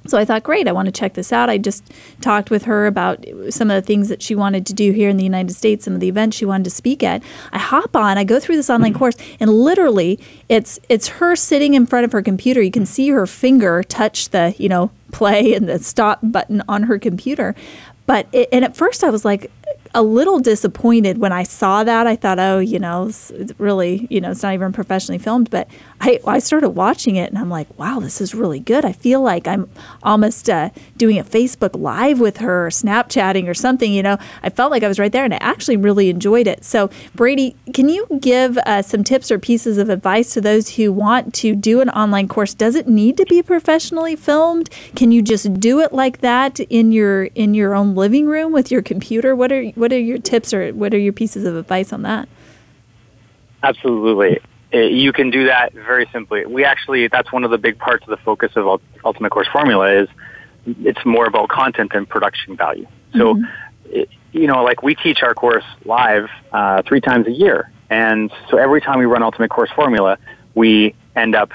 So 0.07 0.19
I 0.19 0.25
thought, 0.25 0.43
great, 0.43 0.69
I 0.69 0.73
want 0.73 0.87
to 0.87 0.93
check 0.93 1.15
this 1.15 1.33
out. 1.33 1.49
I 1.49 1.57
just 1.57 1.83
talked 2.21 2.51
with 2.51 2.65
her 2.65 2.87
about 2.87 3.25
some 3.49 3.71
of 3.71 3.75
the 3.75 3.87
things 3.87 4.09
that 4.09 4.21
she 4.21 4.35
wanted 4.35 4.67
to 4.67 4.75
do 4.75 4.93
here 4.93 5.09
in 5.09 5.17
the 5.17 5.25
United 5.25 5.55
States, 5.55 5.85
some 5.85 5.95
of 5.95 6.01
the 6.01 6.09
events 6.09 6.37
she 6.37 6.45
wanted 6.45 6.65
to 6.65 6.71
speak 6.71 7.03
at. 7.03 7.23
I 7.53 7.59
hop 7.59 7.97
on, 7.97 8.19
I 8.19 8.25
go 8.25 8.39
through 8.39 8.57
this 8.57 8.69
online 8.69 8.93
mm-hmm. 8.93 8.99
course, 8.99 9.17
and 9.41 9.51
literally, 9.51 10.19
it's 10.49 10.79
it's 10.89 11.09
her 11.09 11.35
sitting 11.37 11.75
in 11.75 11.87
front 11.87 12.05
of 12.05 12.13
her 12.13 12.23
computer. 12.23 12.61
You 12.61 12.71
can 12.71 12.87
see 12.87 13.09
her 13.11 13.27
finger 13.27 13.83
touch 13.83 14.29
the 14.29 14.55
you 14.59 14.69
know 14.69 14.91
play 15.13 15.55
and 15.55 15.69
the 15.69 15.79
stop 15.79 16.19
button 16.23 16.63
on 16.69 16.85
her 16.85 16.99
computer. 16.99 17.55
But 18.07 18.27
it, 18.33 18.49
and 18.53 18.65
at 18.65 18.77
first 18.77 19.03
I 19.03 19.11
was 19.11 19.25
like, 19.25 19.51
a 19.95 20.03
little 20.03 20.41
disappointed 20.41 21.19
when 21.19 21.33
I 21.33 21.45
saw 21.45 21.85
that. 21.85 22.07
I 22.07 22.17
thought, 22.17 22.39
oh, 22.39 22.59
you 22.59 22.79
know, 22.79 23.07
it's, 23.07 23.31
it's 23.31 23.53
really, 23.59 24.07
you 24.11 24.21
know, 24.21 24.33
it's 24.33 24.43
not 24.43 24.53
even 24.55 24.73
professionally 24.73 25.19
filmed. 25.19 25.51
But 25.51 25.69
I, 26.01 26.19
I 26.27 26.41
started 26.41 26.71
watching 26.71 27.17
it 27.17 27.31
and 27.31 27.39
I'm 27.39 27.49
like, 27.49 27.79
wow, 27.79 28.01
this 28.01 28.21
is 28.21 28.35
really 28.35 28.59
good. 28.59 28.85
I 28.85 28.93
feel 28.93 29.23
like 29.23 29.47
I'm 29.47 29.71
almost 30.03 30.51
uh, 30.51 30.71
doing 30.97 31.19
a 31.19 31.25
Facebook 31.25 31.81
Live 31.81 32.19
with 32.19 32.39
her 32.39 32.67
or 32.67 32.71
Snapchatting 32.71 33.49
or 33.49 33.55
something. 33.55 33.93
You 33.93 34.03
know, 34.03 34.19
I 34.43 34.51
felt 34.51 34.73
like 34.73 34.83
I 34.83 34.89
was 34.89 34.99
right 34.99 35.13
there 35.13 35.25
and 35.25 35.33
I 35.33 35.39
actually 35.39 35.77
really 35.77 36.11
enjoyed 36.11 36.47
it. 36.47 36.65
So, 36.65 36.91
Brady, 37.15 37.55
can 37.73 37.89
you 37.89 38.07
give 38.21 38.59
uh, 38.59 38.83
some 38.83 39.05
tips 39.05 39.31
or 39.31 39.39
pieces 39.39 39.79
of 39.79 39.89
advice 39.89 40.35
to 40.35 40.41
those 40.41 40.71
who 40.71 40.93
want 40.93 41.33
to 41.35 41.55
do 41.55 41.81
an 41.81 41.89
online 41.91 42.27
course? 42.27 42.53
Does 42.53 42.75
it 42.75 42.89
need 42.89 43.17
to 43.19 43.25
be 43.27 43.43
professionally 43.43 44.17
filmed? 44.17 44.71
Can 44.97 45.13
you 45.13 45.23
just 45.23 45.61
do 45.61 45.81
it 45.81 45.93
like 45.93 46.21
that 46.21 46.59
in 46.61 46.91
your 46.91 47.25
in 47.25 47.55
your 47.55 47.75
own 47.75 47.95
living 47.95 48.27
room 48.27 48.53
with 48.53 48.71
your 48.71 48.83
computer? 48.83 49.37
What 49.37 49.53
are 49.53 49.63
are 49.93 49.99
your 49.99 50.19
tips 50.19 50.53
or 50.53 50.71
what 50.73 50.95
are 50.95 50.99
your 50.99 51.13
pieces 51.13 51.45
of 51.45 51.57
advice 51.57 51.93
on 51.93 52.03
that? 52.03 52.29
Absolutely. 53.63 54.41
Uh, 54.73 54.79
you 54.79 55.13
can 55.13 55.31
do 55.31 55.47
that 55.47 55.73
very 55.73 56.09
simply. 56.13 56.45
We 56.47 56.65
actually, 56.65 57.09
that's 57.09 57.33
one 57.33 57.45
of 57.45 57.51
the 57.51 57.59
big 57.59 57.79
parts 57.79 58.05
of 58.05 58.11
the 58.11 58.17
focus 58.19 58.53
of 58.57 58.81
Ultimate 59.05 59.31
Course 59.31 59.49
Formula 59.53 60.03
is 60.03 60.09
it's 60.67 61.05
more 61.05 61.27
about 61.27 61.49
content 61.49 61.93
and 61.95 62.09
production 62.09 62.57
value. 62.57 62.87
So, 63.13 63.35
mm-hmm. 63.35 64.01
you 64.33 64.47
know, 64.47 64.65
like 64.65 64.83
we 64.83 64.95
teach 64.95 65.23
our 65.23 65.35
course 65.35 65.65
live 65.85 66.29
uh, 66.53 66.83
three 66.83 67.01
times 67.01 67.27
a 67.27 67.33
year. 67.33 67.71
And 67.91 68.33
so 68.51 68.57
every 68.57 68.81
time 68.81 68.99
we 68.99 69.05
run 69.05 69.23
Ultimate 69.23 69.51
Course 69.51 69.71
Formula, 69.71 70.19
we 70.55 70.95
end 71.15 71.35
up 71.35 71.51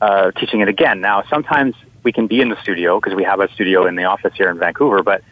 uh, 0.00 0.32
teaching 0.32 0.60
it 0.60 0.68
again. 0.68 1.00
Now, 1.00 1.24
sometimes 1.30 1.74
we 2.02 2.12
can 2.12 2.26
be 2.26 2.40
in 2.40 2.48
the 2.48 2.60
studio 2.62 3.00
because 3.00 3.14
we 3.14 3.24
have 3.24 3.40
a 3.40 3.50
studio 3.52 3.86
in 3.86 3.96
the 3.96 4.04
office 4.04 4.32
here 4.34 4.50
in 4.50 4.58
Vancouver, 4.58 5.02
but 5.02 5.22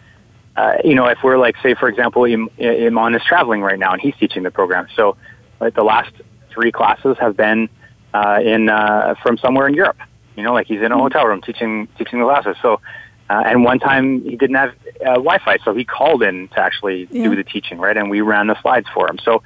uh, 0.56 0.76
you 0.84 0.94
know, 0.94 1.06
if 1.06 1.18
we're 1.22 1.38
like, 1.38 1.56
say, 1.62 1.74
for 1.74 1.88
example, 1.88 2.24
Im- 2.24 2.48
Iman 2.58 3.14
is 3.14 3.22
traveling 3.24 3.60
right 3.62 3.78
now 3.78 3.92
and 3.92 4.00
he's 4.00 4.14
teaching 4.16 4.42
the 4.42 4.50
program. 4.50 4.86
So, 4.96 5.16
like 5.60 5.74
the 5.74 5.84
last 5.84 6.12
three 6.50 6.72
classes 6.72 7.16
have 7.20 7.36
been 7.36 7.68
uh, 8.14 8.40
in 8.42 8.68
uh, 8.68 9.14
from 9.22 9.36
somewhere 9.38 9.66
in 9.68 9.74
Europe. 9.74 9.98
You 10.36 10.42
know, 10.42 10.52
like 10.52 10.66
he's 10.66 10.80
in 10.80 10.92
a 10.92 10.98
hotel 10.98 11.26
room 11.26 11.42
teaching 11.42 11.88
teaching 11.98 12.18
the 12.20 12.24
classes. 12.24 12.56
So, 12.62 12.80
uh, 13.28 13.42
and 13.46 13.64
one 13.64 13.78
time 13.78 14.22
he 14.22 14.36
didn't 14.36 14.56
have 14.56 14.70
uh, 15.00 15.14
Wi-Fi, 15.14 15.58
so 15.64 15.74
he 15.74 15.84
called 15.84 16.22
in 16.22 16.48
to 16.48 16.60
actually 16.60 17.08
Yeah. 17.10 17.24
do 17.24 17.36
the 17.36 17.44
teaching, 17.44 17.78
right? 17.78 17.96
And 17.96 18.08
we 18.10 18.20
ran 18.22 18.46
the 18.46 18.60
slides 18.62 18.86
for 18.94 19.08
him. 19.10 19.18
So, 19.22 19.42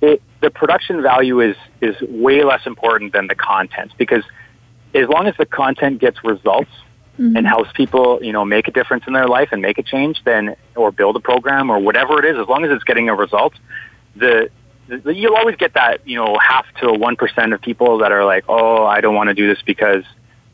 it, 0.00 0.22
the 0.40 0.50
production 0.50 1.02
value 1.02 1.40
is 1.40 1.56
is 1.80 1.96
way 2.02 2.42
less 2.42 2.66
important 2.66 3.12
than 3.12 3.26
the 3.26 3.34
content 3.34 3.92
because 3.98 4.24
as 4.94 5.08
long 5.08 5.26
as 5.26 5.34
the 5.36 5.46
content 5.46 5.98
gets 6.00 6.22
results 6.24 6.70
Mm-hmm. 7.14 7.36
and 7.36 7.46
helps 7.46 7.70
people, 7.74 8.18
you 8.24 8.32
know, 8.32 8.44
make 8.44 8.66
a 8.66 8.72
difference 8.72 9.04
in 9.06 9.12
their 9.12 9.28
life 9.28 9.50
and 9.52 9.62
make 9.62 9.78
a 9.78 9.84
change, 9.84 10.20
then 10.24 10.56
or 10.74 10.90
build 10.90 11.14
a 11.14 11.20
program 11.20 11.70
or 11.70 11.78
whatever 11.78 12.18
it 12.18 12.24
is, 12.24 12.36
as 12.36 12.48
long 12.48 12.64
as 12.64 12.72
it's 12.72 12.82
getting 12.82 13.08
a 13.08 13.14
result, 13.14 13.54
the, 14.16 14.50
the 14.88 15.14
you'll 15.14 15.36
always 15.36 15.54
get 15.54 15.74
that, 15.74 16.00
you 16.08 16.16
know, 16.16 16.36
half 16.38 16.66
to 16.80 16.92
one 16.92 17.14
percent 17.14 17.52
of 17.52 17.60
people 17.62 17.98
that 17.98 18.10
are 18.10 18.24
like, 18.24 18.42
oh, 18.48 18.84
I 18.84 19.00
don't 19.00 19.14
want 19.14 19.28
to 19.28 19.34
do 19.34 19.46
this 19.46 19.62
because 19.62 20.02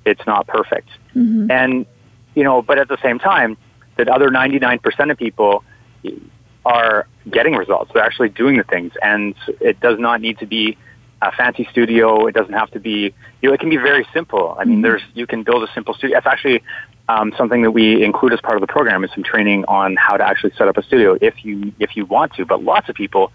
it's 0.05 0.21
not 0.27 0.47
perfect, 0.47 0.91
mm-hmm. 1.15 1.51
and 1.51 1.87
you 2.35 2.45
know, 2.45 2.61
but 2.61 2.79
at 2.79 2.89
the 2.89 2.99
same 3.03 3.19
time, 3.19 3.57
that 3.97 4.09
other 4.09 4.31
ninety 4.31 4.59
nine 4.59 4.81
percent 4.81 5.11
of 5.11 5.17
people 5.17 5.65
are 6.67 7.07
getting 7.31 7.55
results. 7.55 7.91
They're 7.95 8.05
actually 8.05 8.29
doing 8.29 8.59
the 8.59 8.65
things, 8.65 8.93
and 9.03 9.35
it 9.63 9.81
does 9.81 9.99
not 9.99 10.21
need 10.21 10.39
to 10.41 10.47
be 10.47 10.77
a 11.23 11.33
fancy 11.33 11.69
studio. 11.71 12.27
It 12.27 12.35
doesn't 12.35 12.53
have 12.53 12.71
to 12.73 12.81
be. 12.81 13.15
You 13.43 13.49
know, 13.49 13.55
it 13.55 13.61
can 13.61 13.71
be 13.71 13.77
very 13.77 14.07
simple. 14.13 14.57
I 14.59 14.65
mean, 14.65 14.83
there's 14.83 15.03
you 15.15 15.27
can 15.27 15.43
build 15.43 15.63
a 15.63 15.73
simple 15.75 15.95
studio. 15.95 16.19
It's 16.19 16.27
actually 16.27 16.63
um, 17.09 17.33
something 17.37 17.63
that 17.63 17.73
we 17.73 18.03
include 18.05 18.33
as 18.33 18.41
part 18.41 18.57
of 18.57 18.61
the 18.61 18.67
program 18.67 19.05
is 19.05 19.11
some 19.15 19.25
training 19.25 19.65
on 19.67 19.97
how 19.97 20.17
to 20.17 20.25
actually 20.25 20.53
set 20.57 20.69
up 20.69 20.77
a 20.77 20.83
studio 20.83 21.17
if 21.21 21.45
you 21.45 21.73
if 21.79 21.97
you 21.97 22.07
want 22.07 22.35
to. 22.35 22.47
But 22.47 22.63
lots 22.63 22.89
of 22.89 22.95
people 22.95 23.33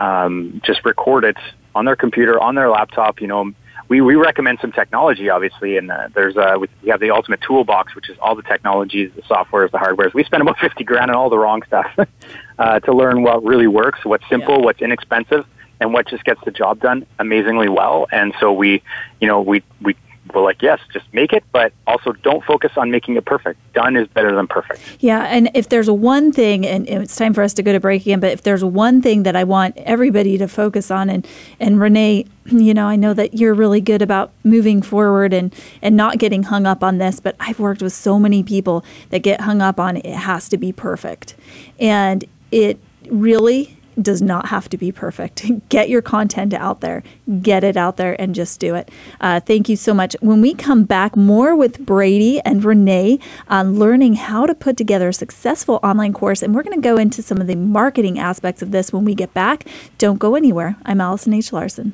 um, 0.00 0.60
just 0.64 0.84
record 0.84 1.24
it 1.24 1.36
on 1.74 1.84
their 1.84 1.96
computer, 1.96 2.40
on 2.40 2.54
their 2.54 2.70
laptop. 2.70 3.20
You 3.20 3.26
know, 3.26 3.52
we, 3.88 4.00
we 4.00 4.14
recommend 4.14 4.58
some 4.60 4.72
technology, 4.72 5.30
obviously, 5.30 5.76
and 5.76 5.90
uh, 5.90 6.08
there's 6.14 6.36
uh, 6.36 6.56
we 6.60 6.68
we 6.82 6.90
have 6.90 7.00
the 7.00 7.10
ultimate 7.10 7.40
toolbox, 7.40 7.94
which 7.94 8.08
is 8.08 8.16
all 8.20 8.34
the 8.34 8.42
technologies, 8.42 9.10
the 9.14 9.22
softwares, 9.22 9.70
the 9.70 9.78
hardwares. 9.78 10.14
We 10.14 10.24
spend 10.24 10.42
about 10.42 10.58
fifty 10.60 10.84
grand 10.84 11.10
on 11.10 11.16
all 11.16 11.30
the 11.30 11.38
wrong 11.38 11.62
stuff 11.66 11.86
uh, 12.58 12.80
to 12.80 12.92
learn 12.92 13.22
what 13.22 13.44
really 13.44 13.66
works, 13.66 14.04
what's 14.04 14.28
simple, 14.28 14.62
what's 14.62 14.80
inexpensive, 14.80 15.46
and 15.80 15.92
what 15.92 16.08
just 16.08 16.24
gets 16.24 16.40
the 16.44 16.50
job 16.50 16.80
done 16.80 17.06
amazingly 17.18 17.68
well. 17.68 18.06
And 18.12 18.34
so 18.40 18.52
we, 18.52 18.82
you 19.20 19.28
know, 19.28 19.40
we 19.40 19.62
we 19.80 19.96
we're 20.34 20.42
like, 20.42 20.62
yes, 20.62 20.80
just 20.92 21.06
make 21.12 21.32
it, 21.32 21.44
but 21.52 21.72
also 21.86 22.12
don't 22.12 22.44
focus 22.44 22.72
on 22.76 22.90
making 22.90 23.16
it 23.16 23.24
perfect. 23.24 23.60
Done 23.72 23.96
is 23.96 24.06
better 24.08 24.34
than 24.34 24.46
perfect. 24.46 24.80
Yeah, 25.00 25.22
and 25.22 25.50
if 25.54 25.68
there's 25.68 25.90
one 25.90 26.32
thing, 26.32 26.66
and 26.66 26.88
it's 26.88 27.16
time 27.16 27.34
for 27.34 27.42
us 27.42 27.54
to 27.54 27.62
go 27.62 27.72
to 27.72 27.80
break 27.80 28.02
again, 28.02 28.20
but 28.20 28.32
if 28.32 28.42
there's 28.42 28.64
one 28.64 29.00
thing 29.02 29.22
that 29.22 29.36
I 29.36 29.44
want 29.44 29.76
everybody 29.78 30.38
to 30.38 30.48
focus 30.48 30.90
on, 30.90 31.08
and 31.10 31.26
and 31.60 31.80
Renee, 31.80 32.26
you 32.46 32.74
know, 32.74 32.86
I 32.86 32.96
know 32.96 33.14
that 33.14 33.34
you're 33.34 33.54
really 33.54 33.80
good 33.80 34.02
about 34.02 34.32
moving 34.44 34.82
forward 34.82 35.32
and 35.32 35.54
and 35.82 35.96
not 35.96 36.18
getting 36.18 36.44
hung 36.44 36.66
up 36.66 36.82
on 36.84 36.98
this, 36.98 37.20
but 37.20 37.36
I've 37.40 37.58
worked 37.58 37.82
with 37.82 37.92
so 37.92 38.18
many 38.18 38.42
people 38.42 38.84
that 39.10 39.20
get 39.20 39.42
hung 39.42 39.62
up 39.62 39.80
on 39.80 39.96
it 39.96 40.06
has 40.06 40.48
to 40.50 40.56
be 40.56 40.72
perfect, 40.72 41.36
and 41.78 42.24
it 42.50 42.78
really 43.10 43.77
does 44.02 44.22
not 44.22 44.46
have 44.46 44.68
to 44.70 44.78
be 44.78 44.92
perfect. 44.92 45.44
Get 45.68 45.88
your 45.88 46.02
content 46.02 46.54
out 46.54 46.80
there, 46.80 47.02
get 47.42 47.64
it 47.64 47.76
out 47.76 47.96
there, 47.96 48.20
and 48.20 48.34
just 48.34 48.60
do 48.60 48.74
it. 48.74 48.90
Uh, 49.20 49.40
thank 49.40 49.68
you 49.68 49.76
so 49.76 49.92
much. 49.92 50.16
When 50.20 50.40
we 50.40 50.54
come 50.54 50.84
back, 50.84 51.16
more 51.16 51.54
with 51.54 51.84
Brady 51.84 52.40
and 52.40 52.64
Renee 52.64 53.18
on 53.48 53.78
learning 53.78 54.14
how 54.14 54.46
to 54.46 54.54
put 54.54 54.76
together 54.76 55.08
a 55.08 55.14
successful 55.14 55.80
online 55.82 56.12
course. 56.12 56.42
And 56.42 56.54
we're 56.54 56.62
going 56.62 56.80
to 56.80 56.82
go 56.82 56.96
into 56.96 57.22
some 57.22 57.40
of 57.40 57.46
the 57.46 57.56
marketing 57.56 58.18
aspects 58.18 58.62
of 58.62 58.70
this 58.70 58.92
when 58.92 59.04
we 59.04 59.14
get 59.14 59.34
back. 59.34 59.64
Don't 59.98 60.18
go 60.18 60.34
anywhere. 60.34 60.76
I'm 60.84 61.00
Allison 61.00 61.34
H. 61.34 61.52
Larson. 61.52 61.92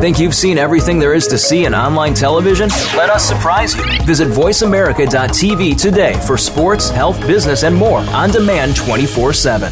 Think 0.00 0.18
you've 0.18 0.34
seen 0.34 0.56
everything 0.56 0.98
there 0.98 1.12
is 1.12 1.26
to 1.26 1.36
see 1.36 1.66
in 1.66 1.74
online 1.74 2.14
television? 2.14 2.70
Let 2.96 3.10
us 3.10 3.22
surprise 3.22 3.76
you. 3.76 3.84
Visit 4.06 4.28
VoiceAmerica.tv 4.28 5.78
today 5.78 6.18
for 6.26 6.38
sports, 6.38 6.88
health, 6.88 7.20
business, 7.26 7.64
and 7.64 7.76
more 7.76 7.98
on 7.98 8.30
demand 8.30 8.76
24 8.76 9.34
7. 9.34 9.70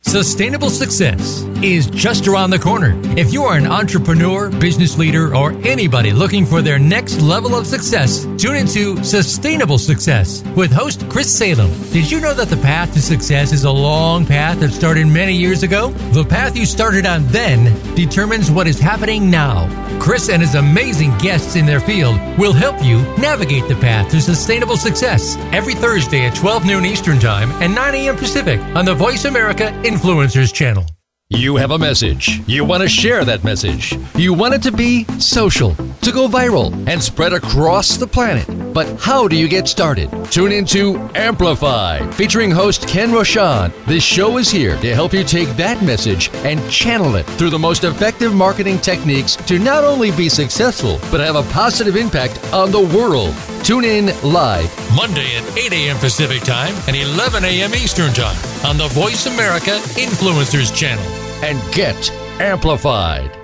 Sustainable 0.00 0.70
success 0.70 1.42
is 1.62 1.86
just 1.86 2.26
around 2.26 2.50
the 2.50 2.58
corner. 2.58 3.00
If 3.16 3.32
you 3.32 3.44
are 3.44 3.56
an 3.56 3.68
entrepreneur, 3.68 4.50
business 4.50 4.98
leader, 4.98 5.36
or 5.36 5.52
anybody 5.64 6.10
looking 6.10 6.44
for 6.44 6.60
their 6.60 6.80
next 6.80 7.20
level 7.20 7.54
of 7.54 7.64
success, 7.68 8.26
tune 8.42 8.56
into 8.56 9.00
Sustainable 9.04 9.78
Success 9.78 10.42
with 10.56 10.72
host 10.72 11.08
Chris 11.08 11.32
Salem. 11.32 11.70
Did 11.92 12.10
you 12.10 12.20
know 12.20 12.34
that 12.34 12.48
the 12.48 12.56
path 12.56 12.92
to 12.94 13.00
success 13.00 13.52
is 13.52 13.62
a 13.62 13.70
long 13.70 14.26
path 14.26 14.58
that 14.58 14.72
started 14.72 15.06
many 15.06 15.32
years 15.32 15.62
ago? 15.62 15.90
The 16.10 16.24
path 16.24 16.56
you 16.56 16.66
started 16.66 17.06
on 17.06 17.24
then 17.28 17.72
determines 17.94 18.50
what 18.50 18.66
is 18.66 18.80
happening 18.80 19.30
now. 19.30 19.68
Chris 20.00 20.28
and 20.28 20.42
his 20.42 20.56
amazing 20.56 21.16
guests 21.18 21.54
in 21.54 21.66
their 21.66 21.78
field 21.78 22.18
will 22.36 22.52
help 22.52 22.82
you 22.82 23.02
navigate 23.16 23.68
the 23.68 23.76
path 23.76 24.10
to 24.10 24.20
sustainable 24.20 24.76
success 24.76 25.36
every 25.52 25.76
Thursday 25.76 26.26
at 26.26 26.34
12 26.34 26.66
noon 26.66 26.84
Eastern 26.84 27.20
Time 27.20 27.48
and 27.62 27.72
9 27.72 27.94
a.m. 27.94 28.16
Pacific 28.16 28.60
on 28.74 28.84
the 28.84 28.94
Voice 28.94 29.24
America 29.24 29.66
Influencers 29.84 30.52
channel. 30.52 30.84
You 31.34 31.56
have 31.56 31.70
a 31.70 31.78
message. 31.78 32.42
You 32.46 32.62
want 32.62 32.82
to 32.82 32.88
share 32.88 33.24
that 33.24 33.42
message. 33.42 33.96
You 34.16 34.34
want 34.34 34.52
it 34.52 34.62
to 34.64 34.70
be 34.70 35.04
social, 35.18 35.74
to 36.02 36.12
go 36.12 36.28
viral, 36.28 36.72
and 36.88 37.02
spread 37.02 37.32
across 37.32 37.96
the 37.96 38.06
planet. 38.06 38.46
But 38.74 39.00
how 39.00 39.28
do 39.28 39.36
you 39.36 39.48
get 39.48 39.68
started? 39.68 40.10
Tune 40.30 40.52
into 40.52 40.98
Amplify, 41.14 42.04
featuring 42.12 42.50
host 42.50 42.86
Ken 42.88 43.10
Rochon. 43.10 43.72
This 43.86 44.02
show 44.02 44.38
is 44.38 44.50
here 44.50 44.76
to 44.80 44.94
help 44.94 45.12
you 45.12 45.24
take 45.24 45.48
that 45.50 45.82
message 45.82 46.30
and 46.44 46.60
channel 46.70 47.14
it 47.16 47.26
through 47.38 47.50
the 47.50 47.58
most 47.58 47.84
effective 47.84 48.34
marketing 48.34 48.78
techniques 48.78 49.36
to 49.36 49.58
not 49.58 49.84
only 49.84 50.10
be 50.10 50.28
successful, 50.28 50.98
but 51.10 51.20
have 51.20 51.36
a 51.36 51.50
positive 51.52 51.96
impact 51.96 52.38
on 52.52 52.70
the 52.70 52.80
world. 52.96 53.34
Tune 53.64 53.84
in 53.84 54.06
live 54.22 54.70
Monday 54.96 55.36
at 55.36 55.56
8 55.56 55.72
a.m. 55.72 55.96
Pacific 55.98 56.42
Time 56.42 56.74
and 56.88 56.96
11 56.96 57.44
a.m. 57.44 57.74
Eastern 57.74 58.12
Time 58.12 58.36
on 58.66 58.76
the 58.76 58.88
Voice 58.88 59.26
America 59.26 59.78
Influencers 59.96 60.74
channel. 60.74 61.04
and 61.42 61.60
get 61.72 62.10
amplified. 62.40 63.41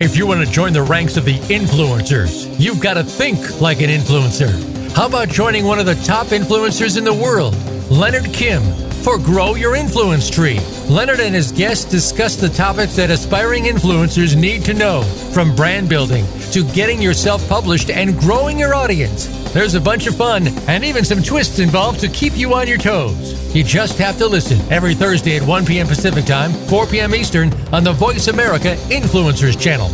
If 0.00 0.16
you 0.16 0.26
want 0.26 0.42
to 0.42 0.50
join 0.50 0.72
the 0.72 0.82
ranks 0.82 1.18
of 1.18 1.26
the 1.26 1.36
influencers, 1.50 2.58
you've 2.58 2.80
got 2.80 2.94
to 2.94 3.04
think 3.04 3.60
like 3.60 3.82
an 3.82 3.90
influencer. 3.90 4.50
How 4.92 5.06
about 5.06 5.28
joining 5.28 5.66
one 5.66 5.78
of 5.78 5.84
the 5.84 5.94
top 5.96 6.28
influencers 6.28 6.96
in 6.96 7.04
the 7.04 7.12
world, 7.12 7.54
Leonard 7.90 8.32
Kim, 8.32 8.62
for 9.00 9.18
Grow 9.18 9.54
Your 9.54 9.74
Influence 9.74 10.28
Tree? 10.28 10.60
Leonard 10.88 11.20
and 11.20 11.34
his 11.34 11.52
guests 11.52 11.84
discuss 11.84 12.36
the 12.36 12.48
topics 12.48 12.96
that 12.96 13.10
aspiring 13.10 13.64
influencers 13.64 14.36
need 14.36 14.64
to 14.64 14.74
know, 14.74 15.02
from 15.32 15.56
brand 15.56 15.88
building 15.88 16.24
to 16.52 16.64
getting 16.72 17.00
yourself 17.00 17.46
published 17.48 17.90
and 17.90 18.18
growing 18.18 18.58
your 18.58 18.74
audience. 18.74 19.26
There's 19.52 19.74
a 19.74 19.80
bunch 19.80 20.06
of 20.06 20.16
fun 20.16 20.48
and 20.68 20.84
even 20.84 21.04
some 21.04 21.22
twists 21.22 21.58
involved 21.58 22.00
to 22.00 22.08
keep 22.08 22.36
you 22.36 22.54
on 22.54 22.68
your 22.68 22.78
toes. 22.78 23.54
You 23.54 23.64
just 23.64 23.98
have 23.98 24.18
to 24.18 24.26
listen 24.26 24.60
every 24.70 24.94
Thursday 24.94 25.36
at 25.36 25.42
1 25.42 25.66
p.m. 25.66 25.86
Pacific 25.86 26.24
Time, 26.24 26.52
4 26.68 26.86
p.m. 26.86 27.14
Eastern 27.14 27.52
on 27.72 27.84
the 27.84 27.92
Voice 27.92 28.28
America 28.28 28.76
Influencers 28.90 29.60
channel. 29.60 29.88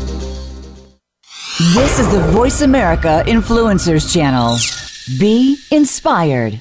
This 1.72 1.98
is 1.98 2.10
the 2.12 2.20
Voice 2.32 2.60
America 2.60 3.24
Influencers 3.26 4.12
Channel. 4.12 4.58
Be 5.18 5.56
inspired. 5.70 6.60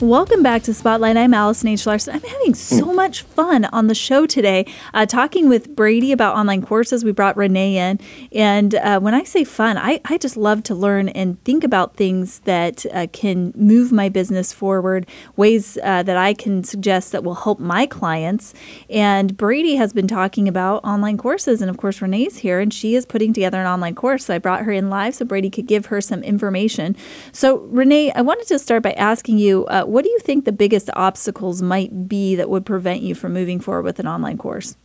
Welcome 0.00 0.42
back 0.42 0.62
to 0.62 0.72
Spotlight. 0.72 1.18
I'm 1.18 1.34
Allison 1.34 1.68
H. 1.68 1.84
Larson. 1.84 2.14
I'm 2.14 2.22
having 2.22 2.54
so 2.54 2.86
Hmm. 2.86 2.96
much 2.96 3.20
fun 3.20 3.66
on 3.66 3.86
the 3.88 3.94
show 3.94 4.24
today, 4.24 4.64
uh, 4.94 5.04
talking 5.04 5.46
with 5.46 5.76
Brady 5.76 6.10
about 6.10 6.36
online 6.36 6.62
courses. 6.62 7.04
We 7.04 7.12
brought 7.12 7.36
Renee 7.36 7.76
in. 7.76 8.00
And 8.32 8.74
uh, 8.76 8.98
when 9.00 9.12
I 9.12 9.24
say 9.24 9.44
fun, 9.44 9.76
I, 9.76 10.00
I 10.06 10.16
just 10.16 10.38
love 10.38 10.62
to 10.64 10.74
learn 10.74 11.10
and 11.10 11.42
think 11.44 11.64
about 11.64 11.96
things 11.96 12.38
that 12.40 12.86
uh, 12.94 13.08
can 13.12 13.52
move 13.54 13.92
my 13.92 14.08
business 14.08 14.54
forward, 14.54 15.06
ways 15.36 15.76
uh, 15.82 16.02
that 16.04 16.16
I 16.16 16.32
can 16.32 16.64
suggest 16.64 17.12
that 17.12 17.22
will 17.22 17.34
help 17.34 17.60
my 17.60 17.84
clients. 17.84 18.54
And 18.88 19.36
Brady 19.36 19.76
has 19.76 19.92
been 19.92 20.08
talking 20.08 20.48
about 20.48 20.82
online 20.82 21.18
courses. 21.18 21.60
And 21.60 21.68
of 21.68 21.76
course, 21.76 22.00
Renee's 22.00 22.38
here 22.38 22.58
and 22.58 22.72
she 22.72 22.94
is 22.94 23.04
putting 23.04 23.34
together 23.34 23.60
an 23.60 23.66
online 23.66 23.94
course. 23.96 24.24
So 24.24 24.34
I 24.34 24.38
brought 24.38 24.62
her 24.62 24.72
in 24.72 24.88
live 24.88 25.14
so 25.14 25.26
Brady 25.26 25.50
could 25.50 25.66
give 25.66 25.86
her 25.86 26.00
some 26.00 26.22
information. 26.22 26.96
So, 27.32 27.58
Renee, 27.68 28.12
I 28.12 28.22
wanted 28.22 28.46
to 28.46 28.58
start 28.58 28.82
by 28.82 28.92
asking 28.92 29.36
you 29.36 29.66
uh, 29.66 29.84
what 29.90 30.04
do 30.04 30.10
you 30.10 30.20
think 30.20 30.44
the 30.44 30.52
biggest 30.52 30.88
obstacles 30.94 31.60
might 31.60 32.08
be 32.08 32.36
that 32.36 32.48
would 32.48 32.64
prevent 32.64 33.02
you 33.02 33.14
from 33.14 33.32
moving 33.32 33.58
forward 33.58 33.82
with 33.82 33.98
an 33.98 34.06
online 34.06 34.38
course? 34.38 34.76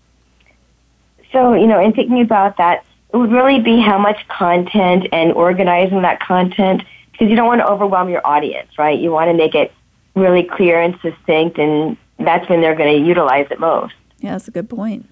So, 1.31 1.53
you 1.53 1.67
know, 1.67 1.79
in 1.79 1.93
thinking 1.93 2.21
about 2.21 2.57
that, 2.57 2.83
it 3.13 3.17
would 3.17 3.31
really 3.31 3.59
be 3.59 3.79
how 3.79 3.99
much 3.99 4.27
content 4.27 5.07
and 5.11 5.31
organizing 5.33 6.01
that 6.01 6.19
content 6.19 6.83
because 7.11 7.29
you 7.29 7.35
don't 7.35 7.47
want 7.47 7.61
to 7.61 7.67
overwhelm 7.67 8.09
your 8.09 8.25
audience, 8.25 8.69
right? 8.77 8.99
You 8.99 9.11
want 9.11 9.29
to 9.29 9.33
make 9.33 9.53
it 9.53 9.71
really 10.15 10.43
clear 10.43 10.81
and 10.81 10.97
succinct, 11.01 11.57
and 11.59 11.97
that's 12.17 12.49
when 12.49 12.61
they're 12.61 12.75
going 12.75 12.99
to 12.99 13.07
utilize 13.07 13.47
it 13.51 13.59
most. 13.59 13.93
Yeah, 14.19 14.31
that's 14.31 14.47
a 14.47 14.51
good 14.51 14.69
point. 14.69 15.07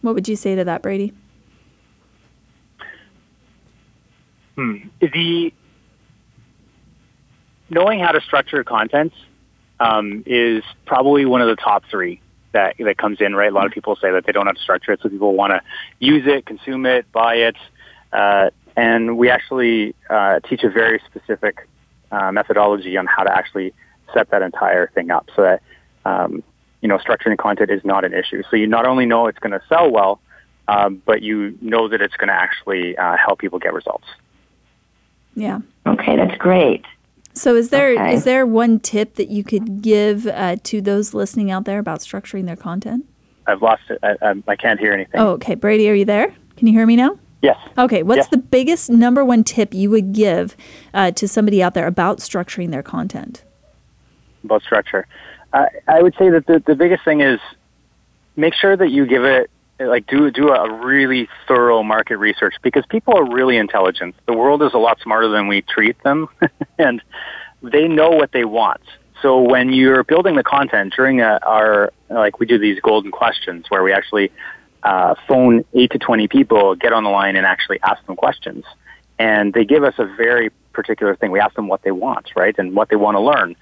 What 0.00 0.14
would 0.14 0.28
you 0.28 0.36
say 0.36 0.54
to 0.54 0.64
that, 0.64 0.82
Brady? 0.82 1.12
Hmm. 4.54 4.76
The 5.00 5.52
knowing 7.70 8.00
how 8.00 8.12
to 8.12 8.20
structure 8.20 8.62
content 8.64 9.12
um, 9.80 10.22
is 10.26 10.62
probably 10.86 11.24
one 11.24 11.40
of 11.40 11.48
the 11.48 11.56
top 11.56 11.84
three 11.90 12.20
that 12.52 12.76
that 12.78 12.96
comes 12.98 13.20
in. 13.20 13.34
Right, 13.34 13.50
a 13.50 13.54
lot 13.54 13.66
of 13.66 13.72
people 13.72 13.96
say 13.96 14.10
that 14.12 14.24
they 14.26 14.32
don't 14.32 14.46
have 14.46 14.56
to 14.56 14.62
structure 14.62 14.92
it, 14.92 15.00
so 15.02 15.08
people 15.08 15.34
want 15.34 15.52
to 15.52 15.60
use 15.98 16.24
it, 16.26 16.46
consume 16.46 16.86
it, 16.86 17.10
buy 17.12 17.34
it, 17.36 17.56
uh, 18.12 18.50
and 18.76 19.18
we 19.18 19.30
actually 19.30 19.94
uh, 20.08 20.40
teach 20.40 20.62
a 20.62 20.70
very 20.70 21.00
specific 21.06 21.68
uh, 22.10 22.32
methodology 22.32 22.96
on 22.96 23.06
how 23.06 23.22
to 23.24 23.32
actually 23.34 23.74
set 24.14 24.30
that 24.30 24.42
entire 24.42 24.88
thing 24.88 25.10
up, 25.10 25.28
so 25.34 25.42
that 25.42 25.62
um, 26.04 26.42
you 26.80 26.88
know 26.88 26.98
structuring 26.98 27.38
content 27.38 27.70
is 27.70 27.84
not 27.84 28.04
an 28.04 28.14
issue. 28.14 28.42
So 28.50 28.56
you 28.56 28.66
not 28.66 28.86
only 28.86 29.06
know 29.06 29.26
it's 29.26 29.38
going 29.38 29.52
to 29.52 29.62
sell 29.68 29.90
well, 29.90 30.20
um, 30.68 31.02
but 31.04 31.22
you 31.22 31.58
know 31.60 31.88
that 31.88 32.00
it's 32.00 32.16
going 32.16 32.28
to 32.28 32.34
actually 32.34 32.96
uh, 32.96 33.16
help 33.16 33.38
people 33.38 33.58
get 33.58 33.74
results. 33.74 34.06
Yeah. 35.34 35.60
Okay, 35.86 36.16
that's 36.16 36.36
great. 36.38 36.84
So, 37.36 37.54
is 37.54 37.68
there 37.68 37.92
is 37.92 37.98
Okay. 37.98 38.18
there 38.20 38.46
one 38.46 38.80
tip 38.80 39.14
that 39.16 39.28
you 39.28 39.44
could 39.44 39.82
give 39.82 40.26
uh, 40.26 40.56
to 40.64 40.80
those 40.80 41.12
listening 41.12 41.50
out 41.50 41.66
there 41.66 41.78
about 41.78 42.00
structuring 42.00 42.46
their 42.46 42.56
content? 42.56 43.04
I've 43.46 43.60
lost 43.62 43.82
it. 43.90 43.98
I, 44.02 44.16
I, 44.22 44.34
I 44.48 44.56
can't 44.56 44.80
hear 44.80 44.92
anything. 44.92 45.20
Oh, 45.20 45.28
okay. 45.32 45.54
Brady, 45.54 45.88
are 45.90 45.94
you 45.94 46.06
there? 46.06 46.34
Can 46.56 46.66
you 46.66 46.72
hear 46.72 46.86
me 46.86 46.96
now? 46.96 47.18
Yes. 47.42 47.58
Okay. 47.78 48.02
What's 48.02 48.16
Yes. 48.20 48.28
the 48.28 48.38
biggest 48.38 48.88
number 48.90 49.22
one 49.24 49.44
tip 49.44 49.74
you 49.74 49.90
would 49.90 50.12
give 50.12 50.56
uh, 50.94 51.10
to 51.12 51.28
somebody 51.28 51.62
out 51.62 51.74
there 51.74 51.86
about 51.86 52.18
structuring 52.18 52.70
their 52.70 52.82
content? 52.82 53.44
About 54.42 54.62
structure. 54.62 55.06
I 55.52 55.68
I 55.86 56.02
would 56.02 56.14
say 56.18 56.30
that 56.30 56.46
the, 56.46 56.62
the 56.66 56.74
biggest 56.74 57.04
thing 57.04 57.20
is 57.20 57.38
make 58.34 58.54
sure 58.54 58.76
that 58.76 58.90
you 58.90 59.04
give 59.06 59.24
it 59.24 59.50
like 59.78 60.06
do 60.06 60.30
do 60.30 60.48
a 60.50 60.84
really 60.84 61.28
thorough 61.46 61.82
market 61.82 62.16
research 62.16 62.54
because 62.62 62.84
people 62.86 63.16
are 63.16 63.30
really 63.30 63.56
intelligent. 63.56 64.14
The 64.26 64.32
world 64.32 64.62
is 64.62 64.72
a 64.74 64.78
lot 64.78 64.98
smarter 65.02 65.28
than 65.28 65.48
we 65.48 65.62
treat 65.62 66.02
them, 66.02 66.28
and 66.78 67.02
they 67.62 67.88
know 67.88 68.10
what 68.10 68.32
they 68.32 68.44
want. 68.44 68.82
So 69.22 69.40
when 69.40 69.72
you're 69.72 70.04
building 70.04 70.36
the 70.36 70.42
content 70.42 70.94
during 70.96 71.20
a, 71.20 71.38
our 71.42 71.92
like 72.08 72.38
we 72.38 72.46
do 72.46 72.58
these 72.58 72.80
golden 72.80 73.10
questions 73.10 73.66
where 73.68 73.82
we 73.82 73.92
actually 73.92 74.32
uh, 74.82 75.14
phone 75.28 75.64
eight 75.74 75.90
to 75.92 75.98
twenty 75.98 76.28
people, 76.28 76.74
get 76.74 76.92
on 76.92 77.04
the 77.04 77.10
line, 77.10 77.36
and 77.36 77.44
actually 77.44 77.80
ask 77.82 78.04
them 78.06 78.16
questions, 78.16 78.64
and 79.18 79.52
they 79.52 79.64
give 79.64 79.84
us 79.84 79.94
a 79.98 80.04
very 80.04 80.50
particular 80.72 81.16
thing. 81.16 81.30
We 81.30 81.40
ask 81.40 81.54
them 81.54 81.68
what 81.68 81.82
they 81.82 81.92
want, 81.92 82.30
right, 82.36 82.54
and 82.58 82.74
what 82.74 82.88
they 82.88 82.96
want 82.96 83.16
to 83.16 83.20
learn. 83.20 83.56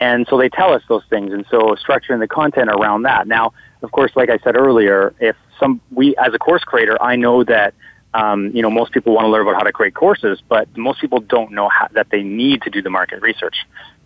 And 0.00 0.26
so 0.28 0.36
they 0.36 0.48
tell 0.48 0.72
us 0.72 0.82
those 0.88 1.04
things. 1.08 1.32
And 1.32 1.46
so 1.50 1.76
structuring 1.76 2.18
the 2.18 2.26
content 2.26 2.68
around 2.68 3.02
that. 3.02 3.26
Now, 3.28 3.52
of 3.82 3.92
course, 3.92 4.10
like 4.16 4.28
I 4.28 4.38
said 4.38 4.56
earlier, 4.56 5.14
if 5.20 5.36
some, 5.58 5.80
we, 5.90 6.16
as 6.16 6.34
a 6.34 6.38
course 6.38 6.64
creator, 6.64 7.00
I 7.02 7.16
know 7.16 7.44
that, 7.44 7.74
um, 8.12 8.50
you 8.54 8.62
know, 8.62 8.70
most 8.70 8.92
people 8.92 9.14
want 9.14 9.24
to 9.24 9.28
learn 9.28 9.42
about 9.42 9.56
how 9.56 9.64
to 9.64 9.72
create 9.72 9.94
courses, 9.94 10.42
but 10.48 10.68
most 10.76 11.00
people 11.00 11.20
don't 11.20 11.52
know 11.52 11.68
how, 11.68 11.88
that 11.92 12.10
they 12.10 12.22
need 12.22 12.62
to 12.62 12.70
do 12.70 12.82
the 12.82 12.90
market 12.90 13.22
research. 13.22 13.56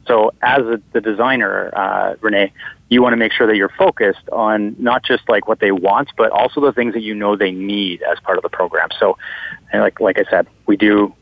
So 0.07 0.33
as 0.41 0.61
a, 0.61 0.81
the 0.93 1.03
designer, 1.03 1.71
uh, 1.77 2.15
Renee, 2.21 2.53
you 2.89 3.03
want 3.03 3.13
to 3.13 3.19
make 3.19 3.33
sure 3.33 3.47
that 3.47 3.57
you're 3.57 3.69
focused 3.77 4.27
on 4.33 4.75
not 4.79 5.05
just 5.05 5.29
like 5.29 5.47
what 5.47 5.61
they 5.61 5.71
want, 5.71 6.09
but 6.17 6.31
also 6.31 6.63
the 6.63 6.73
things 6.73 6.95
that 6.95 7.03
you 7.03 7.15
know 7.15 7.37
they 7.37 7.51
need 7.51 8.03
as 8.03 8.19
part 8.21 8.39
of 8.39 8.43
the 8.43 8.49
program. 8.49 8.89
So, 8.99 9.19
and 9.71 9.83
like, 9.83 10.01
like 10.01 10.19
I 10.19 10.25
said, 10.31 10.47
we 10.67 10.79
do 10.79 11.15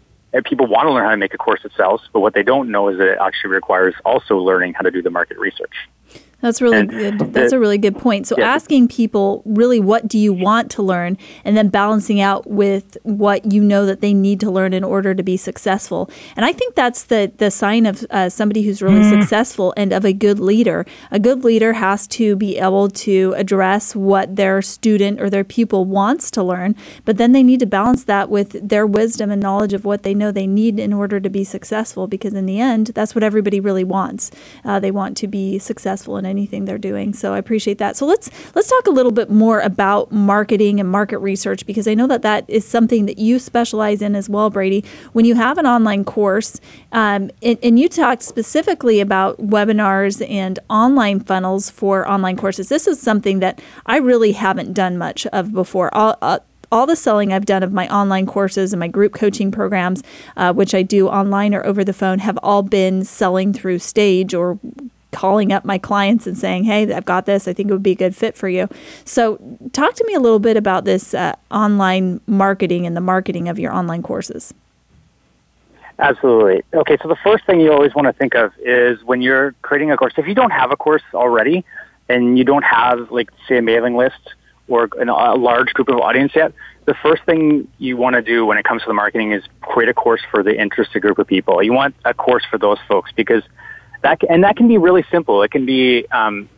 people 0.44 0.66
want 0.66 0.86
to 0.86 0.92
learn 0.92 1.04
how 1.04 1.10
to 1.10 1.16
make 1.16 1.34
a 1.34 1.38
course 1.38 1.62
that 1.62 1.72
sells, 1.76 2.02
but 2.12 2.20
what 2.20 2.34
they 2.34 2.42
don't 2.42 2.70
know 2.70 2.88
is 2.88 2.98
that 2.98 3.08
it 3.08 3.18
actually 3.20 3.50
requires 3.50 3.94
also 4.04 4.38
learning 4.38 4.74
how 4.74 4.82
to 4.82 4.90
do 4.90 5.02
the 5.02 5.10
market 5.10 5.38
research. 5.38 5.74
That's 6.42 6.60
really 6.60 6.78
And 6.80 6.90
good. 6.90 7.18
the- 7.18 7.24
That's 7.24 7.52
a 7.52 7.58
really 7.58 7.78
good 7.78 7.96
point. 7.96 8.26
So 8.26 8.36
Yeah. 8.38 8.46
asking 8.54 8.88
people 8.88 9.42
really 9.46 9.80
what 9.80 10.06
do 10.06 10.18
you 10.18 10.32
want 10.34 10.70
to 10.72 10.82
learn 10.82 11.16
and 11.46 11.56
then 11.56 11.68
balancing 11.68 12.20
out 12.20 12.46
with 12.48 12.98
what 13.04 13.50
you 13.52 13.62
know 13.62 13.86
that 13.86 14.02
they 14.02 14.12
need 14.12 14.38
to 14.40 14.50
learn 14.50 14.74
in 14.74 14.84
order 14.84 15.14
to 15.14 15.22
be 15.22 15.38
successful. 15.38 16.10
And 16.36 16.44
I 16.44 16.52
think 16.52 16.74
that's 16.74 17.04
the 17.04 17.32
the 17.38 17.50
sign 17.50 17.86
of 17.86 18.04
uh, 18.10 18.28
somebody 18.28 18.62
who's 18.62 18.82
really 18.82 19.02
successful 19.08 19.72
and 19.78 19.92
of 19.94 20.04
a 20.04 20.12
good 20.12 20.38
leader. 20.38 20.84
A 21.10 21.18
good 21.18 21.42
leader 21.42 21.72
has 21.72 22.06
to 22.08 22.36
be 22.36 22.58
able 22.58 22.90
to 22.90 23.32
address 23.36 23.96
what 23.96 24.36
their 24.36 24.60
student 24.60 25.20
or 25.20 25.30
their 25.30 25.42
pupil 25.44 25.86
wants 25.86 26.30
to 26.32 26.42
learn, 26.42 26.76
but 27.06 27.16
then 27.16 27.32
they 27.32 27.42
need 27.42 27.60
to 27.60 27.66
balance 27.66 28.04
that 28.04 28.28
with 28.28 28.68
their 28.68 28.86
wisdom 28.86 29.30
and 29.30 29.40
knowledge 29.42 29.72
of 29.72 29.84
what 29.86 30.02
they 30.02 30.12
know 30.14 30.30
they 30.30 30.46
need 30.46 30.78
in 30.78 30.92
order 30.92 31.18
to 31.18 31.30
be 31.30 31.44
successful 31.44 32.06
because 32.06 32.34
in 32.34 32.44
the 32.44 32.60
end 32.60 32.88
that's 32.94 33.14
what 33.14 33.24
everybody 33.24 33.58
really 33.58 33.84
wants. 33.84 34.30
Uh, 34.66 34.78
they 34.78 34.90
want 34.90 35.16
to 35.16 35.26
be 35.26 35.58
successful 35.58 36.18
in 36.18 36.25
anything 36.26 36.64
they're 36.64 36.78
doing. 36.78 37.14
So 37.14 37.32
I 37.32 37.38
appreciate 37.38 37.78
that. 37.78 37.96
So 37.96 38.06
let's 38.06 38.30
let's 38.54 38.68
talk 38.68 38.86
a 38.86 38.90
little 38.90 39.12
bit 39.12 39.30
more 39.30 39.60
about 39.60 40.12
marketing 40.12 40.80
and 40.80 40.88
market 40.88 41.18
research 41.18 41.66
because 41.66 41.88
I 41.88 41.94
know 41.94 42.06
that 42.08 42.22
that 42.22 42.44
is 42.48 42.66
something 42.66 43.06
that 43.06 43.18
you 43.18 43.38
specialize 43.38 44.02
in 44.02 44.14
as 44.14 44.28
well, 44.28 44.50
Brady. 44.50 44.84
When 45.12 45.24
you 45.24 45.34
have 45.34 45.58
an 45.58 45.66
online 45.66 46.04
course, 46.04 46.60
um, 46.92 47.30
and, 47.42 47.58
and 47.62 47.78
you 47.78 47.88
talked 47.88 48.22
specifically 48.22 49.00
about 49.00 49.38
webinars 49.38 50.28
and 50.28 50.58
online 50.68 51.20
funnels 51.20 51.70
for 51.70 52.08
online 52.08 52.36
courses. 52.36 52.68
This 52.68 52.86
is 52.86 53.00
something 53.00 53.40
that 53.40 53.60
I 53.86 53.98
really 53.98 54.32
haven't 54.32 54.72
done 54.72 54.98
much 54.98 55.26
of 55.28 55.52
before. 55.52 55.94
All, 55.94 56.16
uh, 56.20 56.38
all 56.72 56.86
the 56.86 56.96
selling 56.96 57.32
I've 57.32 57.46
done 57.46 57.62
of 57.62 57.72
my 57.72 57.88
online 57.88 58.26
courses 58.26 58.72
and 58.72 58.80
my 58.80 58.88
group 58.88 59.14
coaching 59.14 59.50
programs, 59.50 60.02
uh, 60.36 60.52
which 60.52 60.74
I 60.74 60.82
do 60.82 61.08
online 61.08 61.54
or 61.54 61.64
over 61.64 61.84
the 61.84 61.92
phone, 61.92 62.18
have 62.20 62.38
all 62.42 62.62
been 62.62 63.04
selling 63.04 63.52
through 63.52 63.78
stage 63.78 64.34
or 64.34 64.58
calling 65.16 65.50
up 65.50 65.64
my 65.64 65.78
clients 65.78 66.26
and 66.26 66.36
saying, 66.36 66.64
Hey, 66.64 66.92
I've 66.92 67.06
got 67.06 67.24
this. 67.24 67.48
I 67.48 67.54
think 67.54 67.70
it 67.70 67.72
would 67.72 67.82
be 67.82 67.92
a 67.92 67.96
good 67.96 68.14
fit 68.14 68.36
for 68.36 68.50
you. 68.50 68.68
So, 69.06 69.38
talk 69.72 69.94
to 69.94 70.04
me 70.06 70.12
a 70.12 70.20
little 70.20 70.38
bit 70.38 70.58
about 70.58 70.84
this 70.84 71.14
uh, 71.14 71.34
online 71.50 72.20
marketing 72.26 72.86
and 72.86 72.94
the 72.94 73.00
marketing 73.00 73.48
of 73.48 73.58
your 73.58 73.72
online 73.72 74.02
courses. 74.02 74.52
Absolutely. 75.98 76.62
Okay, 76.74 76.98
so 77.02 77.08
the 77.08 77.16
first 77.24 77.46
thing 77.46 77.60
you 77.60 77.72
always 77.72 77.94
want 77.94 78.06
to 78.06 78.12
think 78.12 78.34
of 78.34 78.52
is 78.58 79.02
when 79.04 79.22
you're 79.22 79.52
creating 79.62 79.90
a 79.90 79.96
course, 79.96 80.12
if 80.18 80.26
you 80.26 80.34
don't 80.34 80.50
have 80.50 80.70
a 80.70 80.76
course 80.76 81.02
already 81.14 81.64
and 82.10 82.36
you 82.36 82.44
don't 82.44 82.64
have, 82.64 83.10
like, 83.10 83.30
say, 83.48 83.56
a 83.56 83.62
mailing 83.62 83.96
list 83.96 84.34
or 84.68 84.90
an, 84.98 85.08
a 85.08 85.34
large 85.34 85.72
group 85.72 85.88
of 85.88 85.96
audience 85.96 86.32
yet, 86.34 86.52
the 86.84 86.94
first 87.02 87.22
thing 87.24 87.66
you 87.78 87.96
want 87.96 88.14
to 88.14 88.22
do 88.22 88.44
when 88.44 88.58
it 88.58 88.64
comes 88.64 88.82
to 88.82 88.88
the 88.88 88.94
marketing 88.94 89.32
is 89.32 89.42
create 89.62 89.88
a 89.88 89.94
course 89.94 90.20
for 90.30 90.42
the 90.42 90.60
interested 90.60 91.00
group 91.00 91.18
of 91.18 91.26
people. 91.26 91.62
You 91.62 91.72
want 91.72 91.96
a 92.04 92.12
course 92.12 92.44
for 92.50 92.58
those 92.58 92.78
folks 92.86 93.10
because 93.16 93.42
that 94.06 94.20
and 94.28 94.44
that 94.44 94.56
can 94.56 94.68
be 94.68 94.78
really 94.78 95.04
simple. 95.10 95.42
It 95.42 95.50
can 95.50 95.66
be, 95.66 96.06
um, 96.10 96.48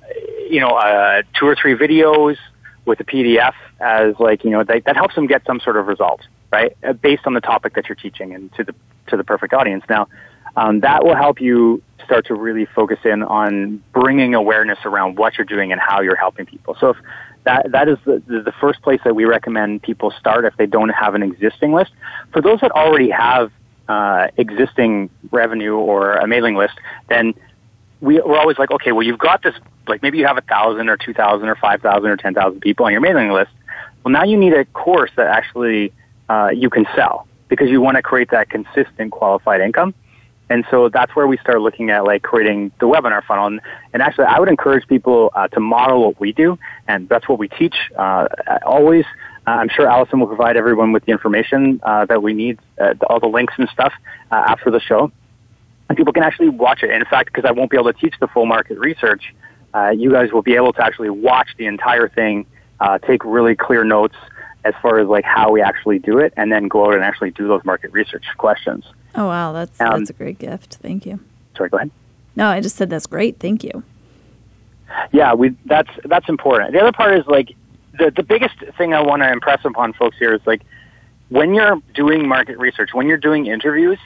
you 0.51 0.61
know, 0.61 0.71
uh, 0.71 1.23
two 1.39 1.47
or 1.47 1.57
three 1.57 1.75
videos 1.75 2.37
with 2.85 3.01
a 3.01 3.05
PDF 3.05 3.55
as 3.81 4.15
like 4.19 4.45
you 4.45 4.51
know 4.51 4.65
that, 4.65 4.85
that 4.85 4.97
helps 4.97 5.15
them 5.15 5.27
get 5.27 5.45
some 5.47 5.61
sort 5.61 5.77
of 5.77 5.87
result, 5.87 6.21
right? 6.53 6.77
Uh, 6.83 6.93
based 6.93 7.27
on 7.27 7.35
the 7.35 7.41
topic 7.41 7.75
that 7.75 7.89
you're 7.89 7.97
teaching 7.97 8.35
and 8.35 8.53
to 8.55 8.65
the 8.65 8.75
to 9.09 9.17
the 9.17 9.25
perfect 9.25 9.55
audience. 9.55 9.85
Now, 9.89 10.09
um, 10.57 10.81
that 10.81 11.05
will 11.05 11.17
help 11.17 11.41
you 11.41 11.83
start 12.05 12.27
to 12.27 12.35
really 12.35 12.67
focus 12.67 12.99
in 13.05 13.23
on 13.23 13.83
bringing 13.93 14.35
awareness 14.35 14.79
around 14.85 15.19
what 15.19 15.37
you're 15.37 15.45
doing 15.45 15.73
and 15.73 15.81
how 15.81 16.01
you're 16.01 16.17
helping 16.17 16.47
people. 16.47 16.77
So 16.81 16.91
if 16.91 16.97
that 17.45 17.73
that 17.73 17.89
is 17.89 17.99
the, 18.05 18.23
the 18.27 18.53
first 18.61 18.83
place 18.83 19.01
that 19.05 19.15
we 19.15 19.25
recommend 19.25 19.83
people 19.83 20.11
start 20.19 20.45
if 20.45 20.57
they 20.57 20.67
don't 20.67 20.91
have 20.91 21.15
an 21.15 21.23
existing 21.23 21.73
list. 21.73 21.93
For 22.33 22.43
those 22.43 22.61
that 22.61 22.73
already 22.73 23.11
have 23.11 23.51
uh, 23.89 24.29
existing 24.37 25.11
revenue 25.31 25.77
or 25.77 26.15
a 26.17 26.27
mailing 26.27 26.55
list, 26.55 26.75
then 27.09 27.35
we, 28.01 28.21
we're 28.21 28.39
always 28.39 28.59
like, 28.59 28.71
okay, 28.71 28.93
well, 28.93 29.03
you've 29.03 29.19
got 29.19 29.43
this, 29.43 29.55
like 29.87 30.03
maybe 30.03 30.19
you 30.19 30.27
have 30.27 30.39
a 30.39 30.43
thousand 30.43 30.89
or 30.89 30.97
two 30.97 31.15
thousand 31.15 31.49
or 31.49 31.57
five 31.57 31.81
thousand 31.81 32.11
or 32.11 32.17
ten 32.17 32.35
thousand 32.35 32.61
people 32.61 32.87
on 32.87 32.93
your 32.93 33.01
mailing 33.01 33.31
list. 33.31 33.51
Well, 34.05 34.13
now 34.13 34.25
you 34.25 34.37
need 34.37 34.53
a 34.53 34.65
course 34.67 35.11
that 35.17 35.27
actually 35.27 35.93
uh, 36.29 36.51
you 36.55 36.71
can 36.71 36.87
sell 36.95 37.27
because 37.49 37.69
you 37.69 37.81
want 37.81 37.97
to 37.97 38.03
create 38.03 38.31
that 38.31 38.51
consistent 38.51 39.11
qualified 39.11 39.61
income. 39.61 39.95
And 40.51 40.65
so 40.71 40.89
that's 40.89 41.15
where 41.15 41.27
we 41.27 41.37
start 41.39 41.61
looking 41.61 41.91
at 41.91 42.05
like 42.05 42.23
creating 42.23 42.73
the 42.81 42.87
webinar 42.87 43.23
funnel. 43.25 43.49
And, 43.49 43.61
and 43.93 44.03
actually, 44.03 44.27
I 44.27 44.39
would 44.39 44.49
encourage 44.49 44.87
people 44.87 45.31
uh, 45.35 45.49
to 45.49 45.61
model 45.61 46.07
what 46.07 46.21
we 46.21 46.33
do, 46.33 46.59
and 46.87 47.09
that's 47.09 47.29
what 47.29 47.39
we 47.39 47.49
teach 47.49 47.77
uh, 47.97 48.29
always. 48.65 49.05
Uh, 49.49 49.53
I'm 49.53 49.71
sure 49.71 49.89
Allison 49.89 50.21
will 50.21 50.27
provide 50.27 50.59
everyone 50.59 50.93
with 50.93 51.07
the 51.07 51.13
information 51.13 51.81
uh, 51.83 52.05
that 52.05 52.23
we 52.23 52.35
need, 52.35 52.59
uh, 52.79 52.93
all 53.09 53.19
the 53.19 53.29
links 53.29 53.55
and 53.57 53.67
stuff 53.71 53.95
uh, 54.31 54.35
after 54.35 54.71
the 54.71 54.79
show. 54.79 55.11
And 55.89 55.97
people 55.97 56.13
can 56.13 56.23
actually 56.23 56.51
watch 56.51 56.83
it. 56.83 56.91
In 56.91 57.03
fact, 57.07 57.33
because 57.33 57.47
I 57.49 57.53
won't 57.53 57.71
be 57.71 57.79
able 57.79 57.91
to 57.91 57.99
teach 57.99 58.15
the 58.21 58.29
full 58.29 58.45
market 58.45 58.79
research, 58.79 59.35
you 59.97 60.13
guys 60.13 60.33
will 60.33 60.43
be 60.43 60.55
able 60.55 60.75
to 60.75 60.85
actually 60.85 61.09
watch 61.09 61.49
the 61.57 61.65
entire 61.65 62.11
thing, 62.11 62.45
take 63.07 63.25
really 63.25 63.57
clear 63.57 63.85
notes 63.85 64.17
as 64.67 64.75
far 64.83 64.99
as 64.99 65.09
like 65.09 65.25
how 65.25 65.51
we 65.51 65.63
actually 65.63 65.99
do 65.99 66.19
it, 66.19 66.35
and 66.37 66.53
then 66.53 66.69
go 66.69 66.87
out 66.87 66.95
and 66.95 67.03
actually 67.03 67.31
do 67.31 67.49
those 67.49 67.65
market 67.65 67.91
research 67.93 68.27
questions. 68.37 68.85
Oh 69.15 69.29
wow, 69.29 69.53
that's 69.53 69.81
um, 69.81 70.01
that's 70.01 70.11
a 70.11 70.13
great 70.13 70.39
gift. 70.39 70.75
Thank 70.83 71.07
you. 71.07 71.21
Sorry, 71.57 71.71
go 71.71 71.79
ahead. 71.79 71.91
No, 72.37 72.49
I 72.49 72.61
just 72.61 72.77
said 72.77 72.91
that's 72.91 73.07
great. 73.07 73.39
Thank 73.39 73.65
you. 73.65 73.83
Yeah, 75.11 75.33
we 75.33 75.57
that's 75.65 75.91
that's 76.05 76.29
important. 76.29 76.73
The 76.73 76.81
other 76.81 76.93
part 76.93 77.17
is 77.19 77.27
like 77.27 77.55
the 77.99 78.11
the 78.15 78.23
biggest 78.23 78.55
thing 78.77 78.95
I 78.95 79.01
want 79.01 79.23
to 79.23 79.31
impress 79.31 79.65
upon 79.65 79.93
folks 79.93 80.17
here 80.19 80.35
is 80.35 80.41
like 80.47 80.63
when 81.29 81.55
you're 81.55 81.81
doing 81.95 82.27
market 82.27 82.59
research, 82.59 82.91
when 82.95 83.07
you're 83.07 83.19
doing 83.19 83.47
interviews, 83.47 83.99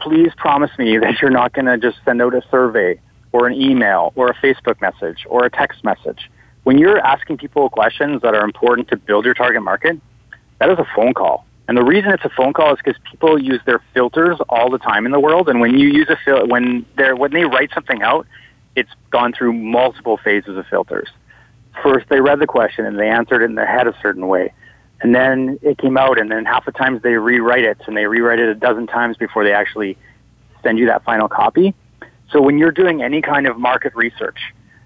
please 0.00 0.32
promise 0.36 0.70
me 0.78 0.98
that 1.02 1.20
you're 1.20 1.30
not 1.30 1.52
going 1.52 1.66
to 1.66 1.78
just 1.78 1.98
send 2.04 2.22
out 2.22 2.34
a 2.34 2.42
survey 2.50 3.00
or 3.32 3.46
an 3.46 3.54
email 3.54 4.12
or 4.14 4.28
a 4.28 4.34
Facebook 4.34 4.80
message 4.80 5.26
or 5.28 5.44
a 5.44 5.50
text 5.50 5.82
message. 5.84 6.30
When 6.64 6.78
you're 6.78 6.98
asking 6.98 7.38
people 7.38 7.68
questions 7.70 8.22
that 8.22 8.34
are 8.34 8.44
important 8.44 8.88
to 8.88 8.96
build 8.96 9.24
your 9.24 9.34
target 9.34 9.62
market, 9.62 10.00
that 10.60 10.70
is 10.70 10.78
a 10.78 10.86
phone 10.94 11.14
call. 11.14 11.44
And 11.66 11.76
the 11.76 11.82
reason 11.82 12.12
it's 12.12 12.24
a 12.24 12.30
phone 12.36 12.52
call 12.52 12.72
is 12.72 12.78
because 12.84 13.00
people 13.10 13.40
use 13.40 13.60
their 13.64 13.80
filters 13.94 14.36
all 14.48 14.70
the 14.70 14.78
time 14.78 15.06
in 15.06 15.12
the 15.12 15.18
world. 15.18 15.48
And 15.48 15.60
when 15.60 15.78
you 15.78 15.88
use 15.88 16.08
a 16.08 16.16
fil- 16.24 16.46
when 16.46 16.84
they 16.96 17.12
when 17.12 17.32
they 17.32 17.44
write 17.44 17.70
something 17.72 18.02
out, 18.02 18.26
it's 18.76 18.90
gone 19.10 19.32
through 19.32 19.54
multiple 19.54 20.18
phases 20.22 20.56
of 20.56 20.66
filters. 20.66 21.08
First, 21.82 22.08
they 22.08 22.20
read 22.20 22.38
the 22.38 22.46
question 22.46 22.84
and 22.84 22.98
they 22.98 23.08
answered 23.08 23.42
it 23.42 23.46
in 23.46 23.54
their 23.54 23.66
head 23.66 23.86
a 23.86 23.96
certain 24.02 24.28
way, 24.28 24.52
and 25.00 25.14
then 25.14 25.58
it 25.62 25.78
came 25.78 25.96
out. 25.96 26.20
And 26.20 26.30
then 26.30 26.44
half 26.44 26.64
the 26.64 26.72
times 26.72 27.02
they 27.02 27.14
rewrite 27.14 27.64
it, 27.64 27.78
and 27.86 27.96
they 27.96 28.06
rewrite 28.06 28.40
it 28.40 28.48
a 28.48 28.54
dozen 28.54 28.86
times 28.86 29.16
before 29.16 29.44
they 29.44 29.52
actually 29.52 29.96
send 30.62 30.78
you 30.78 30.86
that 30.86 31.04
final 31.04 31.28
copy. 31.28 31.74
So 32.30 32.40
when 32.40 32.58
you're 32.58 32.72
doing 32.72 33.02
any 33.02 33.20
kind 33.20 33.46
of 33.46 33.58
market 33.58 33.94
research, 33.94 34.38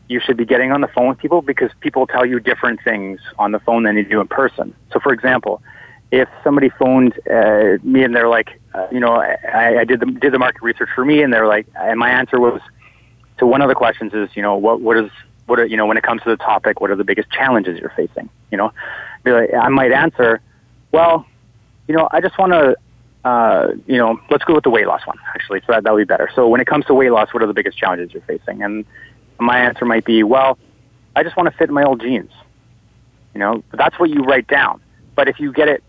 you 0.08 0.20
should 0.20 0.36
be 0.36 0.44
getting 0.44 0.72
on 0.72 0.80
the 0.80 0.88
phone 0.88 1.08
with 1.08 1.18
people 1.18 1.42
because 1.42 1.70
people 1.80 2.06
tell 2.06 2.24
you 2.24 2.38
different 2.40 2.82
things 2.82 3.20
on 3.38 3.52
the 3.52 3.58
phone 3.60 3.82
than 3.82 3.96
they 3.96 4.02
do 4.02 4.20
in 4.20 4.28
person. 4.28 4.74
So, 4.92 5.00
for 5.00 5.12
example 5.12 5.62
if 6.10 6.28
somebody 6.44 6.68
phoned 6.68 7.14
uh, 7.30 7.78
me 7.82 8.04
and 8.04 8.14
they're 8.14 8.28
like, 8.28 8.60
uh, 8.74 8.86
you 8.92 9.00
know, 9.00 9.16
I, 9.16 9.80
I 9.80 9.84
did 9.84 10.00
the 10.00 10.06
did 10.06 10.32
the 10.32 10.38
market 10.38 10.62
research 10.62 10.88
for 10.94 11.04
me, 11.04 11.22
and 11.22 11.32
they're 11.32 11.46
like, 11.46 11.66
and 11.74 11.98
my 11.98 12.10
answer 12.10 12.38
was 12.38 12.60
to 13.38 13.46
one 13.46 13.60
of 13.60 13.68
the 13.68 13.74
questions 13.74 14.14
is, 14.14 14.28
you 14.34 14.42
know, 14.42 14.56
what 14.56 14.80
what 14.80 14.96
is 14.96 15.10
what 15.46 15.58
are, 15.58 15.66
you 15.66 15.76
know 15.76 15.86
when 15.86 15.96
it 15.96 16.02
comes 16.02 16.22
to 16.22 16.30
the 16.30 16.36
topic, 16.36 16.80
what 16.80 16.90
are 16.90 16.96
the 16.96 17.04
biggest 17.04 17.30
challenges 17.30 17.78
you're 17.78 17.92
facing? 17.96 18.28
You 18.50 18.58
know, 18.58 18.72
like, 19.24 19.54
I 19.54 19.68
might 19.68 19.92
answer, 19.92 20.40
well, 20.92 21.26
you 21.88 21.96
know, 21.96 22.08
I 22.10 22.20
just 22.20 22.38
want 22.38 22.52
to. 22.52 22.76
Uh, 23.24 23.72
you 23.88 23.98
know, 23.98 24.20
let's 24.30 24.44
go 24.44 24.54
with 24.54 24.62
the 24.62 24.70
weight 24.70 24.86
loss 24.86 25.04
one, 25.04 25.18
actually. 25.34 25.58
So 25.66 25.72
that, 25.72 25.82
that 25.82 25.92
would 25.92 25.98
be 25.98 26.04
better. 26.04 26.30
So 26.36 26.46
when 26.46 26.60
it 26.60 26.68
comes 26.68 26.84
to 26.84 26.94
weight 26.94 27.10
loss, 27.10 27.34
what 27.34 27.42
are 27.42 27.48
the 27.48 27.54
biggest 27.54 27.76
challenges 27.76 28.12
you're 28.12 28.22
facing? 28.22 28.62
And 28.62 28.84
my 29.40 29.58
answer 29.58 29.84
might 29.84 30.04
be, 30.04 30.22
well, 30.22 30.58
I 31.16 31.24
just 31.24 31.36
want 31.36 31.50
to 31.50 31.56
fit 31.58 31.68
my 31.68 31.82
old 31.82 32.00
jeans. 32.00 32.30
You 33.34 33.40
know, 33.40 33.64
that's 33.72 33.98
what 33.98 34.10
you 34.10 34.22
write 34.22 34.46
down. 34.46 34.80
But 35.16 35.28
if 35.28 35.40
you 35.40 35.52
get 35.52 35.66
it 35.66 35.82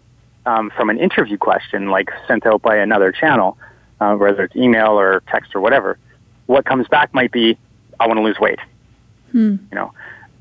um, 0.47 0.72
from 0.76 0.89
an 0.89 0.97
interview 0.97 1.38
question, 1.38 1.91
like 1.91 2.10
sent 2.28 2.47
out 2.47 2.64
by 2.64 2.78
another 2.78 3.12
channel, 3.12 3.55
uh, 3.99 4.16
whether 4.16 4.45
it's 4.45 4.55
email 4.55 4.99
or 4.99 5.22
text 5.28 5.53
or 5.53 5.62
whatever, 5.62 5.99
what 6.47 6.66
comes 6.66 6.88
back 6.88 7.14
might 7.14 7.32
be, 7.32 7.55
I 7.99 8.08
want 8.08 8.18
to 8.18 8.24
lose 8.24 8.39
weight. 8.39 8.60
Hmm. 9.32 9.57
You 9.71 9.75
know, 9.75 9.93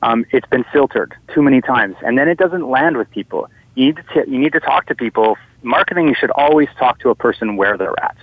um, 0.02 0.24
it's 0.30 0.46
been 0.48 0.64
filtered 0.72 1.14
too 1.34 1.42
many 1.42 1.60
times, 1.60 1.96
and 2.02 2.18
then 2.18 2.28
it 2.28 2.38
doesn't 2.38 2.68
land 2.68 2.96
with 2.96 3.10
people. 3.10 3.48
You 3.74 3.86
need 3.86 3.96
to 3.96 4.02
t- 4.02 4.30
you 4.30 4.38
need 4.38 4.52
to 4.52 4.60
talk 4.60 4.86
to 4.86 4.94
people. 4.94 5.36
Marketing, 5.62 6.08
you 6.08 6.14
should 6.14 6.30
always 6.30 6.68
talk 6.78 7.00
to 7.00 7.10
a 7.10 7.14
person 7.14 7.56
where 7.56 7.76
they're 7.76 7.98
at. 8.02 8.16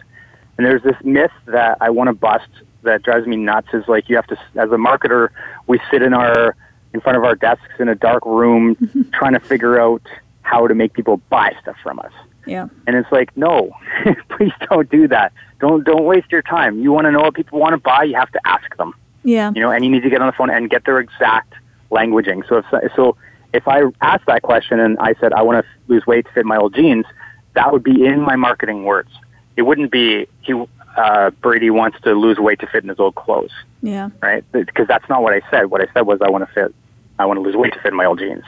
And 0.58 0.66
there's 0.66 0.84
this 0.84 0.96
myth 1.04 1.32
that 1.46 1.78
I 1.82 1.90
want 1.90 2.08
to 2.10 2.14
bust 2.14 2.48
that 2.84 3.04
drives 3.04 3.26
me 3.26 3.36
nuts 3.36 3.68
is 3.74 3.88
like 3.88 4.08
you 4.10 4.16
have 4.16 4.28
to, 4.28 4.38
as 4.56 4.70
a 4.72 4.76
marketer, 4.76 5.30
we 5.68 5.80
sit 5.90 6.02
in 6.02 6.14
our 6.14 6.56
in 6.94 7.02
front 7.02 7.18
of 7.18 7.24
our 7.24 7.36
desks 7.36 7.64
in 7.80 7.90
a 7.90 7.96
dark 7.96 8.26
room 8.26 9.10
trying 9.14 9.34
to 9.34 9.40
figure 9.40 9.80
out 9.82 10.02
how 10.44 10.68
to 10.68 10.76
make 10.76 10.94
people 10.94 11.18
buy 11.30 11.54
stuff 11.62 11.76
from 11.82 12.00
us. 12.00 12.12
Yeah. 12.46 12.68
And 12.86 12.96
it's 12.96 13.12
like, 13.12 13.36
no, 13.36 13.72
please 14.30 14.52
don't 14.70 14.90
do 14.90 15.08
that. 15.08 15.34
Don't 15.60 15.84
don't 15.84 16.04
waste 16.04 16.32
your 16.32 16.42
time. 16.42 16.80
You 16.82 16.92
want 16.92 17.06
to 17.06 17.12
know 17.12 17.22
what 17.22 17.34
people 17.34 17.60
want 17.60 17.74
to 17.74 17.78
buy, 17.78 18.04
you 18.04 18.16
have 18.16 18.32
to 18.32 18.42
ask 18.46 18.76
them. 18.78 18.94
Yeah. 19.24 19.52
You 19.56 19.62
know, 19.62 19.72
and 19.72 19.84
you 19.84 19.92
need 19.92 20.04
to 20.04 20.10
get 20.10 20.22
on 20.22 20.28
the 20.28 20.34
phone 20.34 20.50
and 20.50 20.70
get 20.70 20.86
their 20.86 21.00
exact 21.00 21.54
languaging. 21.92 22.48
So 22.48 22.58
if 22.58 22.92
so 22.96 23.16
if 23.54 23.68
I 23.68 23.84
asked 24.02 24.26
that 24.26 24.42
question 24.42 24.80
and 24.80 24.98
I 25.00 25.14
said 25.20 25.34
I 25.34 25.42
want 25.44 25.64
to 25.64 25.72
lose 25.88 26.06
weight 26.06 26.26
to 26.26 26.32
fit 26.34 26.46
my 26.46 26.58
old 26.58 26.74
jeans, 26.74 27.06
that 27.54 27.72
would 27.72 27.84
be 27.84 28.06
in 28.06 28.20
my 28.22 28.36
marketing 28.36 28.84
words. 28.84 29.10
It 29.56 29.62
wouldn't 29.64 29.92
be 29.92 30.28
he 30.42 30.54
uh, 30.98 31.32
Brady 31.42 31.70
wants 31.70 32.00
to 32.02 32.14
lose 32.14 32.38
weight 32.38 32.60
to 32.60 32.68
fit 32.68 32.84
in 32.84 32.90
his 32.90 33.00
old 33.00 33.16
clothes. 33.16 33.52
Yeah. 33.82 34.10
Right? 34.22 34.44
Because 34.52 34.88
that's 34.88 35.08
not 35.10 35.24
what 35.24 35.34
I 35.34 35.42
said. 35.50 35.66
What 35.66 35.82
I 35.82 35.92
said 35.94 36.02
was 36.02 36.22
I 36.22 36.30
want 36.30 36.48
to 36.48 36.54
fit 36.54 36.74
I 37.20 37.26
want 37.26 37.38
to 37.38 37.42
lose 37.42 37.56
weight 37.56 37.74
to 37.74 37.80
fit 37.80 37.92
in 37.92 37.98
my 37.98 38.06
old 38.06 38.20
jeans. 38.20 38.44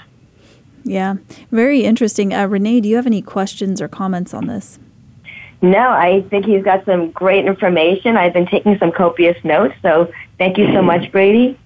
Yeah, 0.84 1.16
very 1.52 1.84
interesting. 1.84 2.32
Uh, 2.32 2.46
Renee, 2.46 2.80
do 2.80 2.88
you 2.88 2.96
have 2.96 3.08
any 3.08 3.22
questions 3.22 3.82
or 3.82 3.88
comments 3.88 4.36
on 4.36 4.46
this? 4.46 4.78
No, 5.62 5.90
I 5.90 6.22
think 6.30 6.46
he's 6.46 6.64
got 6.64 6.86
some 6.86 7.10
great 7.10 7.46
information. 7.46 8.18
I've 8.18 8.34
been 8.34 8.46
taking 8.46 8.78
some 8.78 8.92
copious 8.92 9.38
notes, 9.44 9.74
so 9.82 10.12
thank 10.38 10.58
you 10.58 10.72
so 10.74 10.82
much, 10.82 11.12
Brady. 11.12 11.58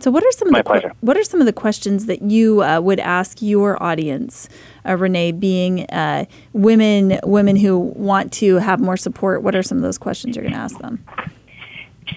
So, 0.00 0.12
what 0.12 0.22
are 0.22 0.30
some 0.32 0.50
My 0.50 0.60
of 0.60 0.64
the 0.64 0.70
pleasure. 0.70 0.92
what 1.00 1.16
are 1.16 1.24
some 1.24 1.40
of 1.40 1.46
the 1.46 1.52
questions 1.52 2.06
that 2.06 2.22
you 2.22 2.62
uh, 2.62 2.80
would 2.80 3.00
ask 3.00 3.42
your 3.42 3.82
audience, 3.82 4.48
uh, 4.86 4.96
Renee, 4.96 5.32
being 5.32 5.86
uh, 5.86 6.26
women 6.52 7.18
women 7.24 7.56
who 7.56 7.78
want 7.78 8.32
to 8.34 8.56
have 8.56 8.78
more 8.80 8.96
support? 8.96 9.42
What 9.42 9.56
are 9.56 9.62
some 9.62 9.76
of 9.78 9.82
those 9.82 9.98
questions 9.98 10.36
you're 10.36 10.44
going 10.44 10.54
to 10.54 10.60
ask 10.60 10.78
them? 10.78 11.04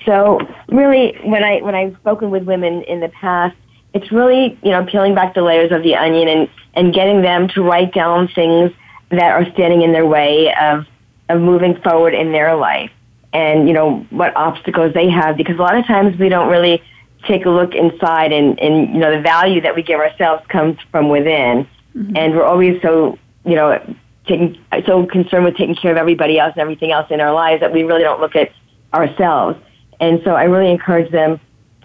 So, 0.05 0.39
really, 0.69 1.17
when 1.23 1.43
I 1.43 1.61
when 1.61 1.73
I've 1.73 1.95
spoken 1.95 2.29
with 2.29 2.43
women 2.43 2.83
in 2.83 2.99
the 2.99 3.09
past, 3.09 3.55
it's 3.93 4.11
really, 4.11 4.59
you 4.61 4.71
know, 4.71 4.85
peeling 4.85 5.15
back 5.15 5.33
the 5.33 5.41
layers 5.41 5.71
of 5.71 5.81
the 5.81 5.95
onion 5.95 6.27
and, 6.27 6.49
and 6.75 6.93
getting 6.93 7.21
them 7.21 7.47
to 7.49 7.63
write 7.63 7.93
down 7.93 8.27
things 8.27 8.71
that 9.09 9.31
are 9.31 9.51
standing 9.53 9.81
in 9.81 9.91
their 9.91 10.05
way 10.05 10.53
of, 10.53 10.85
of 11.29 11.41
moving 11.41 11.75
forward 11.81 12.13
in 12.13 12.31
their 12.31 12.55
life 12.55 12.91
and, 13.33 13.67
you 13.67 13.73
know, 13.73 14.05
what 14.09 14.35
obstacles 14.35 14.93
they 14.93 15.09
have 15.09 15.37
because 15.37 15.57
a 15.57 15.61
lot 15.61 15.77
of 15.77 15.85
times 15.85 16.17
we 16.17 16.29
don't 16.29 16.49
really 16.49 16.81
take 17.27 17.45
a 17.45 17.49
look 17.49 17.75
inside 17.75 18.31
and, 18.31 18.59
and 18.59 18.93
you 18.93 18.99
know, 18.99 19.15
the 19.15 19.21
value 19.21 19.61
that 19.61 19.75
we 19.75 19.83
give 19.83 19.99
ourselves 19.99 20.45
comes 20.47 20.77
from 20.91 21.09
within. 21.09 21.67
Mm-hmm. 21.95 22.17
And 22.17 22.33
we're 22.33 22.43
always 22.43 22.81
so, 22.81 23.17
you 23.45 23.55
know, 23.55 23.79
taking, 24.25 24.57
so 24.85 25.05
concerned 25.05 25.45
with 25.45 25.55
taking 25.55 25.75
care 25.75 25.91
of 25.91 25.97
everybody 25.97 26.39
else 26.39 26.53
and 26.53 26.61
everything 26.61 26.91
else 26.91 27.07
in 27.09 27.21
our 27.21 27.33
lives 27.33 27.61
that 27.61 27.71
we 27.71 27.83
really 27.83 28.03
don't 28.03 28.19
look 28.19 28.35
at 28.35 28.51
ourselves. 28.93 29.59
And 29.99 30.21
so 30.23 30.31
I 30.31 30.43
really 30.43 30.71
encourage 30.71 31.11
them 31.11 31.39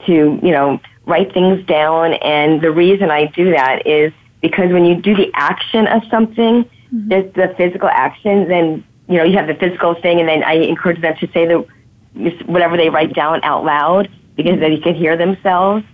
to, 0.07 0.12
you 0.12 0.51
know, 0.51 0.80
write 1.07 1.32
things 1.32 1.64
down. 1.66 2.14
And 2.14 2.61
the 2.61 2.70
reason 2.70 3.11
I 3.11 3.26
do 3.26 3.51
that 3.51 3.86
is 3.86 4.12
because 4.40 4.72
when 4.72 4.84
you 4.84 5.01
do 5.01 5.14
the 5.14 5.30
action 5.34 5.86
of 5.86 6.03
something, 6.11 6.64
mm-hmm. 6.92 7.09
the 7.09 7.55
physical 7.57 7.88
action, 7.88 8.49
then, 8.49 8.84
you 9.09 9.17
know, 9.19 9.25
you 9.25 9.37
have 9.37 9.47
the 9.47 9.55
physical 9.55 9.95
thing, 9.95 10.21
and 10.21 10.29
then 10.29 10.43
I 10.43 10.55
encourage 10.55 11.01
them 11.01 11.15
to 11.21 11.27
say 11.33 11.47
the, 11.47 11.67
whatever 12.47 12.77
they 12.77 12.91
write 12.91 13.15
down 13.15 13.43
out 13.45 13.65
loud 13.65 14.09
because 14.37 14.59
then 14.61 14.73
you 14.73 14.81
can 14.81 14.95
hear 14.95 15.17
themselves. 15.17 15.85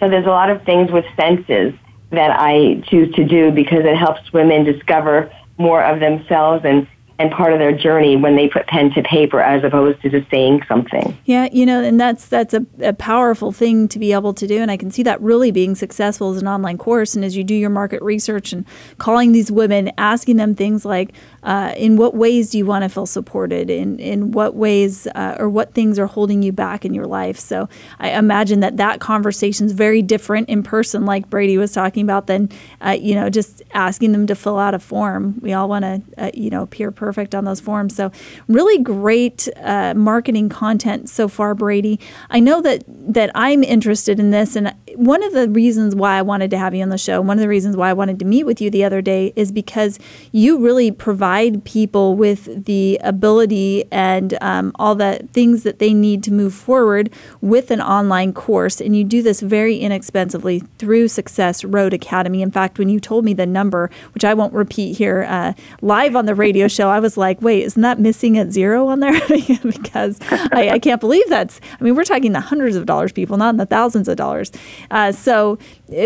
So 0.00 0.08
there's 0.08 0.26
a 0.26 0.30
lot 0.30 0.50
of 0.50 0.62
things 0.64 0.90
with 0.90 1.04
senses 1.16 1.72
that 2.10 2.30
I 2.30 2.82
choose 2.88 3.14
to 3.14 3.24
do 3.24 3.50
because 3.50 3.84
it 3.84 3.96
helps 3.96 4.32
women 4.32 4.64
discover 4.64 5.32
more 5.58 5.82
of 5.82 6.00
themselves 6.00 6.64
and 6.64 6.86
and 7.18 7.30
part 7.30 7.52
of 7.52 7.58
their 7.58 7.72
journey 7.72 8.16
when 8.16 8.36
they 8.36 8.48
put 8.48 8.66
pen 8.66 8.92
to 8.92 9.02
paper 9.02 9.40
as 9.40 9.64
opposed 9.64 10.00
to 10.02 10.10
just 10.10 10.30
saying 10.30 10.62
something. 10.68 11.16
Yeah, 11.24 11.48
you 11.50 11.64
know, 11.64 11.82
and 11.82 11.98
that's 11.98 12.26
that's 12.26 12.52
a, 12.52 12.66
a, 12.82 12.92
powerful 12.92 13.52
thing 13.52 13.88
to 13.88 13.98
be 13.98 14.12
able 14.12 14.34
to 14.34 14.46
do. 14.46 14.58
And 14.58 14.70
I 14.70 14.76
can 14.76 14.90
see 14.90 15.02
that 15.04 15.20
really 15.22 15.50
being 15.50 15.74
successful 15.74 16.34
as 16.34 16.42
an 16.42 16.48
online 16.48 16.76
course. 16.76 17.14
And 17.14 17.24
as 17.24 17.36
you 17.36 17.42
do 17.42 17.54
your 17.54 17.70
market 17.70 18.02
research 18.02 18.52
and 18.52 18.66
calling 18.98 19.32
these 19.32 19.50
women, 19.50 19.90
asking 19.96 20.36
them 20.36 20.54
things 20.54 20.84
like, 20.84 21.14
uh, 21.46 21.72
in 21.76 21.96
what 21.96 22.12
ways 22.12 22.50
do 22.50 22.58
you 22.58 22.66
want 22.66 22.82
to 22.82 22.88
feel 22.88 23.06
supported? 23.06 23.70
In 23.70 24.00
in 24.00 24.32
what 24.32 24.56
ways 24.56 25.06
uh, 25.14 25.36
or 25.38 25.48
what 25.48 25.72
things 25.74 25.96
are 25.96 26.06
holding 26.06 26.42
you 26.42 26.50
back 26.50 26.84
in 26.84 26.92
your 26.92 27.06
life? 27.06 27.38
So 27.38 27.68
I 28.00 28.10
imagine 28.10 28.58
that 28.60 28.76
that 28.78 28.98
conversation 28.98 29.66
is 29.66 29.72
very 29.72 30.02
different 30.02 30.48
in 30.48 30.64
person, 30.64 31.06
like 31.06 31.30
Brady 31.30 31.56
was 31.56 31.72
talking 31.72 32.02
about, 32.02 32.26
than 32.26 32.50
uh, 32.80 32.96
you 33.00 33.14
know 33.14 33.30
just 33.30 33.62
asking 33.74 34.10
them 34.10 34.26
to 34.26 34.34
fill 34.34 34.58
out 34.58 34.74
a 34.74 34.80
form. 34.80 35.38
We 35.40 35.52
all 35.52 35.68
want 35.68 35.84
to 35.84 36.02
uh, 36.18 36.30
you 36.34 36.50
know 36.50 36.62
appear 36.62 36.90
perfect 36.90 37.32
on 37.32 37.44
those 37.44 37.60
forms. 37.60 37.94
So 37.94 38.10
really 38.48 38.82
great 38.82 39.48
uh, 39.58 39.94
marketing 39.94 40.48
content 40.48 41.08
so 41.08 41.28
far, 41.28 41.54
Brady. 41.54 42.00
I 42.28 42.40
know 42.40 42.60
that 42.62 42.82
that 42.88 43.30
I'm 43.36 43.62
interested 43.62 44.18
in 44.18 44.32
this, 44.32 44.56
and 44.56 44.74
one 44.96 45.22
of 45.22 45.32
the 45.32 45.48
reasons 45.48 45.94
why 45.94 46.16
I 46.16 46.22
wanted 46.22 46.50
to 46.50 46.58
have 46.58 46.74
you 46.74 46.82
on 46.82 46.88
the 46.88 46.98
show, 46.98 47.20
one 47.20 47.36
of 47.38 47.42
the 47.42 47.48
reasons 47.48 47.76
why 47.76 47.90
I 47.90 47.92
wanted 47.92 48.18
to 48.18 48.24
meet 48.24 48.44
with 48.44 48.60
you 48.60 48.70
the 48.70 48.84
other 48.84 49.02
day 49.02 49.32
is 49.36 49.52
because 49.52 49.98
you 50.32 50.58
really 50.58 50.90
provide 50.90 51.64
people 51.64 52.14
with 52.14 52.64
the 52.64 52.98
ability 53.02 53.84
and 53.92 54.36
um, 54.40 54.72
all 54.76 54.94
the 54.94 55.26
things 55.32 55.62
that 55.62 55.78
they 55.78 55.92
need 55.92 56.22
to 56.24 56.32
move 56.32 56.54
forward 56.54 57.12
with 57.40 57.70
an 57.70 57.80
online 57.80 58.32
course. 58.32 58.80
And 58.80 58.96
you 58.96 59.04
do 59.04 59.22
this 59.22 59.40
very 59.40 59.76
inexpensively 59.78 60.60
through 60.78 61.08
Success 61.08 61.64
Road 61.64 61.92
Academy. 61.92 62.42
In 62.42 62.50
fact, 62.50 62.78
when 62.78 62.88
you 62.88 63.00
told 63.00 63.24
me 63.24 63.34
the 63.34 63.46
number, 63.46 63.90
which 64.14 64.24
I 64.24 64.34
won't 64.34 64.52
repeat 64.52 64.96
here 64.96 65.26
uh, 65.28 65.52
live 65.80 66.16
on 66.16 66.26
the 66.26 66.34
radio 66.34 66.68
show, 66.76 66.88
I 66.88 67.00
was 67.00 67.16
like, 67.16 67.40
wait, 67.42 67.62
isn't 67.64 67.82
that 67.82 68.00
missing 68.00 68.38
at 68.38 68.52
zero 68.52 68.88
on 68.88 69.00
there? 69.00 69.20
because 69.62 70.18
I, 70.30 70.70
I, 70.72 70.78
can't 70.78 71.00
believe 71.00 71.28
that's, 71.28 71.60
I 71.78 71.84
mean, 71.84 71.94
we're 71.94 72.04
talking 72.04 72.32
the 72.32 72.40
hundreds 72.40 72.76
of 72.76 72.86
dollars, 72.86 73.12
people, 73.12 73.36
not 73.36 73.50
in 73.50 73.56
the 73.56 73.66
thousands 73.66 74.08
of 74.08 74.16
dollars. 74.16 74.52
Uh, 74.90 75.12
so 75.12 75.58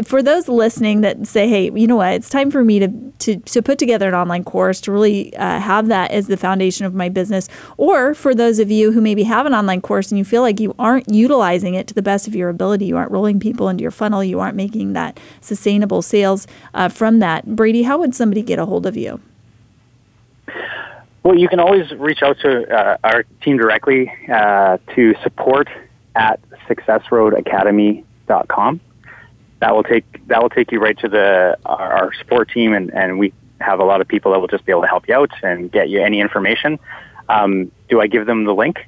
for 0.05 0.22
those 0.22 0.49
listening 0.49 1.01
that 1.01 1.26
say, 1.26 1.49
hey, 1.49 1.70
you 1.74 1.87
know 1.87 1.97
what, 1.97 2.14
it's 2.14 2.28
time 2.28 2.51
for 2.51 2.64
me 2.64 2.78
to, 2.78 2.89
to, 3.18 3.37
to 3.37 3.62
put 3.62 3.78
together 3.78 4.09
an 4.09 4.14
online 4.14 4.45
course 4.45 4.81
to 4.83 4.93
really 4.93 5.35
uh, 5.37 5.61
have 5.61 5.89
that 5.89 6.11
as 6.11 6.26
the 6.26 6.37
foundation 6.37 6.87
of 6.87 6.95
my 6.95 7.09
business, 7.09 7.49
or 7.76 8.14
for 8.14 8.35
those 8.35 8.59
of 8.59 8.70
you 8.70 8.93
who 8.93 9.01
maybe 9.01 9.22
have 9.22 9.47
an 9.47 9.55
online 9.55 9.81
course 9.81 10.11
and 10.11 10.18
you 10.18 10.24
feel 10.24 10.43
like 10.43 10.61
you 10.61 10.74
aren't 10.78 11.09
utilizing 11.12 11.74
it 11.74 11.87
to 11.87 11.95
the 11.95 12.03
best 12.03 12.26
of 12.26 12.35
your 12.35 12.49
ability, 12.49 12.87
you 12.87 12.97
aren't 12.97 13.11
rolling 13.11 13.41
people 13.41 13.68
into 13.68 13.83
your 13.83 13.91
funnel, 13.91 14.22
you 14.22 14.41
aren't 14.41 14.57
making 14.57 14.93
that 14.93 15.18
sustainable 15.41 16.03
sales 16.03 16.47
uh, 16.74 16.89
from 16.89 17.18
that. 17.18 17.57
Brady, 17.57 17.83
how 17.83 17.99
would 17.99 18.14
somebody 18.14 18.43
get 18.43 18.59
a 18.59 18.66
hold 18.66 18.87
of 18.87 18.97
you? 18.97 19.20
Well, 21.22 21.37
you 21.37 21.49
can 21.49 21.61
always 21.61 21.91
reach 21.93 22.22
out 22.22 22.39
to 22.41 22.66
uh, 22.74 22.97
our 23.05 23.24
team 23.43 23.59
directly 23.59 24.11
uh, 24.33 24.78
to 24.95 25.14
support 25.22 25.68
at 26.14 26.41
successroadacademy.com. 26.68 28.07
That 29.61 29.74
will 29.74 29.83
take 29.83 30.26
that 30.28 30.43
will 30.43 30.49
take 30.49 30.72
you 30.72 30.81
right 30.81 30.99
to 31.01 31.09
the 31.09 31.59
our, 31.66 31.93
our 31.93 32.14
support 32.14 32.51
team, 32.51 32.72
and, 32.72 32.93
and 32.95 33.18
we 33.18 33.33
have 33.61 33.81
a 33.81 33.85
lot 33.85 34.01
of 34.01 34.09
people 34.09 34.33
that 34.33 34.41
will 34.41 34.49
just 34.49 34.64
be 34.64 34.72
able 34.72 34.83
to 34.83 34.89
help 34.89 35.07
you 35.09 35.14
out 35.14 35.31
and 35.43 35.70
get 35.70 35.91
you 35.91 36.03
any 36.03 36.20
information. 36.20 36.78
Um, 37.28 37.70
do 37.89 38.01
I 38.01 38.07
give 38.07 38.26
them 38.26 38.45
the 38.45 38.55
link? 38.55 38.87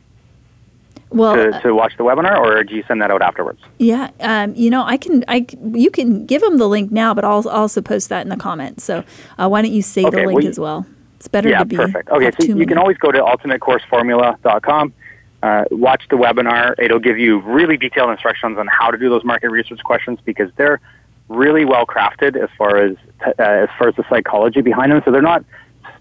well, 1.14 1.34
to, 1.36 1.60
to, 1.60 1.74
watch 1.74 1.96
the 1.96 2.04
webinar, 2.04 2.38
or 2.38 2.64
do 2.64 2.74
you 2.74 2.84
send 2.88 3.02
that 3.02 3.10
out 3.10 3.22
afterwards? 3.22 3.60
Yeah, 3.78 4.10
um, 4.20 4.54
you 4.54 4.70
know, 4.70 4.82
I 4.82 4.96
can, 4.96 5.24
I 5.28 5.46
you 5.74 5.90
can 5.90 6.26
give 6.26 6.40
them 6.40 6.58
the 6.58 6.68
link 6.68 6.90
now, 6.90 7.14
but 7.14 7.24
I'll 7.24 7.46
also 7.48 7.80
post 7.80 8.08
that 8.08 8.22
in 8.22 8.28
the 8.28 8.36
comments. 8.36 8.84
So 8.84 9.04
uh, 9.38 9.48
why 9.48 9.62
don't 9.62 9.72
you 9.72 9.82
say 9.82 10.04
okay, 10.04 10.22
the 10.22 10.26
link 10.26 10.40
well, 10.40 10.48
as 10.48 10.58
well? 10.58 10.86
It's 11.16 11.28
better 11.28 11.50
yeah, 11.50 11.60
to 11.60 11.64
be. 11.64 11.76
perfect. 11.76 12.08
Okay, 12.08 12.30
so 12.40 12.56
you 12.56 12.66
can 12.66 12.78
always 12.78 12.96
go 12.98 13.12
to 13.12 13.20
ultimatecourseformula.com. 13.20 14.92
Uh, 15.42 15.64
watch 15.70 16.04
the 16.08 16.16
webinar. 16.16 16.74
It'll 16.78 17.00
give 17.00 17.18
you 17.18 17.40
really 17.40 17.76
detailed 17.76 18.10
instructions 18.10 18.58
on 18.58 18.68
how 18.68 18.90
to 18.90 18.98
do 18.98 19.08
those 19.10 19.24
market 19.24 19.50
research 19.50 19.80
questions 19.82 20.18
because 20.24 20.50
they're 20.56 20.80
really 21.28 21.64
well 21.64 21.84
crafted 21.86 22.36
as 22.36 22.48
far 22.56 22.76
as 22.76 22.96
uh, 23.26 23.32
as 23.38 23.68
far 23.78 23.88
as 23.88 23.96
the 23.96 24.04
psychology 24.08 24.60
behind 24.60 24.92
them. 24.92 25.02
So 25.04 25.10
they're 25.10 25.20
not 25.20 25.44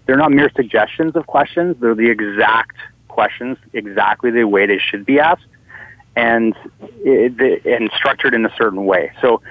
they're 0.06 0.16
not 0.16 0.30
mere 0.30 0.50
suggestions 0.54 1.16
of 1.16 1.26
questions. 1.26 1.76
They're 1.80 1.94
the 1.94 2.10
exact 2.10 2.76
questions 3.08 3.58
exactly 3.72 4.30
the 4.30 4.44
way 4.44 4.66
they 4.66 4.78
should 4.78 5.04
be 5.04 5.18
asked 5.18 5.46
and 6.16 6.54
it, 7.04 7.64
and 7.66 7.90
structured 7.96 8.34
in 8.34 8.44
a 8.44 8.54
certain 8.56 8.84
way. 8.84 9.12
So 9.20 9.42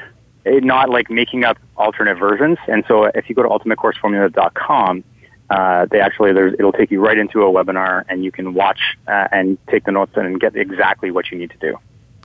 it, 0.46 0.64
not 0.64 0.90
like 0.90 1.10
making 1.10 1.44
up 1.44 1.58
alternate 1.78 2.16
versions. 2.16 2.58
And 2.68 2.84
so 2.88 3.06
if 3.06 3.30
you 3.30 3.36
go 3.36 3.44
to 3.44 3.50
ultimatecourseformula.com, 3.50 5.04
uh, 5.52 5.86
they 5.92 6.00
actually 6.00 6.30
it'll 6.30 6.72
take 6.72 6.90
you 6.92 7.06
right 7.06 7.18
into 7.18 7.42
a 7.42 7.52
webinar 7.52 8.06
and 8.08 8.24
you 8.24 8.32
can 8.32 8.54
watch 8.54 8.80
uh, 9.08 9.28
and 9.34 9.58
take 9.68 9.84
the 9.84 9.92
notes 9.92 10.14
and 10.16 10.40
get 10.40 10.56
exactly 10.56 11.12
what 11.12 11.30
you 11.30 11.38
need 11.38 11.52
to 11.52 11.58
do. 11.58 11.78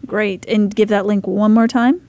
Great. 0.07 0.47
And 0.47 0.73
give 0.73 0.91
that 0.91 1.07
link 1.07 1.27
one 1.27 1.53
more 1.53 1.67
time. 1.67 2.09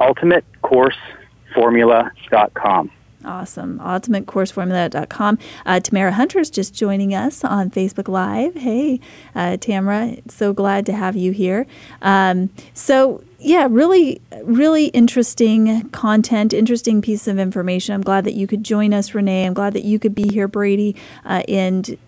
ultimatecourseformula.com. 0.00 2.90
Awesome. 3.26 3.80
UltimateCourseFormula.com. 3.80 5.38
Uh, 5.66 5.80
Tamara 5.80 6.12
Hunter's 6.12 6.48
just 6.48 6.74
joining 6.74 7.12
us 7.12 7.42
on 7.42 7.70
Facebook 7.70 8.08
Live. 8.08 8.54
Hey, 8.54 9.00
uh, 9.34 9.56
Tamara, 9.56 10.16
so 10.28 10.52
glad 10.52 10.86
to 10.86 10.92
have 10.92 11.16
you 11.16 11.32
here. 11.32 11.66
Um, 12.02 12.50
so, 12.72 13.24
yeah, 13.40 13.66
really, 13.68 14.20
really 14.44 14.86
interesting 14.86 15.88
content, 15.90 16.52
interesting 16.52 17.02
piece 17.02 17.26
of 17.26 17.38
information. 17.38 17.94
I'm 17.94 18.02
glad 18.02 18.24
that 18.24 18.34
you 18.34 18.46
could 18.46 18.62
join 18.62 18.94
us, 18.94 19.12
Renee. 19.12 19.44
I'm 19.44 19.54
glad 19.54 19.72
that 19.72 19.84
you 19.84 19.98
could 19.98 20.14
be 20.14 20.28
here, 20.32 20.46
Brady. 20.46 20.94
Uh, 21.24 21.42
and 21.48 21.98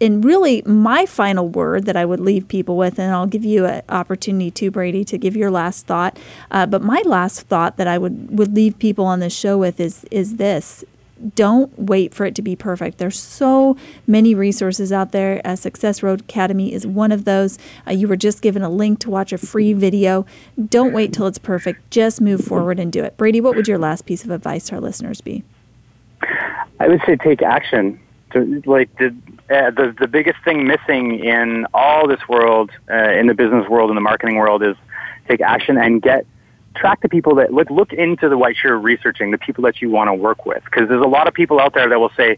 and 0.00 0.24
really 0.24 0.62
my 0.64 1.06
final 1.06 1.48
word 1.48 1.84
that 1.86 1.96
I 1.96 2.04
would 2.04 2.20
leave 2.20 2.48
people 2.48 2.76
with, 2.76 2.98
and 2.98 3.12
I'll 3.12 3.26
give 3.26 3.44
you 3.44 3.66
an 3.66 3.82
opportunity 3.88 4.50
to 4.52 4.70
Brady 4.70 5.04
to 5.04 5.18
give 5.18 5.36
your 5.36 5.50
last 5.50 5.86
thought. 5.86 6.18
Uh, 6.50 6.66
but 6.66 6.82
my 6.82 7.02
last 7.04 7.42
thought 7.42 7.76
that 7.76 7.88
I 7.88 7.98
would 7.98 8.38
would 8.38 8.54
leave 8.54 8.78
people 8.78 9.04
on 9.04 9.20
this 9.20 9.34
show 9.34 9.58
with 9.58 9.80
is 9.80 10.04
is 10.10 10.36
this: 10.36 10.84
don't 11.34 11.76
wait 11.78 12.14
for 12.14 12.26
it 12.26 12.34
to 12.36 12.42
be 12.42 12.54
perfect. 12.54 12.98
There's 12.98 13.18
so 13.18 13.76
many 14.06 14.34
resources 14.34 14.92
out 14.92 15.12
there. 15.12 15.40
Uh, 15.44 15.56
Success 15.56 16.02
Road 16.02 16.20
Academy 16.20 16.72
is 16.72 16.86
one 16.86 17.12
of 17.12 17.24
those. 17.24 17.58
Uh, 17.86 17.92
you 17.92 18.06
were 18.08 18.16
just 18.16 18.42
given 18.42 18.62
a 18.62 18.70
link 18.70 19.00
to 19.00 19.10
watch 19.10 19.32
a 19.32 19.38
free 19.38 19.72
video. 19.72 20.26
Don't 20.68 20.92
wait 20.92 21.12
till 21.12 21.26
it's 21.26 21.38
perfect. 21.38 21.90
Just 21.90 22.20
move 22.20 22.42
forward 22.42 22.78
and 22.78 22.92
do 22.92 23.02
it. 23.02 23.16
Brady, 23.16 23.40
what 23.40 23.56
would 23.56 23.66
your 23.66 23.78
last 23.78 24.06
piece 24.06 24.24
of 24.24 24.30
advice 24.30 24.66
to 24.66 24.76
our 24.76 24.80
listeners 24.80 25.20
be? 25.20 25.42
I 26.80 26.88
would 26.88 27.00
say 27.06 27.16
take 27.16 27.42
action. 27.42 28.00
To, 28.32 28.62
like 28.66 28.90
uh, 29.50 29.70
the 29.70 29.94
the 29.98 30.06
biggest 30.06 30.38
thing 30.44 30.66
missing 30.66 31.24
in 31.24 31.66
all 31.72 32.06
this 32.06 32.20
world, 32.28 32.70
uh, 32.90 33.12
in 33.12 33.26
the 33.26 33.34
business 33.34 33.68
world, 33.68 33.90
in 33.90 33.94
the 33.94 34.00
marketing 34.00 34.36
world, 34.36 34.62
is 34.62 34.76
take 35.28 35.40
action 35.40 35.78
and 35.78 36.02
get 36.02 36.26
track 36.76 37.00
the 37.00 37.08
people 37.08 37.34
that 37.36 37.52
look 37.52 37.70
look 37.70 37.92
into 37.92 38.28
the 38.28 38.36
what 38.36 38.54
you're 38.62 38.78
researching, 38.78 39.30
the 39.30 39.38
people 39.38 39.64
that 39.64 39.80
you 39.80 39.90
want 39.90 40.08
to 40.08 40.14
work 40.14 40.44
with, 40.44 40.62
because 40.64 40.88
there's 40.88 41.04
a 41.04 41.08
lot 41.08 41.26
of 41.26 41.34
people 41.34 41.60
out 41.60 41.72
there 41.74 41.88
that 41.88 41.98
will 41.98 42.12
say, 42.16 42.36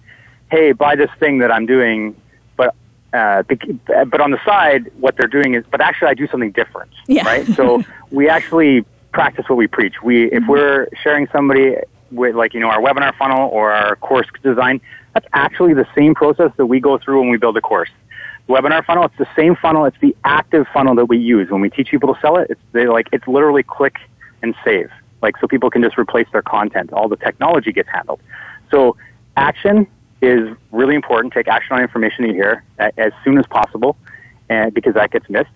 "Hey, 0.51 0.73
buy 0.73 0.95
this 0.95 1.11
thing 1.19 1.39
that 1.39 1.51
I'm 1.51 1.67
doing," 1.67 2.15
but 2.57 2.75
uh, 3.13 3.43
but 3.87 4.21
on 4.21 4.31
the 4.31 4.41
side, 4.45 4.91
what 4.99 5.17
they're 5.17 5.27
doing 5.27 5.55
is, 5.55 5.65
but 5.71 5.81
actually, 5.81 6.09
I 6.09 6.15
do 6.15 6.29
something 6.29 6.53
different, 6.53 6.93
yeah. 7.09 7.27
right? 7.27 7.47
So 7.55 7.83
we 8.11 8.29
actually 8.29 8.85
practice 9.13 9.49
what 9.49 9.57
we 9.57 9.67
preach. 9.67 10.03
We 10.03 10.27
if 10.27 10.43
mm-hmm. 10.43 10.51
we're 10.51 10.87
sharing 11.03 11.27
somebody 11.33 11.77
with 12.11 12.35
like 12.35 12.55
you 12.55 12.61
know 12.61 12.69
our 12.69 12.81
webinar 12.81 13.17
funnel 13.17 13.49
or 13.51 13.73
our 13.73 13.97
course 13.97 14.27
design 14.43 14.81
that's 15.15 15.27
actually 15.33 15.75
the 15.75 15.87
same 15.95 16.15
process 16.15 16.53
that 16.57 16.67
we 16.67 16.81
go 16.81 16.99
through 16.99 17.21
when 17.21 17.31
we 17.31 17.37
build 17.37 17.57
a 17.57 17.61
course. 17.61 17.91
Webinar 18.49 18.85
funnel, 18.85 19.05
it's 19.05 19.17
the 19.17 19.29
same 19.37 19.57
funnel. 19.57 19.85
It's 19.85 19.99
the 20.01 20.17
active 20.25 20.67
funnel 20.73 20.95
that 20.97 21.07
we 21.07 21.19
use 21.19 21.51
when 21.51 21.61
we 21.61 21.71
teach 21.71 21.91
people 21.91 22.15
to 22.15 22.21
sell 22.21 22.37
it. 22.37 22.49
It's 22.51 22.61
they 22.73 22.87
like 22.87 23.09
it's 23.13 23.27
literally 23.29 23.63
click 23.63 23.97
and 24.43 24.55
save, 24.65 24.91
like 25.23 25.37
so 25.41 25.47
people 25.47 25.71
can 25.71 25.83
just 25.83 25.99
replace 25.99 26.27
their 26.33 26.43
content. 26.43 26.93
All 26.93 27.09
the 27.09 27.17
technology 27.17 27.73
gets 27.73 27.89
handled. 27.89 28.21
So 28.71 28.97
action 29.37 29.87
is 30.21 30.57
really 30.73 30.95
important. 30.95 31.33
Take 31.33 31.49
action 31.49 31.77
on 31.77 31.83
information 31.83 32.25
you 32.27 32.35
hear 32.35 32.65
as 32.79 33.13
soon 33.25 33.39
as 33.39 33.47
possible, 33.47 33.97
and 34.49 34.75
because 34.75 34.95
that 34.95 35.11
gets 35.11 35.29
missed. 35.29 35.51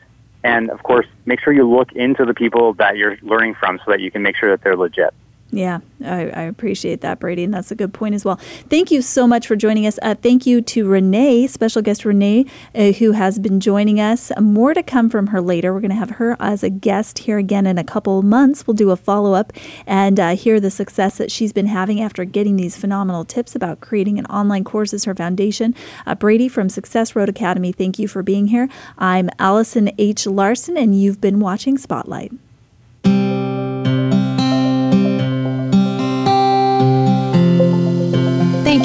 And 0.45 0.71
of 0.71 0.83
course, 0.83 1.07
make 1.25 1.41
sure 1.41 1.53
you 1.53 1.69
look 1.69 1.93
into 1.93 2.25
the 2.25 2.35
people 2.35 2.75
that 2.75 2.97
you're 2.97 3.17
learning 3.23 3.55
from 3.55 3.81
so 3.85 3.91
that 3.91 4.01
you 4.01 4.11
can 4.11 4.23
make 4.23 4.37
sure 4.37 4.51
that 4.51 4.63
they're 4.63 4.77
legit. 4.77 5.15
Yeah, 5.55 5.81
I, 6.05 6.31
I, 6.31 6.43
appreciate 6.43 7.01
that, 7.03 7.21
Brady, 7.21 7.45
and 7.45 7.55
that's 7.55 7.71
a 7.71 7.77
good 7.77 7.95
point 7.95 8.17
as 8.17 8.25
well. 8.25 8.41
Thank 8.69 8.91
you 8.91 9.01
so 9.01 9.25
much 9.25 9.47
for 9.47 9.55
joining 9.55 9.87
us. 9.87 10.01
Uh, 10.03 10.17
thank 10.17 10.47
you 10.47 10.61
to 10.63 10.89
Renee, 10.89 11.47
special 11.47 11.81
guest 11.81 12.05
Renee, 12.05 12.47
uh, 12.75 12.91
who 12.91 13.13
has 13.13 13.39
been 13.39 13.61
joining 13.61 14.01
us. 14.01 14.33
More 14.41 14.75
to 14.75 14.83
come 14.83 15.09
from 15.09 15.29
her 15.29 15.41
later. 15.41 15.73
We're 15.73 15.81
going 15.81 15.91
to 15.93 15.97
have 15.97 16.11
her 16.11 16.37
as 16.41 16.65
a 16.65 16.71
guest 16.71 17.21
here 17.21 17.39
again 17.39 17.69
in 17.69 17.79
a 17.79 17.85
couple 17.85 18.21
months. 18.23 18.67
We'll 18.67 18.75
do 18.75 18.91
a 18.91 18.97
follow 18.97 19.35
up 19.35 19.53
and 19.87 20.19
uh, 20.19 20.35
hear 20.35 20.59
the 20.59 20.73
success 20.73 21.19
that 21.19 21.31
she's 21.31 21.53
been 21.53 21.67
having 21.67 22.01
after 22.01 22.25
getting 22.25 22.57
these 22.57 22.77
phenomenal 22.77 23.25
tips 23.25 23.55
about 23.55 23.81
creating 23.81 24.19
an 24.19 24.27
online 24.27 24.65
course 24.65 24.93
as 24.93 25.05
her 25.05 25.15
foundation. 25.15 25.73
Uh, 26.05 26.17
Brady 26.17 26.49
from 26.49 26.69
Success 26.69 27.15
Road 27.15 27.29
Academy, 27.29 27.71
thank 27.71 28.01
you 28.01 28.09
for 28.09 28.25
being 28.25 28.49
here. 28.49 28.69
I'm 28.99 29.31
Allison 29.39 29.93
H. 29.99 30.27
Larson, 30.27 30.77
and 30.77 31.01
you've 31.01 31.21
been 31.21 31.39
watching 31.39 31.79
Spotlight. 31.79 32.33